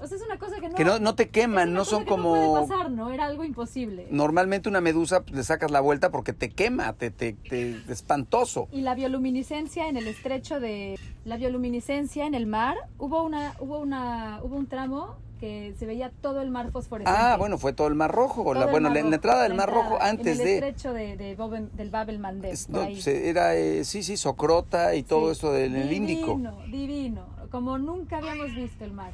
o 0.00 0.06
sea, 0.06 0.16
es 0.16 0.22
una 0.24 0.38
cosa 0.38 0.56
que 0.60 0.68
no, 0.68 0.74
que 0.74 0.84
no, 0.84 0.98
no 0.98 1.14
te 1.14 1.28
queman, 1.30 1.72
no 1.72 1.84
son 1.84 2.04
que 2.04 2.10
como... 2.10 2.34
no 2.36 2.52
puede 2.52 2.66
pasar, 2.68 2.90
¿no? 2.90 3.10
Era 3.12 3.26
algo 3.26 3.44
imposible. 3.44 4.06
Normalmente 4.10 4.68
una 4.68 4.80
medusa 4.80 5.22
pues, 5.22 5.36
le 5.36 5.44
sacas 5.44 5.70
la 5.70 5.80
vuelta 5.80 6.10
porque 6.10 6.32
te 6.32 6.50
quema, 6.50 6.92
te, 6.94 7.10
te, 7.10 7.32
te- 7.34 7.80
espantoso. 7.88 8.68
Y 8.72 8.80
la 8.82 8.94
bioluminiscencia 8.94 9.88
en 9.88 9.96
el 9.96 10.06
estrecho 10.08 10.60
de 10.60 10.98
la 11.24 11.36
bioluminiscencia 11.36 12.26
en 12.26 12.34
el 12.34 12.46
mar, 12.46 12.76
hubo 12.98 13.22
una 13.22 13.54
hubo 13.60 13.78
una 13.78 14.40
hubo 14.42 14.56
un 14.56 14.66
tramo 14.66 15.16
que 15.40 15.74
se 15.76 15.86
veía 15.86 16.12
todo 16.20 16.40
el 16.40 16.50
mar 16.50 16.70
fosforescente. 16.70 17.20
Ah, 17.20 17.36
bueno, 17.36 17.58
fue 17.58 17.72
todo 17.72 17.88
el 17.88 17.96
Mar 17.96 18.12
Rojo. 18.12 18.44
Todo 18.44 18.54
La, 18.54 18.64
el 18.66 18.70
bueno, 18.70 18.90
Mar 18.90 19.02
la, 19.04 19.14
entrada 19.16 19.42
del 19.42 19.54
Mar 19.54 19.68
Rojo, 19.70 19.98
antes 20.00 20.26
en 20.26 20.32
el 20.40 20.46
de... 20.46 20.54
estrecho 20.54 20.92
de, 20.92 21.16
de 21.16 21.68
del 21.74 21.90
Babel 21.90 22.20
Mandeb, 22.20 22.52
es- 22.52 22.66
por 22.66 22.76
no, 22.76 22.82
ahí. 22.82 23.00
se- 23.02 23.28
era, 23.28 23.56
eh, 23.56 23.84
sí, 23.84 24.04
sí, 24.04 24.16
Socrota 24.16 24.94
y 24.94 25.02
todo 25.02 25.26
Sí. 25.26 25.38
eso 25.38 25.52
del 25.52 25.74
el 25.74 25.92
Índico. 25.92 26.26
Divino, 26.36 26.58
divino, 26.70 27.26
como 27.50 27.76
nunca 27.76 28.18
habíamos 28.18 28.54
visto 28.54 28.84
el 28.84 28.92
mar. 28.92 29.10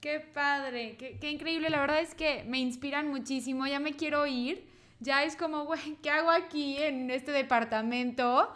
Qué 0.00 0.20
padre, 0.20 0.96
qué, 0.96 1.18
qué 1.18 1.30
increíble. 1.30 1.70
La 1.70 1.80
verdad 1.80 2.00
es 2.00 2.14
que 2.14 2.44
me 2.44 2.58
inspiran 2.58 3.08
muchísimo. 3.08 3.66
Ya 3.66 3.80
me 3.80 3.94
quiero 3.94 4.26
ir. 4.26 4.68
Ya 5.00 5.24
es 5.24 5.36
como, 5.36 5.64
güey, 5.66 5.96
¿qué 6.02 6.10
hago 6.10 6.30
aquí 6.30 6.76
en 6.76 7.10
este 7.10 7.32
departamento? 7.32 8.52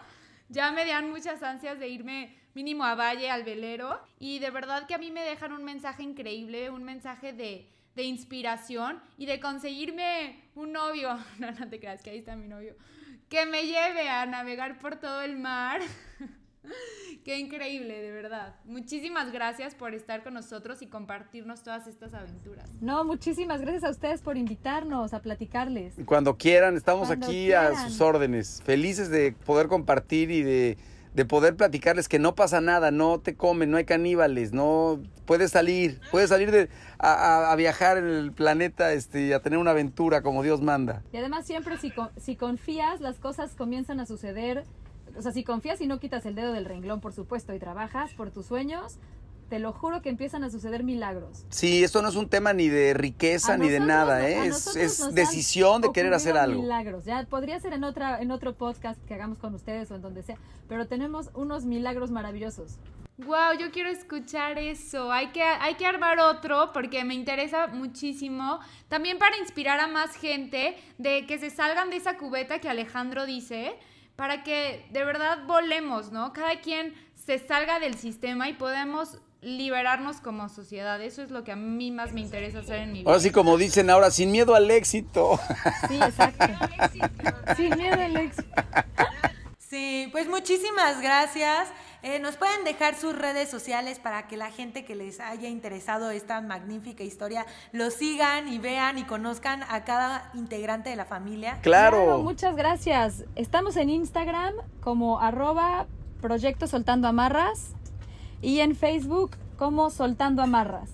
Ya 0.49 0.71
me 0.71 0.85
dan 0.87 1.11
muchas 1.11 1.43
ansias 1.43 1.79
de 1.79 1.89
irme 1.89 2.37
mínimo 2.55 2.85
a 2.85 2.95
Valle, 2.95 3.31
al 3.31 3.43
velero. 3.43 4.01
Y 4.19 4.39
de 4.39 4.51
verdad 4.51 4.87
que 4.87 4.95
a 4.95 4.99
mí 4.99 5.11
me 5.11 5.23
dejan 5.23 5.53
un 5.53 5.65
mensaje 5.65 6.03
increíble, 6.03 6.71
un 6.71 6.85
mensaje 6.85 7.33
de, 7.33 7.69
de 7.95 8.03
inspiración 8.05 9.03
y 9.19 9.27
de 9.27 9.41
conseguirme 9.41 10.43
un 10.55 10.73
novio. 10.73 11.19
No, 11.39 11.51
no 11.51 11.69
te 11.69 11.81
creas 11.81 12.03
que 12.03 12.11
ahí 12.11 12.19
está 12.19 12.37
mi 12.37 12.49
novio. 12.49 12.77
Que 13.29 13.47
me 13.47 13.67
lleve 13.67 14.09
a 14.09 14.27
navegar 14.27 14.79
por 14.79 14.97
todo 14.97 15.23
el 15.23 15.39
mar. 15.39 15.81
Qué 17.25 17.39
increíble, 17.39 18.01
de 18.01 18.11
verdad. 18.11 18.57
Muchísimas 18.65 19.31
gracias 19.33 19.75
por 19.75 19.95
estar 19.95 20.23
con 20.25 20.35
nosotros 20.35 20.83
y 20.83 20.87
compartirnos 20.89 21.63
todas 21.63 21.87
estas 21.87 22.15
aventuras. 22.15 22.69
No, 22.81 23.05
muchísimas 23.05 23.61
gracias 23.61 23.85
a 23.85 23.91
ustedes 23.91 24.23
por 24.23 24.37
invitarnos 24.37 25.15
a 25.15 25.21
platicarles. 25.21 25.95
Cuando 26.05 26.37
quieran, 26.37 26.77
estamos 26.77 27.09
Cuando 27.09 27.27
aquí 27.27 27.53
a 27.53 27.89
sus 27.89 28.01
órdenes. 28.01 28.61
Felices 28.65 29.09
de 29.11 29.33
poder 29.33 29.69
compartir 29.69 30.31
y 30.33 30.43
de, 30.43 30.79
de 31.15 31.25
poder 31.25 31.57
platicarles 31.57 32.09
que 32.09 32.19
no 32.19 32.35
pasa 32.35 32.61
nada, 32.61 32.91
no 32.91 33.21
te 33.21 33.37
comen, 33.37 33.71
no 33.71 33.77
hay 33.77 33.85
caníbales, 33.85 34.53
no 34.53 35.01
puedes 35.27 35.53
salir, 35.53 36.01
puedes 36.11 36.31
salir 36.31 36.51
de, 36.51 36.69
a, 36.99 37.13
a- 37.13 37.53
a 37.53 37.57
viajar 37.57 37.99
en 37.99 38.07
el 38.09 38.33
planeta 38.33 38.93
este, 38.95 39.27
y 39.27 39.33
a 39.33 39.41
tener 39.41 39.59
una 39.61 39.71
aventura 39.73 40.23
como 40.23 40.43
Dios 40.43 40.61
manda. 40.61 41.03
Y 41.13 41.19
además 41.19 41.47
siempre 41.47 41.77
si, 41.79 41.93
si 42.17 42.35
confías, 42.35 43.01
las 43.01 43.19
cosas 43.21 43.55
comienzan 43.55 44.01
a 44.01 44.07
suceder. 44.07 44.65
O 45.17 45.23
sea, 45.23 45.33
si 45.33 45.45
confías 45.45 45.81
y 45.81 45.87
no 45.87 45.99
quitas 46.01 46.25
el 46.27 46.35
dedo 46.35 46.53
del 46.53 46.65
renglón, 46.65 47.01
por 47.01 47.13
supuesto, 47.13 47.55
y 47.55 47.59
trabajas 47.59 48.13
por 48.15 48.31
tus 48.31 48.47
sueños, 48.47 48.99
te 49.49 49.59
lo 49.59 49.73
juro 49.75 50.01
que 50.01 50.09
empiezan 50.09 50.45
a 50.45 50.51
suceder 50.51 50.83
milagros. 50.83 51.45
Sí, 51.51 51.85
esto 51.85 52.01
no 52.01 52.09
es 52.09 52.17
un 52.17 52.29
tema 52.29 52.55
ni 52.55 52.69
de 52.69 52.95
riqueza 52.95 53.55
A 53.55 53.59
ni 53.59 53.69
de 53.69 53.81
nosotros 53.81 53.87
nada, 53.99 54.19
no- 54.21 54.25
¿eh? 54.25 54.47
es, 54.47 54.77
es 54.77 55.15
decisión 55.15 55.83
de 55.83 55.93
querer 55.93 56.15
hacer 56.15 56.39
algo. 56.39 56.63
Milagros, 56.63 57.05
ya 57.05 57.23
podría 57.29 57.61
ser 57.61 57.75
en 57.75 57.85
otra 57.85 58.23
en 58.23 58.31
otro 58.31 58.55
podcast 58.55 58.99
que 59.05 59.13
hagamos 59.13 59.39
con 59.39 59.55
ustedes 59.55 59.91
o 59.91 59.95
en 59.97 60.01
donde 60.03 60.23
sea, 60.23 60.39
pero 60.69 60.87
tenemos 60.87 61.31
unos 61.35 61.67
milagros 61.67 62.11
maravillosos. 62.11 62.79
Wow, 63.19 63.59
yo 63.61 63.71
quiero 63.71 63.91
escuchar 63.91 64.59
eso. 64.59 65.13
Hay 65.13 65.29
que, 65.33 65.43
hay 65.43 65.75
que 65.75 65.85
armar 65.85 66.19
otro 66.19 66.71
porque 66.73 67.05
me 67.05 67.13
interesa 67.13 67.67
muchísimo. 67.67 68.59
También 68.89 69.19
para 69.19 69.37
inspirar 69.37 69.79
a 69.81 69.87
más 69.87 70.17
gente 70.17 70.77
de 70.97 71.27
que 71.27 71.39
se 71.39 71.51
salgan 71.51 71.91
de 71.91 71.97
esa 71.97 72.17
cubeta 72.17 72.59
que 72.59 72.71
Alejandro 72.71 73.27
dice, 73.27 73.75
para 74.17 74.43
que 74.43 74.87
de 74.91 75.05
verdad 75.05 75.45
volemos, 75.47 76.13
¿no? 76.13 76.33
Cada 76.33 76.61
quien 76.61 76.95
se 77.15 77.39
salga 77.39 77.79
del 77.79 77.97
sistema 77.97 78.49
y 78.49 78.55
podemos 78.55 79.19
liberarnos 79.43 80.21
como 80.21 80.49
sociedad. 80.49 81.01
Eso 81.03 81.23
es 81.23 81.31
lo 81.31 81.45
que 81.45 81.53
a 81.53 81.57
mí 81.57 81.91
más 81.91 82.13
me 82.13 82.21
interesa 82.21 82.61
hacer 82.61 82.77
en 82.77 82.93
mi 82.93 83.01
vida. 83.01 83.11
Ahora 83.11 83.21
sí, 83.21 83.31
como 83.31 83.59
dicen 83.59 83.91
ahora, 83.91 84.11
sin 84.11 84.31
miedo 84.31 84.55
al 84.55 84.71
éxito. 84.71 85.39
Sí, 85.89 85.97
exacto. 85.97 86.47
Sin 87.57 87.77
miedo 87.77 88.01
al 88.01 88.17
éxito. 88.17 88.63
Sí, 89.59 90.09
pues 90.13 90.29
muchísimas 90.29 91.01
gracias. 91.01 91.69
Eh, 92.03 92.19
Nos 92.19 92.37
pueden 92.37 92.65
dejar 92.65 92.97
sus 92.97 93.17
redes 93.17 93.49
sociales 93.49 93.99
para 94.01 94.27
que 94.27 94.37
la 94.37 94.51
gente 94.51 94.85
que 94.85 94.97
les 94.97 95.21
haya 95.21 95.49
interesado 95.49 96.11
esta 96.11 96.41
magnífica 96.41 97.05
historia 97.05 97.47
lo 97.73 97.91
sigan 97.91 98.49
y 98.49 98.59
vean 98.59 98.99
y 98.99 99.05
conozcan 99.05 99.63
a 99.69 99.85
cada 99.85 100.31
integrante 100.35 100.91
de 100.91 100.97
la 100.97 101.05
familia. 101.05 101.59
Claro. 101.63 102.19
muchas 102.19 102.57
gracias. 102.57 103.25
Estamos 103.37 103.77
en 103.77 103.91
Instagram 103.91 104.55
como 104.81 105.21
arroba 105.21 105.87
proyecto 106.21 106.67
soltando 106.67 107.07
amarras 107.09 107.73
y 108.41 108.59
en 108.61 108.75
Facebook 108.75 109.37
como 109.57 109.91
soltando 109.91 110.43
amarras. 110.43 110.91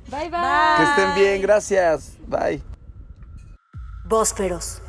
Bye 0.08 0.30
bye. 0.30 0.40
Bye. 0.40 0.76
Que 0.76 0.84
estén 0.84 1.14
bien, 1.14 1.42
gracias. 1.42 2.16
Bye. 2.26 2.62
Voz 4.04 4.32
feroz. 4.32 4.80